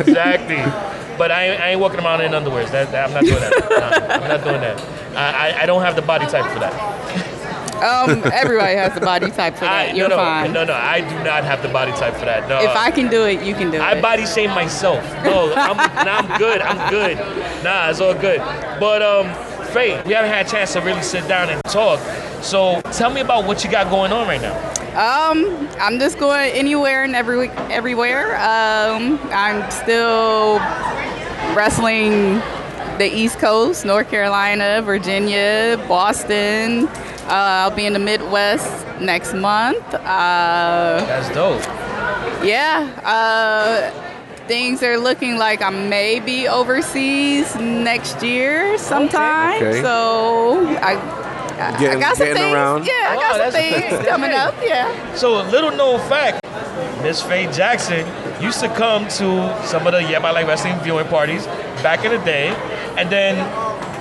exactly. 0.00 0.56
But 1.18 1.30
I, 1.32 1.48
ain't- 1.48 1.60
I 1.60 1.68
ain't 1.70 1.80
walking 1.80 2.00
around 2.00 2.20
in 2.22 2.32
underwears. 2.32 2.70
That, 2.70 2.90
that- 2.92 3.08
I'm 3.08 3.14
not 3.14 3.24
doing 3.24 3.40
that. 3.40 3.70
No, 3.70 4.14
I'm 4.14 4.28
not 4.28 4.44
doing 4.44 4.60
that. 4.60 4.80
I, 5.16 5.50
I, 5.50 5.62
I 5.62 5.66
don't 5.66 5.82
have 5.82 5.96
the 5.96 6.02
body 6.02 6.26
type 6.26 6.50
for 6.52 6.60
that. 6.60 6.72
Um, 7.78 8.22
everybody 8.32 8.74
has 8.74 8.92
the 8.94 9.00
body 9.00 9.30
type 9.30 9.54
for 9.54 9.60
that. 9.64 9.90
I, 9.90 9.92
You're 9.92 10.08
no, 10.08 10.16
no, 10.16 10.22
fine. 10.22 10.52
No, 10.52 10.64
no, 10.64 10.74
I 10.74 11.00
do 11.00 11.14
not 11.24 11.44
have 11.44 11.62
the 11.62 11.68
body 11.68 11.92
type 11.92 12.14
for 12.14 12.24
that. 12.24 12.48
No. 12.48 12.60
If 12.60 12.70
I 12.76 12.90
can 12.90 13.08
do 13.08 13.24
it, 13.26 13.42
you 13.42 13.54
can 13.54 13.70
do 13.70 13.78
I 13.78 13.92
it. 13.92 13.98
I 13.98 14.00
body 14.00 14.26
shame 14.26 14.50
myself. 14.50 15.02
No, 15.24 15.52
I'm, 15.54 15.76
nah, 15.76 16.16
I'm 16.18 16.38
good. 16.38 16.60
I'm 16.60 16.90
good. 16.90 17.16
Nah, 17.62 17.90
it's 17.90 18.00
all 18.00 18.14
good. 18.14 18.38
But 18.80 19.02
um, 19.02 19.32
Faye, 19.68 20.00
we 20.06 20.12
haven't 20.12 20.30
had 20.30 20.46
a 20.46 20.50
chance 20.50 20.72
to 20.72 20.80
really 20.80 21.02
sit 21.02 21.28
down 21.28 21.50
and 21.50 21.62
talk. 21.64 22.00
So 22.42 22.80
tell 22.92 23.10
me 23.10 23.20
about 23.20 23.44
what 23.46 23.62
you 23.64 23.70
got 23.70 23.90
going 23.90 24.12
on 24.12 24.26
right 24.26 24.40
now. 24.42 24.54
Um, 24.98 25.68
I'm 25.78 26.00
just 26.00 26.18
going 26.18 26.50
anywhere 26.50 27.04
and 27.04 27.14
every 27.14 27.50
everywhere. 27.70 28.34
Um, 28.34 29.20
I'm 29.30 29.70
still 29.70 30.58
wrestling 31.54 32.40
the 32.98 33.08
East 33.08 33.38
Coast, 33.38 33.84
North 33.84 34.10
Carolina, 34.10 34.82
Virginia, 34.82 35.80
Boston. 35.86 36.88
Uh, 36.88 37.28
I'll 37.30 37.70
be 37.70 37.86
in 37.86 37.92
the 37.92 38.00
Midwest 38.00 38.86
next 39.00 39.34
month. 39.34 39.84
Uh, 39.94 41.04
That's 41.06 41.32
dope. 41.32 41.62
Yeah. 42.44 42.90
Uh, 43.04 43.92
things 44.48 44.82
are 44.82 44.98
looking 44.98 45.36
like 45.36 45.62
I 45.62 45.70
may 45.70 46.18
be 46.18 46.48
overseas 46.48 47.54
next 47.54 48.20
year 48.20 48.76
sometime. 48.78 49.62
Okay. 49.62 49.80
So 49.80 50.66
I, 50.78 50.94
I, 51.58 51.74
I 51.96 52.00
got 52.00 52.16
some 52.16 52.26
getting 52.26 52.42
things. 52.42 52.54
around. 52.54 52.86
Yeah, 52.86 52.92
I 52.94 53.16
Oh, 53.16 53.20
got 53.20 53.52
some 53.52 53.52
things 53.52 54.06
coming 54.08 54.32
up. 54.32 54.54
Yeah. 54.62 55.14
So, 55.14 55.40
a 55.42 55.46
little 55.50 55.70
known 55.70 55.98
fact, 56.08 56.44
Miss 57.02 57.20
Faye 57.22 57.50
Jackson 57.52 58.06
used 58.42 58.60
to 58.60 58.68
come 58.68 59.08
to 59.08 59.66
some 59.66 59.86
of 59.86 59.92
the 59.92 60.02
Yep, 60.02 60.22
I 60.22 60.30
Like 60.30 60.46
Wrestling 60.46 60.78
viewing 60.80 61.06
parties 61.08 61.46
back 61.82 62.04
in 62.04 62.10
the 62.12 62.18
day, 62.24 62.48
and 62.96 63.10
then 63.10 63.36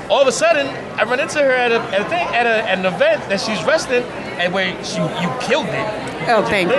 all 0.10 0.22
of 0.22 0.28
a 0.28 0.32
sudden, 0.32 0.67
I 1.00 1.04
run 1.04 1.20
into 1.20 1.39
her 1.39 1.52
at 1.52 1.72
a, 1.72 1.80
at 1.82 2.02
a 2.02 2.06
thing 2.06 2.28
at, 2.28 2.46
a, 2.46 2.70
at 2.70 2.80
an 2.80 2.86
event 2.86 3.28
that 3.30 3.39
she's 3.41 3.62
wrestling, 3.65 4.04
and 4.39 4.54
where 4.54 4.72
she 4.84 4.98
you 5.00 5.30
killed 5.41 5.67
it. 5.67 6.30
Oh, 6.30 6.46
thank 6.48 6.70
you. 6.70 6.76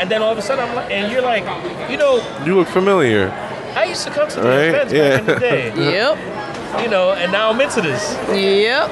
And 0.00 0.10
then 0.10 0.22
all 0.22 0.32
of 0.32 0.38
a 0.38 0.42
sudden, 0.42 0.68
I'm 0.68 0.74
like, 0.74 0.90
and 0.90 1.12
you're 1.12 1.22
like, 1.22 1.44
you 1.90 1.96
know, 1.96 2.16
You 2.44 2.56
look 2.56 2.68
familiar. 2.68 3.30
I 3.76 3.84
used 3.84 4.04
to 4.04 4.10
come 4.10 4.28
to 4.28 4.40
the 4.40 4.48
Right? 4.48 4.64
events 4.68 4.92
Yeah. 4.92 5.10
back 5.10 5.20
in 5.20 5.26
the 5.26 5.40
day. 5.40 5.72
Yep. 5.92 6.82
You 6.84 6.88
know, 6.90 7.12
and 7.12 7.30
now 7.32 7.50
I'm 7.50 7.60
into 7.60 7.80
this. 7.82 8.14
Yep. 8.28 8.90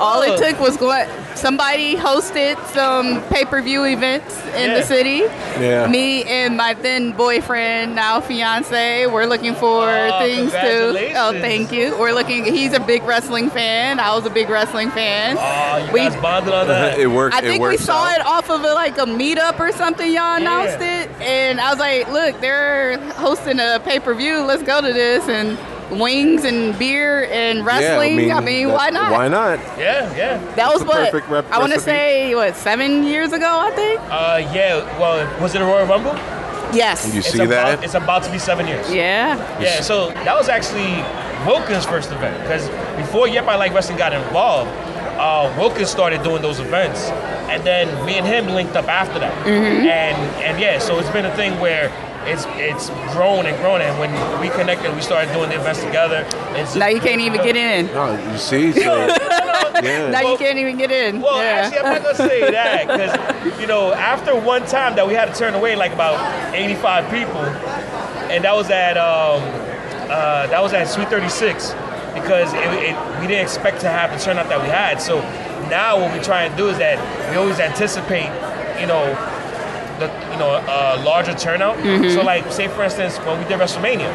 All 0.00 0.18
Oh. 0.20 0.22
it 0.22 0.38
took 0.38 0.60
was 0.60 0.76
going. 0.76 1.06
Somebody 1.34 1.96
hosted 1.96 2.56
some 2.74 3.22
pay-per-view 3.30 3.84
events 3.84 4.36
in 4.56 4.70
Yeah. 4.70 4.78
the 4.78 4.84
city. 4.84 5.22
Yeah. 5.60 5.86
Me 5.86 6.24
and 6.24 6.56
my 6.56 6.74
then 6.74 7.12
boyfriend, 7.12 7.94
now 7.94 8.20
fiance, 8.20 9.06
we're 9.06 9.24
looking 9.24 9.54
for 9.54 9.88
Oh, 9.88 10.18
things 10.20 10.52
to. 10.52 11.12
Oh, 11.16 11.32
thank 11.40 11.72
you. 11.72 11.96
We're 11.98 12.12
looking. 12.12 12.44
He's 12.44 12.72
a 12.74 12.80
big 12.80 13.02
wrestling 13.04 13.48
fan. 13.50 13.98
I 13.98 14.14
was 14.14 14.26
a 14.26 14.30
big 14.30 14.48
wrestling 14.50 14.90
fan. 14.90 15.36
Oh, 15.38 15.84
you 15.86 15.92
We- 15.92 16.00
guys 16.00 16.16
bonded 16.16 16.52
on 16.54 16.68
that. 16.68 16.98
it 16.98 17.06
worked. 17.06 17.34
I 17.34 17.38
it 17.38 17.44
think 17.44 17.62
we 17.64 17.76
saw 17.76 18.04
out. 18.04 18.18
it 18.18 18.26
off 18.26 18.50
of 18.50 18.62
a, 18.64 18.74
like 18.74 18.98
a 18.98 19.06
meetup 19.06 19.58
or 19.58 19.72
something. 19.72 20.10
Y'all 20.12 20.36
announced 20.36 20.78
Yeah. 20.80 21.02
it, 21.02 21.10
and 21.20 21.60
I 21.60 21.70
was 21.70 21.78
like, 21.78 22.10
"Look, 22.12 22.40
they're 22.40 22.98
hosting 23.16 23.58
a 23.58 23.80
pay 23.84 23.98
per 23.98 24.14
view. 24.14 24.40
Let's 24.42 24.62
go 24.62 24.80
to 24.80 24.92
this." 24.92 25.28
And 25.28 25.56
wings 25.98 26.44
and 26.44 26.78
beer 26.78 27.24
and 27.30 27.64
wrestling. 27.64 28.32
I 28.32 28.40
mean, 28.40 28.68
that- 28.68 28.74
why 28.74 28.90
not? 28.90 29.12
Why 29.12 29.28
not? 29.28 29.58
Yeah, 29.78 30.14
yeah. 30.16 30.54
That 30.56 30.72
was 30.72 30.82
what 30.84 30.96
perfect 31.10 31.28
rep- 31.28 31.50
I 31.52 31.58
want 31.58 31.72
to 31.72 31.80
say. 31.80 32.34
What 32.34 32.56
seven 32.56 33.04
years 33.04 33.32
ago? 33.32 33.48
I 33.60 33.70
think. 33.72 34.00
Uh, 34.10 34.50
yeah. 34.54 34.98
Well, 34.98 35.26
was 35.40 35.54
it 35.54 35.60
a 35.60 35.64
Royal 35.64 35.86
Rumble? 35.86 36.14
Yes. 36.74 37.06
You 37.12 37.18
It's 37.18 37.30
see 37.30 37.38
about, 37.42 37.80
that? 37.80 37.84
It's 37.84 37.94
about 37.94 38.22
to 38.24 38.32
be 38.32 38.38
seven 38.38 38.66
years. 38.66 38.90
Yeah. 38.92 39.36
Yeah, 39.60 39.80
so 39.82 40.08
that 40.24 40.34
was 40.34 40.48
actually 40.48 41.04
Wilkins' 41.46 41.84
first 41.84 42.10
event 42.10 42.40
because 42.42 42.68
before 42.96 43.28
Yep 43.28 43.46
I 43.46 43.56
Like 43.56 43.74
Wrestling 43.74 43.98
got 43.98 44.14
involved, 44.14 44.70
uh, 45.18 45.52
Wilkins 45.58 45.90
started 45.90 46.22
doing 46.22 46.40
those 46.40 46.60
events, 46.60 47.10
and 47.50 47.62
then 47.64 47.86
me 48.06 48.16
and 48.16 48.26
him 48.26 48.46
linked 48.54 48.74
up 48.74 48.88
after 48.88 49.18
that. 49.18 49.34
Mhm. 49.44 49.84
And 49.84 50.16
and 50.42 50.58
yeah, 50.58 50.78
so 50.78 50.98
it's 50.98 51.10
been 51.10 51.26
a 51.26 51.36
thing 51.36 51.60
where 51.60 51.90
it's 52.26 52.44
it's 52.56 52.88
grown 53.12 53.46
and 53.46 53.56
grown, 53.58 53.80
and 53.80 53.98
when 53.98 54.10
we 54.40 54.48
connected, 54.50 54.94
we 54.94 55.00
started 55.00 55.32
doing 55.32 55.48
the 55.48 55.56
events 55.56 55.82
together. 55.82 56.26
It's 56.56 56.74
Now 56.74 56.88
you 56.88 57.00
can't 57.00 57.20
even 57.20 57.42
get 57.42 57.56
in. 57.56 57.86
No, 57.86 58.12
you 58.12 58.38
see. 58.38 58.72
So, 58.72 58.80
yeah. 59.82 60.10
Now 60.10 60.20
you 60.20 60.36
can't 60.36 60.58
even 60.58 60.76
get 60.76 60.90
in. 60.90 61.20
Well, 61.20 61.36
yeah. 61.36 61.62
actually, 61.62 61.78
I'm 61.78 61.92
not 61.94 62.02
gonna 62.02 62.28
say 62.28 62.50
that 62.50 62.86
because 62.86 63.60
you 63.60 63.66
know, 63.66 63.92
after 63.92 64.38
one 64.38 64.64
time 64.66 64.94
that 64.96 65.06
we 65.06 65.14
had 65.14 65.32
to 65.32 65.34
turn 65.34 65.54
away 65.54 65.76
like 65.76 65.92
about 65.92 66.54
85 66.54 67.10
people, 67.10 67.40
and 68.30 68.44
that 68.44 68.54
was 68.54 68.70
at 68.70 68.96
um, 68.96 69.42
uh, 70.10 70.46
that 70.46 70.62
was 70.62 70.72
at 70.72 70.88
Sweet 70.88 71.08
36 71.08 71.74
because 72.14 72.52
it, 72.52 72.60
it, 72.60 73.20
we 73.20 73.26
didn't 73.26 73.42
expect 73.42 73.80
to 73.80 73.88
have 73.88 74.12
the 74.12 74.18
turnout 74.22 74.48
that 74.48 74.60
we 74.60 74.68
had. 74.68 75.00
So 75.00 75.20
now 75.68 75.98
what 75.98 76.12
we 76.12 76.22
try 76.22 76.44
and 76.44 76.56
do 76.56 76.68
is 76.68 76.78
that 76.78 76.98
we 77.30 77.36
always 77.36 77.58
anticipate, 77.58 78.28
you 78.80 78.86
know, 78.86 79.16
the 80.02 80.30
you 80.32 80.38
know 80.38 80.50
a 80.56 81.02
larger 81.04 81.34
turnout. 81.34 81.76
Mhm. 81.78 82.14
So 82.14 82.22
like, 82.22 82.50
say 82.52 82.68
for 82.68 82.82
instance, 82.84 83.16
when 83.18 83.38
we 83.38 83.44
did 83.48 83.58
WrestleMania, 83.58 84.10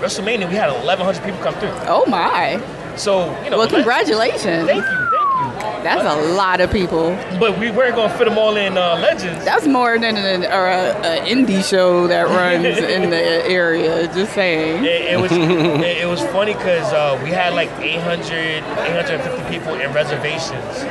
WrestleMania 0.00 0.48
we 0.48 0.54
had 0.56 0.70
1,100 0.72 1.22
people 1.24 1.40
come 1.40 1.54
through. 1.54 1.72
Oh 1.86 2.04
my. 2.06 2.60
So 2.96 3.24
you 3.44 3.50
know, 3.50 3.58
Well, 3.58 3.68
congratulations. 3.68 4.66
Thank 4.68 4.84
you, 4.84 4.84
thank 4.84 5.12
you. 5.12 5.82
That's 5.82 6.04
a 6.04 6.34
lot 6.34 6.60
of 6.60 6.70
people. 6.70 7.16
But 7.40 7.58
we 7.58 7.70
weren't 7.72 7.96
gonna 7.96 8.16
fit 8.16 8.26
them 8.28 8.38
all 8.38 8.56
in 8.56 8.78
uh, 8.78 8.96
Legends. 9.02 9.44
That's 9.44 9.66
more 9.66 9.98
than 9.98 10.16
an 10.16 10.44
or 10.44 10.66
a, 10.68 10.90
a 11.02 11.26
indie 11.26 11.64
show 11.68 12.06
that 12.06 12.26
runs 12.40 12.78
in 12.78 13.10
the 13.10 13.22
area. 13.48 14.06
Just 14.14 14.32
saying. 14.34 14.84
It, 14.84 15.12
it 15.14 15.20
was 15.20 15.32
it, 15.32 16.02
it 16.02 16.06
was 16.08 16.20
funny 16.36 16.52
because 16.54 16.92
uh, 16.92 17.18
we 17.24 17.30
had 17.30 17.54
like 17.54 17.70
800, 17.80 18.30
850 18.30 19.50
people 19.50 19.74
in 19.74 19.92
reservations. 19.92 20.84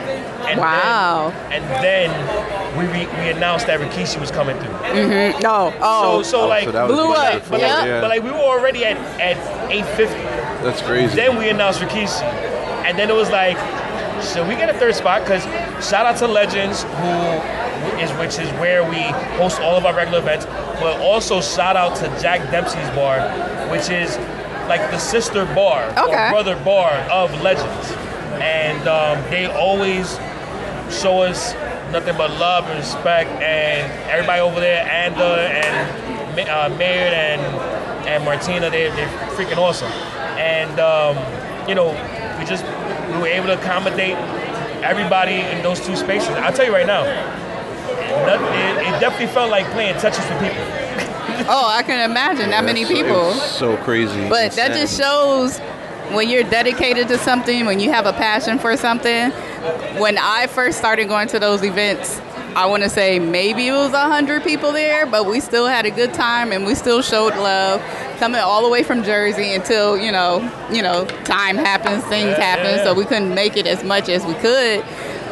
And 0.51 0.59
Wow. 0.59 1.33
Then, 1.49 1.61
and 1.63 1.83
then 1.83 2.77
we 2.77 2.85
re, 2.85 3.05
we 3.23 3.29
announced 3.29 3.67
that 3.67 3.79
Rikishi 3.79 4.19
was 4.19 4.31
coming 4.31 4.57
through. 4.59 4.69
Mm-hmm. 4.73 5.41
No. 5.41 5.73
Oh. 5.81 6.21
So 6.21 6.31
so 6.41 6.47
like 6.47 6.65
so 6.65 6.87
Blew 6.87 7.11
up. 7.13 7.43
but, 7.49 7.59
Yeah. 7.59 7.75
like, 7.75 8.01
but 8.01 8.09
like 8.09 8.23
we 8.23 8.31
were 8.31 8.37
already 8.37 8.85
at 8.85 8.97
at 9.19 9.37
850. 9.71 10.15
That's 10.63 10.81
crazy. 10.81 11.15
Then 11.15 11.37
we 11.37 11.49
announced 11.49 11.79
Rikishi, 11.79 12.21
and 12.85 12.97
then 12.97 13.09
it 13.09 13.15
was 13.15 13.29
like, 13.31 13.57
so 14.21 14.47
we 14.47 14.55
get 14.55 14.69
a 14.69 14.77
third 14.77 14.93
spot? 14.95 15.21
Because 15.23 15.43
shout 15.87 16.05
out 16.05 16.17
to 16.17 16.27
Legends, 16.27 16.83
who 16.83 17.99
is 17.99 18.11
which 18.19 18.37
is 18.39 18.49
where 18.59 18.83
we 18.87 19.01
host 19.39 19.59
all 19.61 19.75
of 19.75 19.85
our 19.85 19.95
regular 19.95 20.19
events. 20.19 20.45
But 20.79 20.99
also 21.01 21.41
shout 21.41 21.75
out 21.75 21.95
to 21.97 22.05
Jack 22.21 22.41
Dempsey's 22.51 22.89
bar, 22.95 23.19
which 23.71 23.89
is 23.89 24.17
like 24.67 24.81
the 24.91 24.97
sister 24.99 25.45
bar 25.55 25.89
Okay. 25.97 26.27
or 26.27 26.31
brother 26.31 26.55
bar 26.63 26.91
of 27.11 27.31
Legends, 27.41 27.91
and 28.39 28.87
um, 28.87 29.17
they 29.31 29.47
always 29.47 30.17
show 30.91 31.21
us 31.21 31.53
nothing 31.91 32.15
but 32.17 32.31
love 32.39 32.65
and 32.67 32.77
respect, 32.79 33.29
and 33.41 33.91
everybody 34.09 34.41
over 34.41 34.59
there, 34.59 34.83
Anda 34.89 35.49
and 35.51 36.35
Ma- 36.35 36.43
uh, 36.65 36.69
Maynard 36.77 37.13
and 37.13 37.41
and 38.07 38.23
Martina, 38.25 38.69
they 38.69 38.89
they're 38.89 39.07
freaking 39.35 39.57
awesome, 39.57 39.91
and 40.37 40.79
um, 40.79 41.17
you 41.67 41.75
know 41.75 41.89
we 42.39 42.45
just 42.45 42.63
we 43.13 43.17
were 43.21 43.27
able 43.27 43.47
to 43.47 43.59
accommodate 43.59 44.15
everybody 44.83 45.35
in 45.41 45.61
those 45.63 45.79
two 45.85 45.95
spaces. 45.95 46.29
I'll 46.29 46.53
tell 46.53 46.65
you 46.65 46.73
right 46.73 46.87
now, 46.87 47.03
that- 47.03 48.41
it, 48.41 48.87
it 48.95 48.99
definitely 48.99 49.27
felt 49.33 49.51
like 49.51 49.65
playing 49.71 49.95
Tetris 49.95 50.27
with 50.29 50.41
people. 50.41 50.65
Oh, 51.49 51.67
I 51.67 51.81
can 51.83 52.09
imagine 52.09 52.49
that 52.51 52.63
many 52.63 52.85
people. 52.85 53.33
So 53.33 53.75
crazy. 53.77 54.27
But 54.29 54.51
that 54.53 54.73
just 54.73 54.97
shows 54.99 55.59
when 56.13 56.29
you're 56.29 56.43
dedicated 56.43 57.07
to 57.09 57.17
something, 57.17 57.65
when 57.65 57.79
you 57.79 57.91
have 57.91 58.05
a 58.05 58.13
passion 58.13 58.59
for 58.59 58.75
something. 58.77 59.31
When 59.99 60.17
I 60.17 60.47
first 60.47 60.77
started 60.77 61.07
going 61.07 61.27
to 61.29 61.39
those 61.39 61.63
events, 61.63 62.19
I 62.55 62.65
want 62.65 62.83
to 62.83 62.89
say 62.89 63.19
maybe 63.19 63.67
it 63.67 63.73
was 63.73 63.93
a 63.93 64.01
hundred 64.01 64.43
people 64.43 64.71
there, 64.71 65.05
but 65.05 65.25
we 65.25 65.39
still 65.39 65.67
had 65.67 65.85
a 65.85 65.91
good 65.91 66.13
time 66.13 66.51
and 66.51 66.65
we 66.65 66.75
still 66.75 67.01
showed 67.01 67.35
love. 67.35 67.81
Coming 68.17 68.41
all 68.41 68.63
the 68.63 68.69
way 68.69 68.83
from 68.83 69.03
Jersey 69.03 69.53
until 69.53 69.97
you 69.97 70.11
know, 70.11 70.41
you 70.71 70.81
know, 70.81 71.05
time 71.23 71.55
happens, 71.55 72.03
things 72.05 72.35
happen, 72.37 72.83
so 72.83 72.93
we 72.93 73.05
couldn't 73.05 73.33
make 73.33 73.55
it 73.55 73.65
as 73.65 73.83
much 73.83 74.09
as 74.09 74.25
we 74.25 74.33
could. 74.35 74.83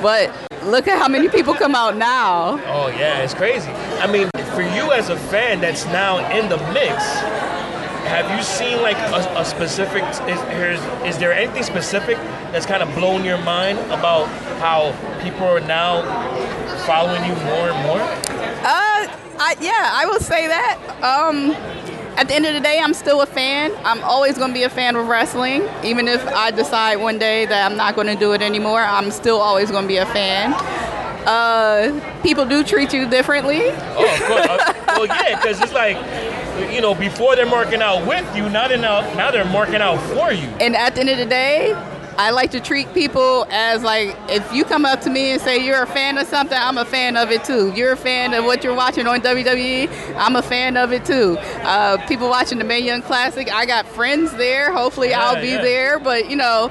But 0.02 0.32
look 0.64 0.88
at 0.88 0.98
how 0.98 1.08
many 1.08 1.28
people 1.28 1.54
come 1.54 1.76
out 1.76 1.98
now. 1.98 2.60
Oh 2.68 2.88
yeah, 2.88 3.20
it's 3.20 3.34
crazy. 3.34 3.70
I 3.70 4.12
mean, 4.12 4.30
for 4.54 4.62
you 4.62 4.92
as 4.92 5.10
a 5.10 5.18
fan 5.18 5.62
that's 5.62 5.86
now 5.88 6.18
in 6.36 6.50
the 6.50 6.58
mix, 6.74 7.04
have 8.10 8.36
you 8.36 8.44
seen 8.44 8.82
like 8.82 8.98
a, 8.98 9.40
a 9.40 9.46
specific? 9.46 10.04
Is, 10.28 10.82
is 11.06 11.18
there 11.20 11.32
anything 11.32 11.64
specific 11.64 12.18
that's 12.52 12.66
kind 12.66 12.82
of 12.82 12.94
blown 12.96 13.24
your 13.24 13.38
mind 13.38 13.78
about 13.92 14.26
how 14.60 14.92
people 15.22 15.46
are 15.46 15.60
now 15.60 16.02
following 16.86 17.24
you 17.24 17.36
more 17.46 17.70
and 17.70 17.86
more? 17.86 18.02
Uh, 18.02 19.06
I, 19.42 19.56
yeah, 19.62 19.92
I 19.94 20.06
will 20.08 20.20
say 20.20 20.48
that. 20.48 20.80
Um, 21.04 21.52
at 22.18 22.28
the 22.28 22.34
end 22.34 22.46
of 22.46 22.54
the 22.54 22.60
day, 22.60 22.80
I'm 22.80 22.94
still 22.94 23.22
a 23.22 23.26
fan. 23.26 23.72
I'm 23.86 24.04
always 24.04 24.38
going 24.38 24.50
to 24.50 24.54
be 24.54 24.64
a 24.64 24.70
fan 24.70 24.96
of 24.96 25.08
wrestling, 25.08 25.70
even 25.84 26.08
if 26.08 26.26
I 26.28 26.52
decide 26.52 26.98
one 26.98 27.20
day 27.20 27.46
that 27.46 27.72
I'm 27.72 27.78
not 27.78 27.96
going 27.96 28.08
to 28.08 28.16
do 28.16 28.34
it 28.34 28.42
anymore. 28.42 28.82
I'm 28.82 29.12
still 29.12 29.38
always 29.38 29.72
going 29.72 29.84
to 29.84 29.88
be 29.88 29.98
a 29.98 30.06
fan. 30.08 30.54
Uh, 31.26 32.20
people 32.24 32.46
do 32.46 32.64
treat 32.64 32.92
you 32.92 33.08
differently. 33.08 33.62
Oh, 33.64 34.04
of 34.04 34.22
course. 34.24 34.48
Uh, 34.48 34.84
well, 34.88 35.06
yeah, 35.06 35.38
because 35.38 35.62
it's 35.62 35.74
like, 35.74 35.96
you 36.74 36.82
know, 36.82 36.94
before 36.96 37.36
they're 37.36 37.46
marking 37.46 37.82
out 37.82 38.06
with 38.08 38.26
you, 38.36 38.50
not 38.50 38.70
they're 38.70 38.78
now, 38.78 39.32
they're 39.32 39.46
marking 39.46 39.76
out 39.82 40.00
for 40.10 40.32
you. 40.32 40.48
And 40.60 40.76
at 40.76 40.96
the 40.96 41.02
end 41.02 41.10
of 41.10 41.18
the 41.18 41.26
day, 41.26 41.74
I 42.18 42.32
like 42.32 42.52
to 42.52 42.60
treat 42.60 42.94
people 42.94 43.46
as 43.50 43.82
like 43.82 44.14
if 44.28 44.52
you 44.52 44.66
come 44.66 44.84
up 44.84 45.00
to 45.02 45.10
me 45.10 45.32
and 45.32 45.42
say 45.42 45.64
you're 45.66 45.82
a 45.84 45.88
fan 45.88 46.18
of 46.18 46.28
something, 46.28 46.58
I'm 46.60 46.78
a 46.78 46.84
fan 46.84 47.16
of 47.16 47.32
it 47.32 47.46
too. 47.46 47.72
You're 47.74 47.94
a 47.94 47.98
fan 47.98 48.34
of 48.34 48.44
what 48.44 48.62
you're 48.62 48.76
watching 48.76 49.08
on 49.08 49.22
WWE, 49.22 49.90
I'm 50.18 50.36
a 50.36 50.42
fan 50.42 50.76
of 50.76 50.92
it 50.92 51.06
too. 51.06 51.38
Uh, 51.62 52.06
people 52.08 52.28
watching 52.30 52.58
the 52.58 52.66
Mae 52.66 52.80
Young 52.82 53.02
Classic, 53.02 53.50
I 53.54 53.66
got 53.66 53.88
friends 53.88 54.34
there. 54.34 54.74
Hopefully, 54.74 55.12
Yeah, 55.12 55.24
I'll 55.24 55.42
be 55.42 55.50
yeah. 55.52 55.62
there. 55.62 55.98
But 56.00 56.30
you 56.30 56.36
know, 56.36 56.70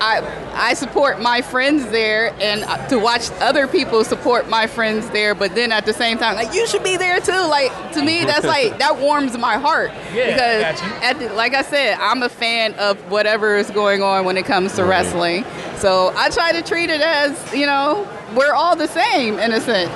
I 0.00 0.22
I 0.54 0.74
support 0.74 1.20
my 1.20 1.42
friends 1.42 1.88
there, 1.90 2.34
and 2.40 2.64
uh, 2.64 2.86
to 2.88 2.98
watch 2.98 3.30
other 3.40 3.66
people 3.66 4.04
support 4.04 4.48
my 4.48 4.66
friends 4.66 5.08
there. 5.10 5.34
But 5.34 5.54
then 5.54 5.72
at 5.72 5.86
the 5.86 5.92
same 5.92 6.18
time, 6.18 6.34
like 6.34 6.54
you 6.54 6.66
should 6.66 6.82
be 6.82 6.96
there 6.96 7.20
too. 7.20 7.32
Like 7.32 7.92
to 7.92 8.02
me, 8.02 8.24
that's 8.24 8.46
like 8.56 8.78
that 8.78 8.98
warms 8.98 9.36
my 9.38 9.56
heart 9.58 9.90
Yeah, 10.12 10.30
because 10.30 10.80
I 10.82 11.04
at 11.04 11.18
the, 11.18 11.32
like 11.34 11.54
I 11.54 11.62
said, 11.62 11.98
I'm 11.98 12.22
a 12.22 12.28
fan 12.28 12.74
of 12.74 12.98
whatever 13.10 13.56
is 13.56 13.70
going 13.70 14.02
on 14.02 14.24
when 14.24 14.36
it 14.36 14.46
comes 14.46 14.74
to 14.74 14.84
wrestling. 14.84 15.44
So 15.76 16.12
I 16.16 16.30
try 16.30 16.52
to 16.52 16.62
treat 16.62 16.90
it 16.90 17.00
as 17.00 17.54
you 17.54 17.66
know 17.66 18.08
we're 18.34 18.54
all 18.54 18.76
the 18.76 18.88
same 18.88 19.38
in 19.38 19.52
a 19.52 19.60
sense. 19.60 19.92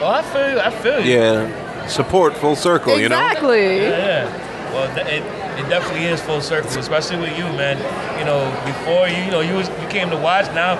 Oh, 0.00 0.08
I 0.08 0.22
feel. 0.22 0.60
I 0.60 0.70
feel 0.70 1.00
you. 1.00 1.12
Yeah, 1.14 1.86
support 1.86 2.36
full 2.36 2.56
circle. 2.56 2.98
You 2.98 3.08
know. 3.08 3.26
Exactly. 3.26 3.76
Yeah, 3.78 4.28
yeah. 4.28 4.72
Well, 4.72 5.06
it, 5.06 5.43
it 5.58 5.68
definitely 5.68 6.04
is 6.06 6.20
full 6.20 6.40
circle, 6.40 6.70
especially 6.78 7.18
with 7.18 7.36
you, 7.36 7.44
man. 7.44 7.78
You 8.18 8.24
know, 8.24 8.42
before 8.66 9.08
you, 9.08 9.16
you 9.24 9.30
know, 9.30 9.40
you 9.40 9.54
was, 9.54 9.68
you 9.68 9.88
came 9.88 10.10
to 10.10 10.16
watch. 10.16 10.46
Now 10.54 10.76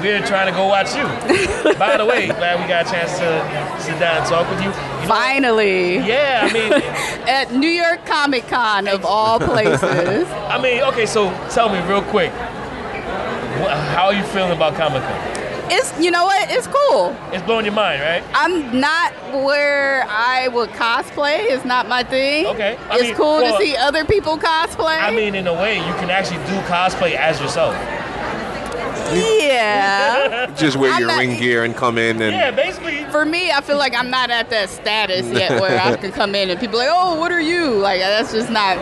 we're 0.00 0.24
trying 0.26 0.46
to 0.46 0.52
go 0.52 0.66
watch 0.66 0.94
you. 0.94 1.04
By 1.78 1.96
the 1.96 2.04
way, 2.04 2.26
glad 2.26 2.60
we 2.60 2.66
got 2.68 2.86
a 2.86 2.90
chance 2.90 3.12
to 3.18 3.82
sit 3.82 3.98
down 3.98 4.18
and 4.18 4.26
talk 4.26 4.48
with 4.50 4.60
you. 4.60 4.70
You 4.70 4.74
know- 4.76 5.06
Finally. 5.08 5.98
Yeah, 5.98 6.48
I 6.48 6.52
mean, 6.52 6.72
at 7.28 7.52
New 7.52 7.68
York 7.68 8.04
Comic 8.06 8.46
Con 8.48 8.88
of 8.88 9.04
all 9.04 9.38
places. 9.38 9.82
I 10.48 10.60
mean, 10.60 10.80
okay. 10.84 11.06
So 11.06 11.30
tell 11.50 11.68
me 11.68 11.78
real 11.88 12.02
quick, 12.02 12.30
how 12.32 14.06
are 14.06 14.14
you 14.14 14.24
feeling 14.24 14.52
about 14.52 14.74
Comic 14.74 15.02
Con? 15.02 15.33
It's 15.70 15.98
you 16.00 16.10
know 16.10 16.24
what? 16.24 16.50
It's 16.50 16.66
cool. 16.66 17.16
It's 17.32 17.42
blowing 17.44 17.64
your 17.64 17.74
mind, 17.74 18.02
right? 18.02 18.22
I'm 18.34 18.78
not 18.80 19.12
where 19.44 20.04
I 20.08 20.48
would 20.48 20.70
cosplay. 20.70 21.50
It's 21.50 21.64
not 21.64 21.88
my 21.88 22.02
thing. 22.02 22.46
Okay. 22.46 22.76
I 22.90 22.94
it's 22.94 23.02
mean, 23.04 23.14
cool 23.14 23.36
well, 23.38 23.58
to 23.58 23.64
see 23.64 23.76
other 23.76 24.04
people 24.04 24.36
cosplay. 24.38 24.98
I 25.00 25.10
mean, 25.10 25.34
in 25.34 25.46
a 25.46 25.54
way, 25.54 25.76
you 25.78 25.94
can 25.94 26.10
actually 26.10 26.38
do 26.46 26.58
cosplay 26.68 27.14
as 27.14 27.40
yourself. 27.40 27.74
yeah. 29.14 30.46
Just 30.56 30.76
wear 30.76 30.92
I'm 30.92 31.00
your 31.00 31.08
not- 31.08 31.18
ring 31.18 31.36
gear 31.38 31.64
and 31.64 31.74
come 31.74 31.98
in 31.98 32.20
and. 32.22 32.32
Yeah, 32.34 32.50
basically. 32.50 33.04
For 33.06 33.24
me, 33.24 33.50
I 33.50 33.60
feel 33.60 33.76
like 33.78 33.94
I'm 33.94 34.10
not 34.10 34.30
at 34.30 34.50
that 34.50 34.68
status 34.70 35.26
yet 35.30 35.60
where 35.60 35.80
I 35.80 35.96
can 36.00 36.12
come 36.12 36.34
in 36.34 36.50
and 36.50 36.58
people 36.60 36.76
are 36.80 36.86
like, 36.86 36.92
oh, 36.92 37.18
what 37.18 37.32
are 37.32 37.40
you? 37.40 37.70
Like 37.76 38.00
that's 38.00 38.32
just 38.32 38.50
not 38.50 38.76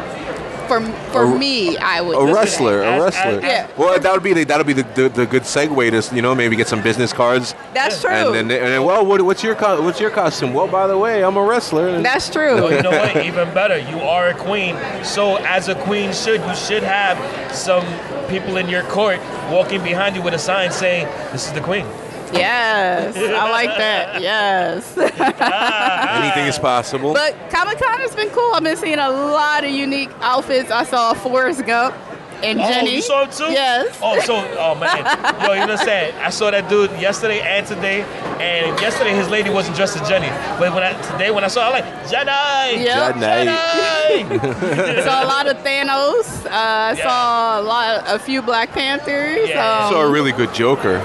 for 0.81 0.93
for 1.13 1.25
A- 1.25 1.39
me. 1.39 1.77
I 1.77 2.01
would 2.01 2.17
be. 2.25 2.31
A 2.31 2.35
wrestler, 2.35 2.83
a 2.83 3.01
wrestler. 3.01 3.41
Yeah. 3.41 3.69
Well, 3.77 3.99
that 3.99 4.13
would 4.13 4.23
be 4.23 4.33
the, 4.33 4.45
that 4.45 4.59
would 4.59 4.67
be 4.67 4.73
the, 4.73 4.83
the, 4.95 5.09
the 5.09 5.27
good 5.27 5.43
segue 5.43 6.09
to 6.09 6.15
you 6.15 6.23
know 6.23 6.35
maybe 6.35 6.57
get 6.57 6.69
some 6.69 6.83
business 6.83 7.13
cards. 7.13 7.55
That's 7.75 8.01
true. 8.01 8.11
And 8.11 8.35
then, 8.35 8.51
and 8.51 8.73
then 8.73 8.85
well, 8.85 9.05
what, 9.05 9.21
what's 9.23 9.43
your 9.43 9.55
co- 9.55 9.83
what's 9.83 10.01
your 10.01 10.11
costume? 10.11 10.55
Well, 10.55 10.69
by 10.69 10.87
the 10.87 10.97
way, 10.99 11.25
I'm 11.25 11.37
a 11.37 11.43
wrestler. 11.45 12.01
That's 12.01 12.31
true. 12.31 12.55
Well, 12.55 12.73
you 12.73 12.83
know 12.83 12.91
what? 12.91 13.17
Even 13.25 13.53
better, 13.55 13.79
you 13.79 13.99
are 14.01 14.29
a 14.29 14.35
queen. 14.35 14.77
So, 15.05 15.37
as 15.37 15.69
a 15.69 15.75
queen 15.75 16.13
should, 16.13 16.41
you 16.45 16.55
should 16.55 16.83
have 16.83 17.17
some 17.55 17.85
people 18.29 18.57
in 18.57 18.69
your 18.69 18.83
court 18.85 19.19
walking 19.51 19.83
behind 19.83 20.17
you 20.17 20.23
with 20.23 20.35
a 20.35 20.39
sign 20.39 20.71
saying, 20.71 21.07
"This 21.33 21.47
is 21.47 21.53
the 21.53 21.61
queen." 21.61 21.87
Yes, 22.33 23.17
I 23.17 23.51
like 23.51 23.77
that. 23.77 24.21
Yes. 24.23 24.97
Anything 24.99 26.47
is 26.49 26.59
possible. 26.59 27.13
But 27.13 27.35
Comic 27.51 27.79
Con 27.79 28.01
has 28.01 28.15
been 28.15 28.31
cool. 28.31 28.53
I've 28.55 28.63
been 28.63 28.77
seeing 28.77 28.99
a 28.99 29.11
lot 29.11 29.65
of 29.65 29.71
unique 29.71 30.11
outfits. 30.21 30.71
I 30.71 30.85
saw 30.85 31.15
Forrest 31.15 31.65
Gump 31.67 31.95
and 32.43 32.61
oh, 32.61 32.69
Jenny. 32.69 32.97
you 32.97 33.03
saw 33.03 33.25
him 33.25 33.31
too? 33.31 33.53
Yes. 33.53 33.99
Oh, 34.03 34.19
so, 34.21 34.35
oh 34.59 34.75
man, 34.75 34.99
yo, 35.47 35.53
you 35.53 35.61
know 35.61 35.67
what 35.67 35.71
I'm 35.81 35.87
saying? 35.87 36.15
I 36.17 36.31
saw 36.31 36.51
that 36.51 36.69
dude 36.69 36.91
yesterday 37.01 37.41
and 37.41 37.67
today, 37.67 38.03
and 38.41 38.81
yesterday 38.81 39.15
his 39.15 39.29
lady 39.29 39.51
wasn't 39.51 39.77
dressed 39.77 39.97
as 39.97 40.09
Jenny, 40.09 40.29
but 40.59 40.75
when 40.75 40.83
I 40.83 41.01
today 41.13 41.31
when 41.31 41.45
I 41.45 41.49
saw, 41.49 41.71
her, 41.71 41.77
I'm 41.77 41.85
like 41.85 42.11
Jenny, 42.11 42.85
Yep. 42.85 43.17
Jenny. 43.19 45.03
saw 45.03 45.25
a 45.25 45.27
lot 45.27 45.47
of 45.47 45.57
Thanos. 45.59 46.45
Uh, 46.47 46.49
I 46.53 46.95
Yeah. 46.97 47.03
saw 47.05 47.61
a 47.61 47.63
lot, 47.63 48.05
a 48.07 48.19
few 48.19 48.43
Black 48.43 48.73
Panthers. 48.73 49.49
Yeah. 49.49 49.85
Um, 49.87 49.93
saw 49.93 50.03
a 50.03 50.11
really 50.11 50.33
good 50.33 50.53
Joker. 50.53 50.99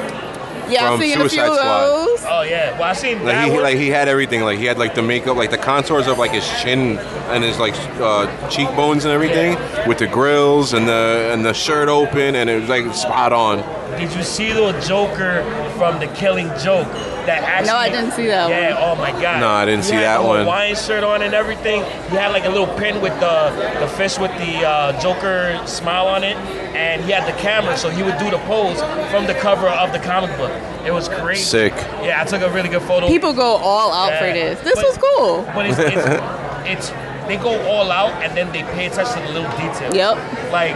Yeah, 0.69 0.83
I've 0.85 0.91
from 0.93 1.01
seen 1.01 1.13
a 1.13 1.19
few 1.21 1.29
Suicide 1.29 1.47
of 1.49 1.55
Squad. 1.55 1.81
those. 1.85 2.25
Oh 2.27 2.41
yeah, 2.43 2.71
well 2.73 2.83
I 2.83 2.93
seen 2.93 3.17
Like 3.23 3.25
that 3.35 3.45
he 3.45 3.51
one. 3.51 3.63
like 3.63 3.77
he 3.77 3.89
had 3.89 4.07
everything. 4.07 4.41
Like 4.41 4.59
he 4.59 4.65
had 4.65 4.77
like 4.77 4.95
the 4.95 5.01
makeup, 5.03 5.35
like 5.37 5.51
the 5.51 5.57
contours 5.57 6.07
of 6.07 6.17
like 6.17 6.31
his 6.31 6.47
chin 6.61 6.97
and 7.29 7.43
his 7.43 7.59
like 7.59 7.73
uh, 7.99 8.25
cheekbones 8.49 9.05
and 9.05 9.13
everything, 9.13 9.57
with 9.87 9.97
the 9.99 10.07
grills 10.07 10.73
and 10.73 10.87
the 10.87 11.29
and 11.33 11.45
the 11.45 11.53
shirt 11.53 11.89
open, 11.89 12.35
and 12.35 12.49
it 12.49 12.59
was 12.59 12.69
like 12.69 12.93
spot 12.93 13.33
on. 13.33 13.59
Did 13.97 14.13
you 14.13 14.21
see 14.23 14.51
the 14.51 14.73
Joker 14.85 15.43
from 15.77 15.99
The 15.99 16.07
Killing 16.07 16.47
Joke? 16.59 16.87
That 17.27 17.43
actually, 17.43 17.67
No, 17.67 17.75
I 17.75 17.89
didn't 17.89 18.11
see 18.11 18.27
that 18.27 18.49
yeah, 18.49 18.73
one. 18.89 18.97
oh 18.99 19.01
my 19.01 19.11
god. 19.21 19.39
No, 19.41 19.49
I 19.49 19.65
didn't 19.65 19.83
He 19.83 19.89
see 19.89 19.95
had 19.95 20.03
that 20.03 20.17
the 20.21 20.27
one. 20.27 20.39
Hawaiian 20.41 20.75
shirt 20.77 21.03
on 21.03 21.21
and 21.21 21.33
everything. 21.33 21.83
He 22.09 22.15
had 22.15 22.31
like 22.31 22.45
a 22.45 22.49
little 22.49 22.67
pin 22.77 23.01
with 23.01 23.13
the 23.19 23.49
the 23.81 23.87
fish 23.97 24.17
with 24.17 24.31
the 24.37 24.65
uh, 24.65 25.01
Joker 25.01 25.59
smile 25.65 26.07
on 26.07 26.23
it, 26.23 26.37
and 26.73 27.03
he 27.03 27.11
had 27.11 27.27
the 27.27 27.37
camera, 27.39 27.75
so 27.75 27.89
he 27.89 28.01
would 28.01 28.17
do 28.17 28.29
the 28.31 28.37
pose 28.39 28.79
from 29.11 29.25
the 29.27 29.33
cover 29.33 29.67
of 29.67 29.91
the 29.91 29.99
comic 29.99 30.35
book. 30.37 30.51
It 30.85 30.91
was 30.93 31.09
crazy. 31.09 31.43
Sick. 31.43 31.73
Yeah, 32.01 32.21
I 32.21 32.23
took 32.25 32.41
a 32.41 32.49
really 32.49 32.69
good 32.69 32.83
photo. 32.83 33.07
People 33.07 33.33
go 33.33 33.57
all 33.57 33.91
out 33.91 34.17
for 34.19 34.31
this. 34.31 34.59
This 34.61 34.75
But- 34.75 34.85
was 34.85 34.97
cool. 34.97 35.41
But 35.53 35.65
it's, 35.65 35.79
it's, 35.79 36.05
it's 36.91 36.91
they 37.27 37.37
go 37.37 37.59
all 37.67 37.91
out 37.91 38.11
and 38.23 38.35
then 38.35 38.51
they 38.51 38.63
pay 38.73 38.87
attention 38.87 39.21
to 39.21 39.27
the 39.27 39.33
little 39.33 39.51
details. 39.51 39.93
Yep. 39.93 40.17
Like, 40.51 40.75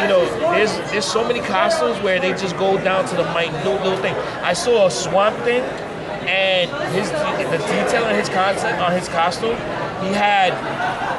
you 0.00 0.08
know, 0.08 0.24
there's 0.52 0.72
there's 0.90 1.04
so 1.04 1.26
many 1.26 1.40
costumes 1.40 2.00
where 2.02 2.20
they 2.20 2.30
just 2.30 2.56
go 2.56 2.78
down 2.82 3.04
to 3.08 3.16
the 3.16 3.24
minute 3.34 3.64
little 3.64 3.96
thing. 3.98 4.14
I 4.42 4.52
saw 4.52 4.86
a 4.86 4.90
swamp 4.90 5.36
thing, 5.44 5.62
and 6.28 6.70
his 6.94 7.10
the 7.10 7.58
detail 7.58 8.04
on 8.04 8.14
his 8.14 8.28
concept 8.28 8.78
on 8.80 8.92
his 8.92 9.08
costume, 9.08 9.56
he 10.02 10.12
had 10.12 10.52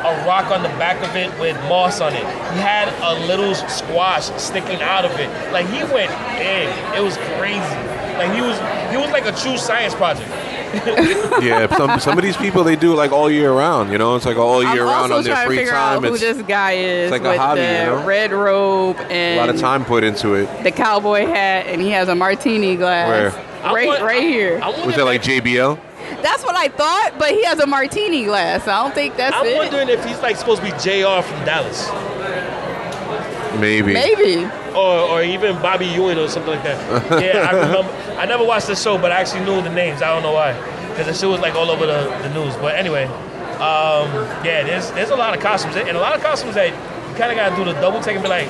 a 0.04 0.26
rock 0.28 0.52
on 0.52 0.64
the 0.64 0.70
back 0.80 1.02
of 1.08 1.16
it 1.16 1.32
with 1.40 1.56
moss 1.70 2.02
on 2.02 2.14
it. 2.14 2.26
He 2.54 2.60
had 2.60 2.90
a 3.02 3.26
little 3.28 3.56
squash 3.56 4.26
sticking 4.42 4.82
out 4.82 5.06
of 5.06 5.12
it. 5.20 5.30
Like 5.52 5.68
he 5.68 5.84
went 5.94 6.12
big. 6.38 6.68
It 6.96 7.02
was 7.02 7.18
crazy. 7.38 7.80
Like 8.18 8.34
he 8.34 8.42
was 8.42 8.58
he 8.92 8.98
was 8.98 9.12
like 9.12 9.26
a 9.26 9.32
true 9.32 9.58
science 9.58 9.96
project. 9.96 10.30
yeah, 11.42 11.68
some 11.78 12.00
some 12.00 12.18
of 12.18 12.24
these 12.24 12.38
people 12.38 12.64
they 12.64 12.76
do 12.76 12.96
like 12.96 13.12
all 13.12 13.30
year 13.30 13.52
round. 13.54 13.92
You 13.92 13.98
know, 13.98 14.16
it's 14.16 14.26
like 14.26 14.38
all 14.38 14.64
year 14.64 14.84
I'm 14.84 14.88
round 14.90 15.12
also 15.14 15.18
on 15.18 15.24
their 15.24 15.34
trying 15.34 15.44
to 15.46 15.48
free 15.48 15.58
figure 15.58 15.72
time. 15.72 15.98
out 15.98 16.04
who 16.04 16.14
It's 16.14 16.22
this 16.22 16.42
guy 16.44 16.72
is 16.74 17.12
like 17.12 17.24
a 17.24 17.38
hobby, 17.38 17.62
the 17.62 17.68
you 17.68 17.74
know? 17.86 18.06
red 18.06 18.32
robe 18.32 18.98
and 19.10 19.40
a 19.40 19.42
lot 19.46 19.50
of 19.54 19.60
time 19.60 19.86
put 19.86 20.04
into 20.04 20.34
it. 20.34 20.64
the 20.64 20.72
cowboy 20.72 21.26
hat, 21.26 21.68
and 21.68 21.82
he 21.82 21.92
has 21.92 22.08
a 22.10 22.16
martini 22.16 22.76
glass. 22.76 23.34
Where? 23.34 23.74
Right, 23.74 24.02
right 24.02 24.22
here. 24.24 24.60
Was 24.86 24.96
that 24.96 25.06
like 25.06 25.22
JBL? 25.22 25.80
That's 26.22 26.44
what 26.44 26.56
I 26.56 26.68
thought, 26.70 27.14
but 27.18 27.32
he 27.32 27.44
has 27.46 27.60
a 27.60 27.68
martini 27.68 28.26
glass. 28.26 28.68
I 28.68 28.82
don't 28.84 28.94
think 28.94 29.16
that's 29.16 29.36
I'm 29.36 29.46
it. 29.46 29.56
wondering 29.58 29.90
if 29.90 30.04
he's 30.06 30.20
like 30.22 30.36
supposed 30.38 30.62
to 30.62 30.72
be 30.72 30.78
J.R. 30.80 31.22
from 31.24 31.46
Dallas, 31.46 31.88
Maybe. 33.60 33.94
Maybe. 33.94 34.46
or 34.76 35.00
or 35.12 35.24
even 35.24 35.56
Bobby 35.62 35.86
Ewing 35.86 36.18
or 36.18 36.28
something 36.28 36.54
like 36.54 36.64
that. 36.64 37.24
yeah, 37.24 37.48
I 37.50 37.52
remember. 37.52 37.92
I 38.20 38.26
never 38.26 38.44
watched 38.46 38.68
the 38.68 38.76
show, 38.76 38.98
but 38.98 39.12
I 39.12 39.22
actually 39.22 39.46
knew 39.46 39.62
the 39.62 39.70
names. 39.70 40.02
I 40.02 40.14
don't 40.14 40.24
know 40.24 40.34
why, 40.34 40.54
because 40.90 41.08
the 41.08 41.14
show 41.14 41.30
was 41.32 41.40
like 41.40 41.56
all 41.56 41.70
over 41.70 41.86
the, 41.86 42.04
the 42.24 42.30
news. 42.34 42.56
But 42.58 42.76
anyway, 42.76 43.06
um, 43.56 44.10
yeah, 44.44 44.64
there's 44.64 44.92
there's 44.92 45.10
a 45.12 45.16
lot 45.16 45.36
of 45.36 45.42
costumes, 45.42 45.76
and 45.76 45.96
a 45.96 46.00
lot 46.00 46.16
of 46.16 46.22
costumes 46.22 46.56
that 46.56 46.70
you 46.70 47.16
kind 47.16 47.32
of 47.32 47.38
gotta 47.38 47.56
do 47.56 47.64
the 47.64 47.80
double 47.80 48.02
take 48.02 48.16
and 48.16 48.24
be 48.24 48.30
like, 48.30 48.48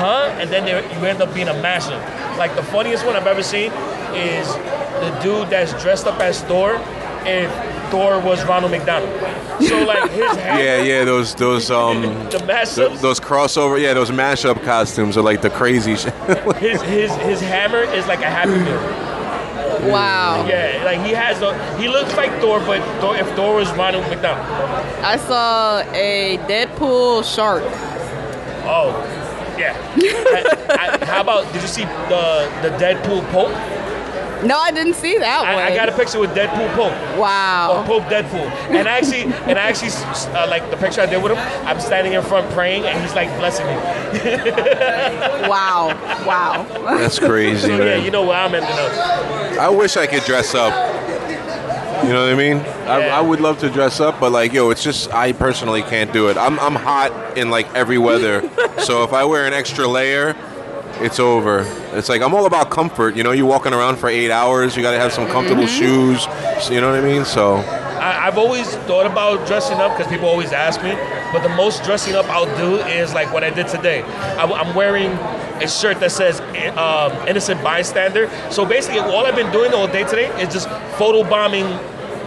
huh, 0.00 0.34
and 0.40 0.50
then 0.50 0.64
there, 0.64 0.80
you 0.82 1.06
end 1.06 1.20
up 1.20 1.32
being 1.34 1.48
a 1.48 1.54
mashup. 1.54 2.00
Like 2.38 2.54
the 2.56 2.62
funniest 2.62 3.04
one 3.06 3.16
I've 3.16 3.26
ever 3.26 3.42
seen 3.42 3.72
is 4.14 4.46
the 4.54 5.18
dude 5.22 5.50
that's 5.50 5.72
dressed 5.82 6.06
up 6.06 6.20
as 6.20 6.42
Thor, 6.42 6.80
if 7.24 7.50
Thor 7.90 8.20
was 8.20 8.44
Ronald 8.44 8.72
McDonald. 8.72 9.10
So 9.62 9.82
like 9.84 10.10
his 10.10 10.36
hat, 10.36 10.60
Yeah, 10.64 10.82
yeah, 10.82 11.04
those 11.04 11.34
those 11.34 11.70
um 11.80 12.02
the 12.30 12.38
mashups. 12.38 12.88
th- 12.88 13.00
those 13.00 13.20
crossover, 13.20 13.80
yeah, 13.80 13.94
those 13.94 14.10
mashup 14.10 14.62
costumes 14.64 15.16
are 15.16 15.22
like 15.22 15.42
the 15.42 15.50
crazy 15.50 15.96
shit. 15.96 16.14
his 16.56 16.80
his 16.82 17.14
his 17.16 17.40
hammer 17.40 17.80
is 17.82 18.06
like 18.06 18.20
a 18.20 18.30
happy 18.30 18.58
meal. 18.58 19.06
Wow. 19.92 20.46
Yeah, 20.48 20.82
like 20.84 21.00
he 21.06 21.12
has 21.12 21.42
a 21.42 21.52
he 21.78 21.88
looks 21.88 22.16
like 22.16 22.30
Thor, 22.40 22.60
but 22.60 22.80
Thor, 23.00 23.16
if 23.16 23.28
Thor 23.36 23.54
was 23.56 23.70
Ronald 23.72 24.04
McDonald. 24.08 24.46
I 25.04 25.16
saw 25.16 25.80
a 25.92 26.38
Deadpool 26.48 27.24
shark. 27.24 27.62
Oh, 28.68 28.90
yeah. 29.58 29.76
I, 29.96 30.98
I, 31.00 31.04
how 31.06 31.20
about 31.20 31.52
did 31.52 31.62
you 31.62 31.68
see 31.68 31.84
the 31.84 32.50
the 32.62 32.70
Deadpool 32.78 33.22
Pope? 33.30 33.52
No, 34.44 34.58
I 34.58 34.70
didn't 34.70 34.94
see 34.94 35.16
that 35.18 35.42
one. 35.42 35.54
I, 35.54 35.72
I 35.72 35.74
got 35.74 35.88
a 35.88 35.92
picture 35.92 36.18
with 36.18 36.30
Deadpool 36.30 36.72
Pope. 36.74 36.92
Wow. 37.18 37.80
Or 37.80 37.86
Pope 37.86 38.04
Deadpool. 38.04 38.46
And 38.70 38.88
I 38.88 38.98
actually, 38.98 39.22
and 39.22 39.58
I 39.58 39.68
actually, 39.68 39.90
uh, 40.34 40.46
like 40.48 40.68
the 40.70 40.76
picture 40.76 41.00
I 41.00 41.06
did 41.06 41.22
with 41.22 41.32
him, 41.32 41.38
I'm 41.66 41.80
standing 41.80 42.12
in 42.12 42.22
front 42.22 42.50
praying, 42.52 42.84
and 42.84 43.00
he's 43.02 43.14
like 43.14 43.28
blessing 43.38 43.66
me. 43.66 43.72
wow. 45.48 45.88
Wow. 46.26 46.66
That's 46.98 47.18
crazy, 47.18 47.68
So, 47.68 47.84
yeah, 47.84 47.96
you 47.96 48.10
know 48.10 48.24
where 48.24 48.36
I'm 48.36 48.54
ending 48.54 48.70
up. 48.70 49.58
I 49.58 49.68
wish 49.68 49.96
I 49.96 50.06
could 50.06 50.24
dress 50.24 50.54
up. 50.54 50.94
You 52.04 52.12
know 52.12 52.24
what 52.24 52.32
I 52.32 52.36
mean? 52.36 52.58
I, 52.86 53.08
I 53.08 53.20
would 53.20 53.40
love 53.40 53.58
to 53.60 53.70
dress 53.70 54.00
up, 54.00 54.20
but 54.20 54.30
like, 54.30 54.52
yo, 54.52 54.70
it's 54.70 54.82
just 54.82 55.12
I 55.12 55.32
personally 55.32 55.82
can't 55.82 56.12
do 56.12 56.28
it. 56.28 56.36
I'm 56.36 56.60
I'm 56.60 56.74
hot 56.74 57.38
in 57.38 57.50
like 57.50 57.72
every 57.74 57.98
weather, 57.98 58.48
so 58.84 59.02
if 59.02 59.12
I 59.12 59.24
wear 59.24 59.46
an 59.46 59.54
extra 59.54 59.88
layer, 59.88 60.36
it's 61.00 61.20
over. 61.20 61.64
It's 61.92 62.08
like 62.08 62.22
I'm 62.22 62.34
all 62.34 62.46
about 62.46 62.70
comfort. 62.70 63.16
You 63.16 63.22
know, 63.22 63.32
you're 63.32 63.46
walking 63.46 63.72
around 63.72 63.96
for 63.96 64.08
eight 64.08 64.30
hours. 64.30 64.76
You 64.76 64.82
got 64.82 64.92
to 64.92 64.98
have 64.98 65.12
some 65.12 65.26
comfortable 65.28 65.64
Mm-hmm. 65.64 66.16
shoes. 66.16 66.70
You 66.70 66.80
know 66.80 66.90
what 66.90 66.98
I 66.98 67.02
mean? 67.04 67.24
So 67.24 67.56
I, 67.56 68.26
I've 68.26 68.38
always 68.38 68.66
thought 68.88 69.06
about 69.06 69.46
dressing 69.46 69.78
up 69.78 69.96
because 69.96 70.10
people 70.12 70.28
always 70.28 70.52
ask 70.52 70.82
me, 70.82 70.92
but 71.32 71.42
the 71.42 71.48
most 71.50 71.84
dressing 71.84 72.14
up 72.14 72.26
I'll 72.26 72.46
do 72.56 72.76
is 72.76 73.12
like 73.14 73.32
what 73.32 73.44
I 73.44 73.50
did 73.50 73.68
today. 73.68 74.02
I, 74.02 74.44
am 74.44 74.74
wearing 74.74 75.10
a 75.62 75.68
shirt 75.68 76.00
that 76.00 76.12
says 76.12 76.40
um, 76.76 77.12
"innocent 77.28 77.62
bystander." 77.62 78.30
So 78.50 78.64
basically, 78.64 79.00
all 79.00 79.26
I've 79.26 79.36
been 79.36 79.52
doing 79.52 79.72
all 79.72 79.86
day 79.86 80.04
today 80.04 80.28
is 80.40 80.52
just 80.52 80.68
photo 80.98 81.28
bombing 81.28 81.64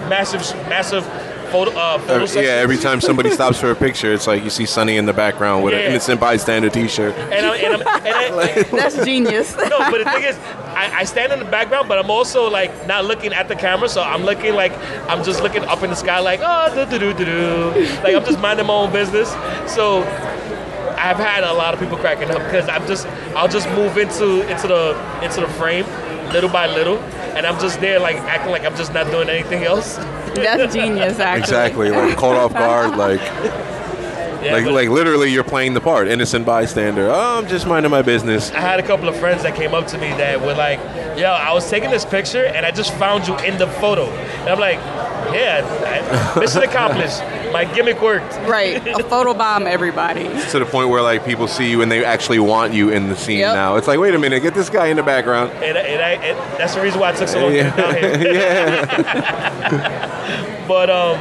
massive, 0.09 0.41
massive 0.67 1.05
photo 1.51 1.71
uh, 1.71 1.97
photo 1.99 2.13
every, 2.15 2.27
sessions. 2.27 2.45
yeah, 2.45 2.51
every 2.53 2.77
time 2.77 3.01
somebody 3.01 3.29
stops 3.31 3.59
for 3.59 3.71
a 3.71 3.75
picture, 3.75 4.13
it's 4.13 4.27
like 4.27 4.43
you 4.43 4.49
see 4.49 4.65
Sunny 4.65 4.97
in 4.97 5.05
the 5.05 5.13
background 5.13 5.63
with 5.63 5.73
Yeah. 5.73 5.81
an 5.81 5.91
innocent 5.91 6.19
bystander 6.19 6.69
T-shirt. 6.69 7.15
And, 7.15 7.45
I, 7.45 7.57
and, 7.57 7.73
I'm, 7.73 7.81
and 8.05 8.39
I, 8.39 8.63
That's 8.71 9.03
genius. 9.05 9.55
no, 9.57 9.69
but 9.91 10.03
the 10.03 10.09
thing 10.11 10.23
is, 10.23 10.37
I, 10.75 10.99
I 10.99 11.03
stand 11.03 11.33
in 11.33 11.39
the 11.39 11.45
background, 11.45 11.87
but 11.87 11.97
I'm 11.99 12.09
also 12.11 12.49
like 12.49 12.71
not 12.87 13.05
looking 13.05 13.33
at 13.33 13.47
the 13.47 13.55
camera, 13.55 13.89
so 13.89 14.01
I'm 14.01 14.23
looking 14.23 14.53
like 14.55 14.71
I'm 15.09 15.23
just 15.23 15.41
looking 15.43 15.63
up 15.65 15.83
in 15.83 15.89
the 15.89 15.95
sky, 15.95 16.19
like 16.19 16.39
oh, 16.43 16.73
do 16.73 16.99
do 16.99 17.13
do 17.13 17.25
do 17.25 17.25
do, 17.25 17.85
like 18.03 18.15
I'm 18.15 18.23
just 18.25 18.39
minding 18.39 18.65
my 18.67 18.73
own 18.73 18.91
business. 18.91 19.29
So 19.73 20.03
I've 20.97 21.17
had 21.17 21.43
a 21.43 21.53
lot 21.53 21.73
of 21.73 21.79
people 21.79 21.97
cracking 21.97 22.29
up 22.29 22.39
because 22.43 22.67
I'm 22.67 22.85
just 22.87 23.07
I'll 23.35 23.47
just 23.47 23.69
move 23.69 23.97
into 23.97 24.41
into 24.49 24.67
the 24.67 25.21
into 25.23 25.41
the 25.41 25.47
frame 25.47 25.85
little 26.31 26.49
by 26.49 26.67
little, 26.67 26.97
and 27.35 27.45
I'm 27.45 27.59
just 27.59 27.79
there 27.81 27.99
like 27.99 28.17
acting 28.17 28.51
like 28.51 28.65
I'm 28.65 28.75
just 28.75 28.93
not 28.93 29.09
doing 29.11 29.29
anything 29.29 29.63
else. 29.63 29.95
That's 30.35 30.73
genius, 30.73 31.19
actually. 31.19 31.39
Exactly, 31.41 31.89
like 31.91 32.17
caught 32.17 32.35
off 32.35 32.53
guard, 32.53 32.97
like. 32.97 33.21
Yeah, 34.41 34.53
like, 34.53 34.63
but- 34.65 34.73
like 34.73 34.87
literally, 34.89 35.31
you're 35.33 35.43
playing 35.43 35.73
the 35.73 35.81
part, 35.81 36.07
innocent 36.07 36.45
bystander. 36.45 37.09
Oh, 37.09 37.37
I'm 37.39 37.47
just 37.47 37.67
minding 37.67 37.91
my 37.91 38.01
business. 38.01 38.51
I 38.51 38.61
had 38.61 38.79
a 38.79 38.83
couple 38.83 39.09
of 39.09 39.17
friends 39.17 39.43
that 39.43 39.53
came 39.53 39.73
up 39.73 39.85
to 39.87 39.97
me 39.97 40.07
that 40.11 40.39
were 40.39 40.53
like, 40.53 40.79
"Yo, 41.17 41.25
I 41.29 41.51
was 41.51 41.69
taking 41.69 41.89
this 41.89 42.05
picture 42.05 42.45
and 42.45 42.65
I 42.65 42.71
just 42.71 42.93
found 42.93 43.27
you 43.27 43.35
in 43.39 43.57
the 43.57 43.67
photo," 43.67 44.05
and 44.05 44.47
I'm 44.49 44.59
like, 44.59 44.77
"Yeah, 45.33 46.33
I, 46.35 46.39
mission 46.39 46.63
accomplished. 46.69 47.19
My 47.51 47.65
gimmick 47.65 48.01
worked." 48.01 48.35
Right. 48.47 48.85
A 48.87 49.03
photo 49.09 49.33
bomb 49.33 49.67
everybody. 49.67 50.23
To 50.51 50.59
the 50.59 50.65
point 50.65 50.89
where 50.89 51.01
like 51.01 51.25
people 51.25 51.47
see 51.47 51.69
you 51.69 51.81
and 51.81 51.91
they 51.91 52.03
actually 52.05 52.39
want 52.39 52.73
you 52.73 52.89
in 52.89 53.07
the 53.09 53.15
scene 53.15 53.39
Yep. 53.39 53.53
now. 53.55 53.75
It's 53.75 53.87
like, 53.87 53.99
wait 53.99 54.13
a 54.15 54.19
minute, 54.19 54.41
get 54.41 54.53
this 54.53 54.69
guy 54.69 54.87
in 54.87 54.97
the 54.97 55.03
background. 55.03 55.51
And, 55.63 55.77
and, 55.77 56.01
I, 56.01 56.11
and 56.23 56.37
that's 56.59 56.75
the 56.75 56.81
reason 56.81 56.99
why 56.99 57.09
I 57.09 57.11
took 57.13 57.27
so 57.27 57.39
long 57.41 57.51
to 57.51 57.57
get 57.57 57.75
down 57.75 57.93
here. 57.95 58.85
but 60.67 60.89
um, 60.89 61.19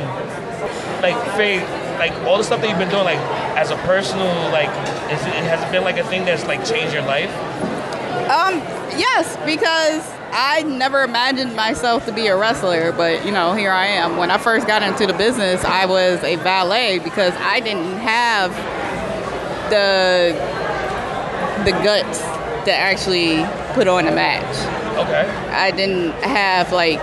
like 1.03 1.17
Faith, 1.37 1.63
like 1.99 2.13
all 2.27 2.37
the 2.39 2.45
stuff 2.45 2.61
that 2.61 2.69
you've 2.69 2.79
been 2.79 2.91
doing, 2.91 3.05
like 3.05 3.19
as 3.57 3.71
a 3.71 3.77
personal, 3.79 4.27
like, 4.51 4.69
is 5.13 5.21
it, 5.21 5.35
has 5.49 5.63
it 5.63 5.71
been 5.73 5.85
like 5.85 5.99
a 5.99 6.05
thing 6.05 6.25
that's 6.25 6.45
like 6.47 6.65
changed 6.65 6.93
your 6.93 7.03
life? 7.03 7.31
Um, 8.29 8.59
yes, 8.99 9.37
because 9.47 10.05
I 10.33 10.63
never 10.63 11.03
imagined 11.03 11.55
myself 11.57 12.07
to 12.07 12.13
be 12.13 12.27
a 12.27 12.37
wrestler, 12.37 12.93
but 12.93 13.25
you 13.25 13.33
know, 13.33 13.55
here 13.55 13.71
I 13.71 13.87
am. 13.87 14.17
When 14.17 14.31
I 14.31 14.39
first 14.39 14.67
got 14.67 14.83
into 14.83 15.07
the 15.07 15.13
business, 15.13 15.65
I 15.65 15.87
was 15.87 16.23
a 16.23 16.37
valet 16.37 16.99
because 16.99 17.35
I 17.39 17.61
didn't 17.61 17.99
have 17.99 18.53
the 19.71 20.35
the 21.65 21.73
guts 21.83 22.21
to 22.65 22.73
actually 22.73 23.45
put 23.75 23.89
on 23.89 24.07
a 24.07 24.13
match. 24.13 24.57
Okay. 24.99 25.29
I 25.51 25.71
didn't 25.71 26.13
have 26.23 26.73
like 26.73 27.01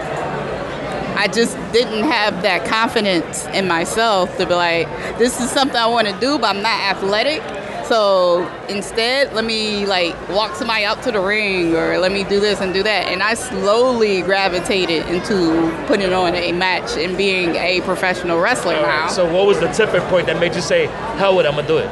I 1.17 1.27
just 1.27 1.55
didn't 1.71 2.03
have 2.03 2.41
that 2.41 2.65
confidence 2.65 3.45
in 3.47 3.67
myself 3.67 4.35
to 4.37 4.45
be 4.45 4.53
like, 4.53 4.87
this 5.17 5.39
is 5.39 5.49
something 5.49 5.77
I 5.77 5.87
want 5.87 6.07
to 6.07 6.19
do, 6.19 6.37
but 6.37 6.55
I'm 6.55 6.61
not 6.61 6.77
athletic. 6.95 7.41
So 7.87 8.51
instead, 8.67 9.33
let 9.33 9.45
me 9.45 9.85
like 9.85 10.15
walk 10.29 10.55
somebody 10.55 10.85
out 10.85 11.03
to 11.03 11.11
the 11.11 11.19
ring 11.19 11.75
or 11.75 11.99
let 11.99 12.11
me 12.11 12.23
do 12.23 12.39
this 12.39 12.59
and 12.59 12.73
do 12.73 12.81
that. 12.81 13.07
And 13.07 13.21
I 13.21 13.35
slowly 13.35 14.23
gravitated 14.23 15.05
into 15.07 15.71
putting 15.85 16.11
on 16.11 16.33
a 16.33 16.51
match 16.51 16.97
and 16.97 17.15
being 17.15 17.55
a 17.55 17.81
professional 17.81 18.39
wrestler 18.39 18.73
now. 18.73 19.07
So 19.07 19.31
what 19.31 19.45
was 19.45 19.59
the 19.59 19.67
tipping 19.67 20.01
point 20.09 20.25
that 20.27 20.39
made 20.39 20.55
you 20.55 20.61
say, 20.61 20.87
"Hell 21.17 21.35
with, 21.35 21.45
it, 21.45 21.49
I'm 21.49 21.55
gonna 21.55 21.67
do 21.67 21.77
it"? 21.77 21.89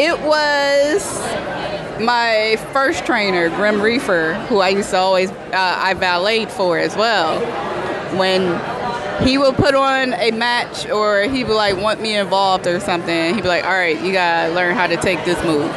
It 0.00 0.18
was 0.22 1.04
my 2.00 2.56
first 2.72 3.04
trainer, 3.04 3.48
Grim 3.50 3.80
Reefer, 3.80 4.34
who 4.48 4.60
I 4.60 4.70
used 4.70 4.90
to 4.90 4.96
always 4.96 5.30
uh, 5.30 5.34
I 5.52 5.94
valeted 5.94 6.50
for 6.50 6.78
as 6.78 6.96
well. 6.96 7.38
When 8.16 8.58
he 9.22 9.38
would 9.38 9.54
put 9.56 9.74
on 9.74 10.14
a 10.14 10.30
match 10.32 10.88
or 10.88 11.22
he 11.22 11.44
would 11.44 11.54
like 11.54 11.76
want 11.76 12.00
me 12.00 12.16
involved 12.16 12.66
or 12.66 12.80
something, 12.80 13.34
he'd 13.34 13.42
be 13.42 13.48
like, 13.48 13.64
"All 13.64 13.72
right, 13.72 14.00
you 14.00 14.12
gotta 14.12 14.52
learn 14.52 14.74
how 14.74 14.86
to 14.86 14.96
take 14.96 15.24
this 15.24 15.42
move. 15.44 15.70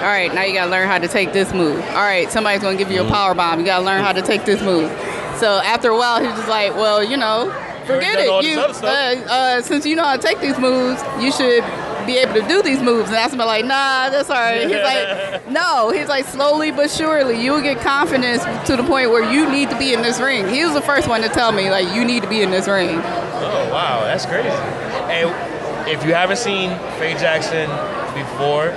All 0.00 0.06
right, 0.06 0.32
now 0.34 0.42
you 0.42 0.54
gotta 0.54 0.70
learn 0.70 0.88
how 0.88 0.98
to 0.98 1.08
take 1.08 1.32
this 1.32 1.52
move. 1.52 1.78
All 1.90 1.94
right, 1.96 2.30
somebody's 2.30 2.62
gonna 2.62 2.76
give 2.78 2.90
you 2.90 3.02
a 3.02 3.08
power 3.08 3.34
bomb. 3.34 3.60
You 3.60 3.66
gotta 3.66 3.84
learn 3.84 4.02
how 4.02 4.12
to 4.12 4.22
take 4.22 4.44
this 4.44 4.60
move." 4.62 4.90
So 5.38 5.58
after 5.58 5.90
a 5.90 5.96
while, 5.96 6.20
he 6.20 6.26
was 6.26 6.36
just 6.36 6.48
like, 6.48 6.74
"Well, 6.74 7.02
you 7.04 7.16
know, 7.16 7.52
forget 7.86 8.18
it. 8.18 8.26
You 8.44 8.60
uh, 8.60 9.30
uh, 9.30 9.62
since 9.62 9.86
you 9.86 9.96
know 9.96 10.04
how 10.04 10.16
to 10.16 10.22
take 10.22 10.40
these 10.40 10.58
moves, 10.58 11.02
you 11.20 11.30
should 11.32 11.64
be 12.06 12.18
able 12.18 12.34
to 12.34 12.46
do 12.48 12.62
these 12.62 12.80
moves. 12.80 13.08
And 13.08 13.14
that's 13.14 13.34
me 13.34 13.44
like, 13.44 13.64
nah, 13.64 14.10
that's 14.10 14.30
all 14.30 14.36
right. 14.36 14.62
He's 14.62 14.82
like, 14.82 15.48
no. 15.50 15.90
He's 15.90 16.08
like, 16.08 16.24
slowly 16.26 16.70
but 16.70 16.90
surely, 16.90 17.42
you'll 17.42 17.62
get 17.62 17.80
confidence 17.80 18.42
to 18.66 18.76
the 18.76 18.84
point 18.84 19.10
where 19.10 19.30
you 19.30 19.50
need 19.50 19.70
to 19.70 19.78
be 19.78 19.92
in 19.92 20.02
this 20.02 20.20
ring. 20.20 20.48
He 20.48 20.64
was 20.64 20.74
the 20.74 20.82
first 20.82 21.08
one 21.08 21.22
to 21.22 21.28
tell 21.28 21.52
me, 21.52 21.70
like, 21.70 21.94
you 21.94 22.04
need 22.04 22.22
to 22.22 22.28
be 22.28 22.42
in 22.42 22.50
this 22.50 22.68
ring. 22.68 23.00
Oh 23.42 23.70
wow, 23.72 24.02
that's 24.04 24.26
crazy. 24.26 24.48
And 24.48 25.88
if 25.88 26.04
you 26.04 26.14
haven't 26.14 26.36
seen 26.36 26.70
Faye 26.98 27.14
Jackson 27.14 27.68
before, 28.14 28.70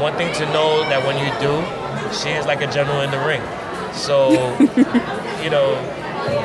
one 0.00 0.14
thing 0.16 0.32
to 0.34 0.46
know 0.46 0.80
that 0.88 1.04
when 1.06 1.18
you 1.18 1.30
do, 1.40 1.60
she 2.12 2.30
is 2.30 2.46
like 2.46 2.62
a 2.62 2.70
general 2.72 3.00
in 3.02 3.10
the 3.10 3.18
ring. 3.18 3.42
So, 3.92 4.30
you 5.42 5.50
know, 5.50 5.76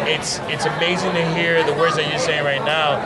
it's 0.08 0.39
it's 0.50 0.66
amazing 0.66 1.14
to 1.14 1.34
hear 1.34 1.64
the 1.64 1.74
words 1.74 1.95
that 1.95 2.10
you're 2.10 2.20
saying 2.20 2.43
right 2.43 2.64
now, 2.64 3.00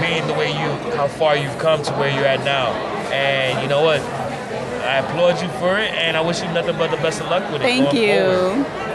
being 0.00 0.26
the 0.26 0.34
way 0.34 0.48
you 0.48 0.68
how 0.96 1.08
far 1.08 1.36
you've 1.36 1.58
come 1.58 1.82
to 1.82 1.92
where 1.94 2.10
you're 2.14 2.26
at 2.26 2.44
now. 2.44 2.72
And 3.12 3.62
you 3.62 3.68
know 3.68 3.82
what? 3.82 4.00
I 4.00 4.98
applaud 4.98 5.42
you 5.42 5.48
for 5.58 5.78
it, 5.78 5.90
and 5.92 6.16
I 6.16 6.20
wish 6.20 6.40
you 6.40 6.48
nothing 6.52 6.76
but 6.78 6.90
the 6.90 6.96
best 6.98 7.20
of 7.20 7.28
luck 7.28 7.50
with 7.52 7.62
it. 7.62 7.64
Thank 7.64 7.92
you. 7.92 8.62
forward. 8.62 8.86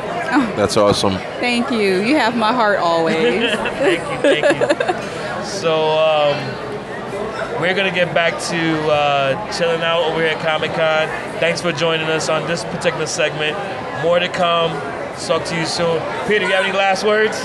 That's 0.55 0.77
awesome. 0.77 1.17
Thank 1.41 1.71
you. 1.71 2.01
You 2.01 2.15
have 2.15 2.37
my 2.37 2.53
heart 2.53 2.79
always. 2.79 3.15
thank 3.51 3.99
you, 3.99 4.17
thank 4.21 4.45
you. 4.45 5.45
So 5.45 5.89
um, 5.89 7.61
we're 7.61 7.73
gonna 7.75 7.93
get 7.93 8.13
back 8.13 8.39
to 8.49 8.81
uh, 8.89 9.51
chilling 9.51 9.81
out 9.81 10.03
over 10.03 10.19
here 10.21 10.29
at 10.29 10.41
Comic 10.41 10.71
Con. 10.71 11.07
Thanks 11.39 11.61
for 11.61 11.73
joining 11.73 12.07
us 12.07 12.29
on 12.29 12.47
this 12.47 12.63
particular 12.63 13.05
segment. 13.05 13.57
More 14.01 14.19
to 14.19 14.29
come. 14.29 14.71
Talk 15.19 15.43
to 15.45 15.55
you 15.57 15.65
soon. 15.65 16.01
Peter, 16.27 16.45
you 16.45 16.53
have 16.53 16.65
any 16.65 16.75
last 16.75 17.03
words? 17.03 17.37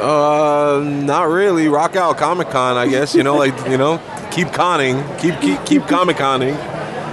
Uh, 0.00 0.80
not 0.84 1.28
really. 1.28 1.68
Rock 1.68 1.96
out 1.96 2.18
Comic 2.18 2.50
Con, 2.50 2.76
I 2.76 2.86
guess. 2.88 3.14
You 3.14 3.22
know, 3.22 3.36
like 3.36 3.54
you 3.68 3.78
know, 3.78 4.00
keep 4.30 4.52
conning, 4.52 5.02
keep 5.18 5.40
keep 5.40 5.64
keep 5.64 5.86
Comic 5.86 6.16
Conning, 6.16 6.54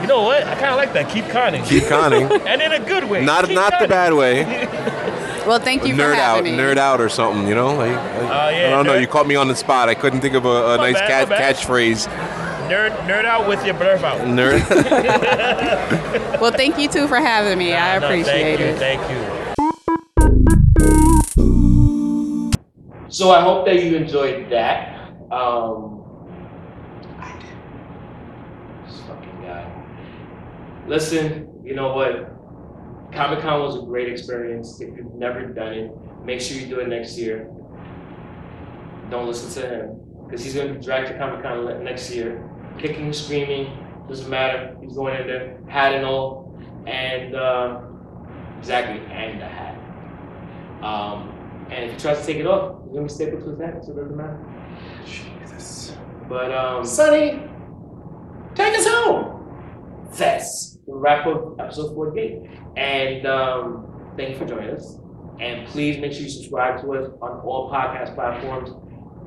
You 0.01 0.07
know 0.07 0.23
what? 0.23 0.43
I 0.43 0.53
kind 0.55 0.65
of 0.71 0.75
like 0.77 0.93
that. 0.93 1.09
Keep 1.09 1.29
conning. 1.29 1.63
keep 1.63 1.85
conning. 1.87 2.23
and 2.47 2.61
in 2.61 2.71
a 2.73 2.79
good 2.85 3.05
way. 3.09 3.23
Not 3.23 3.45
Keep 3.45 3.55
not 3.55 3.79
the 3.79 3.87
bad 3.87 4.13
way. 4.13 4.43
well, 5.47 5.59
thank 5.59 5.85
you 5.85 5.95
for 5.95 6.01
nerd 6.01 6.15
out, 6.15 6.35
having 6.37 6.55
me. 6.57 6.61
nerd 6.61 6.77
out, 6.77 6.99
or 6.99 7.09
something. 7.09 7.47
You 7.47 7.55
know, 7.55 7.73
like 7.75 7.95
I, 7.95 7.97
Uh, 7.97 8.49
yeah, 8.49 8.67
I 8.67 8.69
don't 8.71 8.85
know. 8.85 8.95
You 8.95 9.07
caught 9.07 9.27
me 9.27 9.35
on 9.35 9.47
the 9.47 9.55
spot. 9.55 9.87
I 9.89 9.95
couldn't 9.95 10.21
think 10.21 10.35
of 10.35 10.45
a, 10.45 10.73
a 10.73 10.77
nice 10.77 10.95
bad, 10.95 11.29
cat 11.29 11.55
catchphrase. 11.55 12.07
Nerd, 12.69 12.95
nerd 13.07 13.25
out 13.25 13.47
with 13.47 13.63
your 13.65 13.75
blurf 13.75 14.03
out. 14.03 14.19
Nerd. 14.21 14.61
Well, 16.43 16.51
thank 16.51 16.77
you 16.77 16.89
too 16.89 17.07
for 17.07 17.15
having 17.17 17.57
me. 17.57 17.73
I 17.73 17.97
No, 17.99 18.05
appreciate 18.07 18.57
thank 18.57 18.59
you, 18.59 18.65
it. 18.65 18.77
Thank 18.77 19.01
you. 19.09 19.32
So 23.13 23.29
I 23.29 23.41
hope 23.41 23.67
that 23.67 23.83
you 23.83 23.95
enjoyed 23.95 24.49
that. 24.49 25.07
Um, 25.31 26.01
I 27.19 27.31
did. 27.39 28.87
This 28.87 29.01
fucking 29.01 29.41
guy. 29.43 29.71
Listen, 30.87 31.61
you 31.63 31.75
know 31.75 31.93
what? 31.93 32.33
Comic 33.13 33.41
Con 33.41 33.61
was 33.61 33.75
a 33.77 33.85
great 33.85 34.09
experience. 34.09 34.81
If 34.81 34.97
you've 34.97 35.13
never 35.13 35.45
done 35.45 35.73
it, 35.73 35.91
make 36.25 36.41
sure 36.41 36.57
you 36.57 36.65
do 36.65 36.79
it 36.79 36.87
next 36.87 37.15
year. 37.19 37.51
Don't 39.11 39.27
listen 39.27 39.61
to 39.61 39.69
him 39.69 40.01
because 40.25 40.43
he's 40.43 40.55
going 40.55 40.69
to 40.69 40.73
be 40.73 40.83
dragged 40.83 41.09
to 41.09 41.17
Comic 41.19 41.43
Con 41.43 41.83
next 41.83 42.09
year, 42.09 42.43
kicking, 42.79 43.13
screaming. 43.13 43.77
Doesn't 44.09 44.27
matter. 44.27 44.75
He's 44.81 44.95
going 44.95 45.21
in 45.21 45.27
there, 45.27 45.59
hat 45.67 45.93
and 45.93 46.03
all, 46.03 46.59
and 46.87 47.35
uh, 47.35 47.79
exactly, 48.57 49.05
and 49.13 49.39
the 49.39 49.45
hat. 49.45 49.77
Um, 50.83 51.29
and 51.69 51.85
if 51.85 51.91
he 51.91 51.99
tries 51.99 52.19
to 52.19 52.25
take 52.25 52.37
it 52.37 52.47
off, 52.47 52.82
be 53.01 53.09
stapled 53.09 53.43
to 53.43 53.49
his 53.49 53.85
so 53.85 53.91
it 53.91 53.95
doesn't 53.95 54.15
matter. 54.15 54.39
Jesus. 55.05 55.95
But 56.29 56.51
um, 56.53 56.85
Sunny, 56.85 57.41
take 58.55 58.77
us 58.77 58.85
home. 58.87 60.09
that's 60.15 60.77
the 60.85 60.93
wrap 60.93 61.25
up 61.27 61.59
episode 61.59 61.93
48. 61.95 62.41
And 62.77 63.25
um, 63.25 64.13
thank 64.17 64.29
you 64.31 64.37
for 64.37 64.45
joining 64.45 64.69
us. 64.75 64.97
And 65.39 65.67
please 65.67 65.99
make 65.99 66.13
sure 66.13 66.21
you 66.21 66.29
subscribe 66.29 66.81
to 66.81 66.93
us 66.93 67.11
on 67.21 67.39
all 67.41 67.71
podcast 67.71 68.13
platforms. 68.15 68.69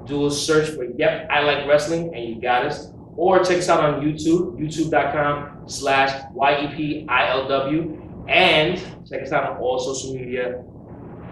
Do 0.08 0.26
a 0.26 0.30
search 0.30 0.68
for 0.70 0.84
Yep, 0.84 1.28
I 1.30 1.40
Like 1.42 1.66
Wrestling, 1.66 2.14
and 2.14 2.24
you 2.28 2.40
got 2.40 2.64
us. 2.64 2.92
Or 3.16 3.42
check 3.42 3.58
us 3.58 3.68
out 3.68 3.82
on 3.82 4.02
YouTube, 4.02 4.56
youtube.com 4.60 5.68
slash 5.68 6.12
YEPILW. 6.36 8.28
And 8.28 8.80
check 9.08 9.22
us 9.22 9.32
out 9.32 9.50
on 9.50 9.56
all 9.58 9.78
social 9.78 10.14
media 10.14 10.62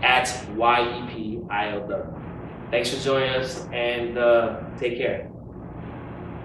at 0.02 0.26
YEPILW. 0.56 2.13
Thanks 2.74 2.92
for 2.92 3.00
joining 3.04 3.28
us 3.36 3.68
and 3.72 4.18
uh, 4.18 4.64
take 4.80 4.98
care. 4.98 5.30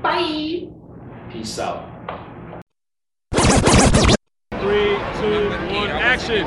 Bye. 0.03 0.67
Peace 1.31 1.57
out. 1.57 1.89
Three, 4.61 4.93
two, 5.19 5.49
one, 5.73 5.89
action. 5.89 6.45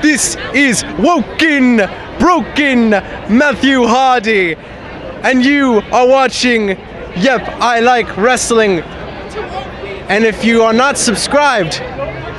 This 0.00 0.38
is 0.54 0.84
Woken 0.98 1.82
Broken 2.18 2.88
Matthew 2.88 3.84
Hardy, 3.84 4.54
and 4.54 5.44
you 5.44 5.82
are 5.92 6.08
watching 6.08 6.68
Yep, 6.68 7.42
I 7.60 7.80
Like 7.80 8.16
Wrestling. 8.16 8.78
And 10.08 10.24
if 10.24 10.42
you 10.46 10.62
are 10.62 10.72
not 10.72 10.96
subscribed, 10.96 11.82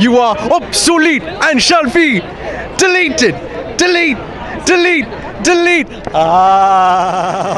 you 0.01 0.17
are 0.17 0.35
obsolete 0.35 1.21
and 1.21 1.61
shall 1.61 1.85
be 1.93 2.21
deleted. 2.79 3.35
Delete, 3.77 4.17
delete, 4.65 5.20
delete. 5.41 6.01
Ah. 6.13 7.51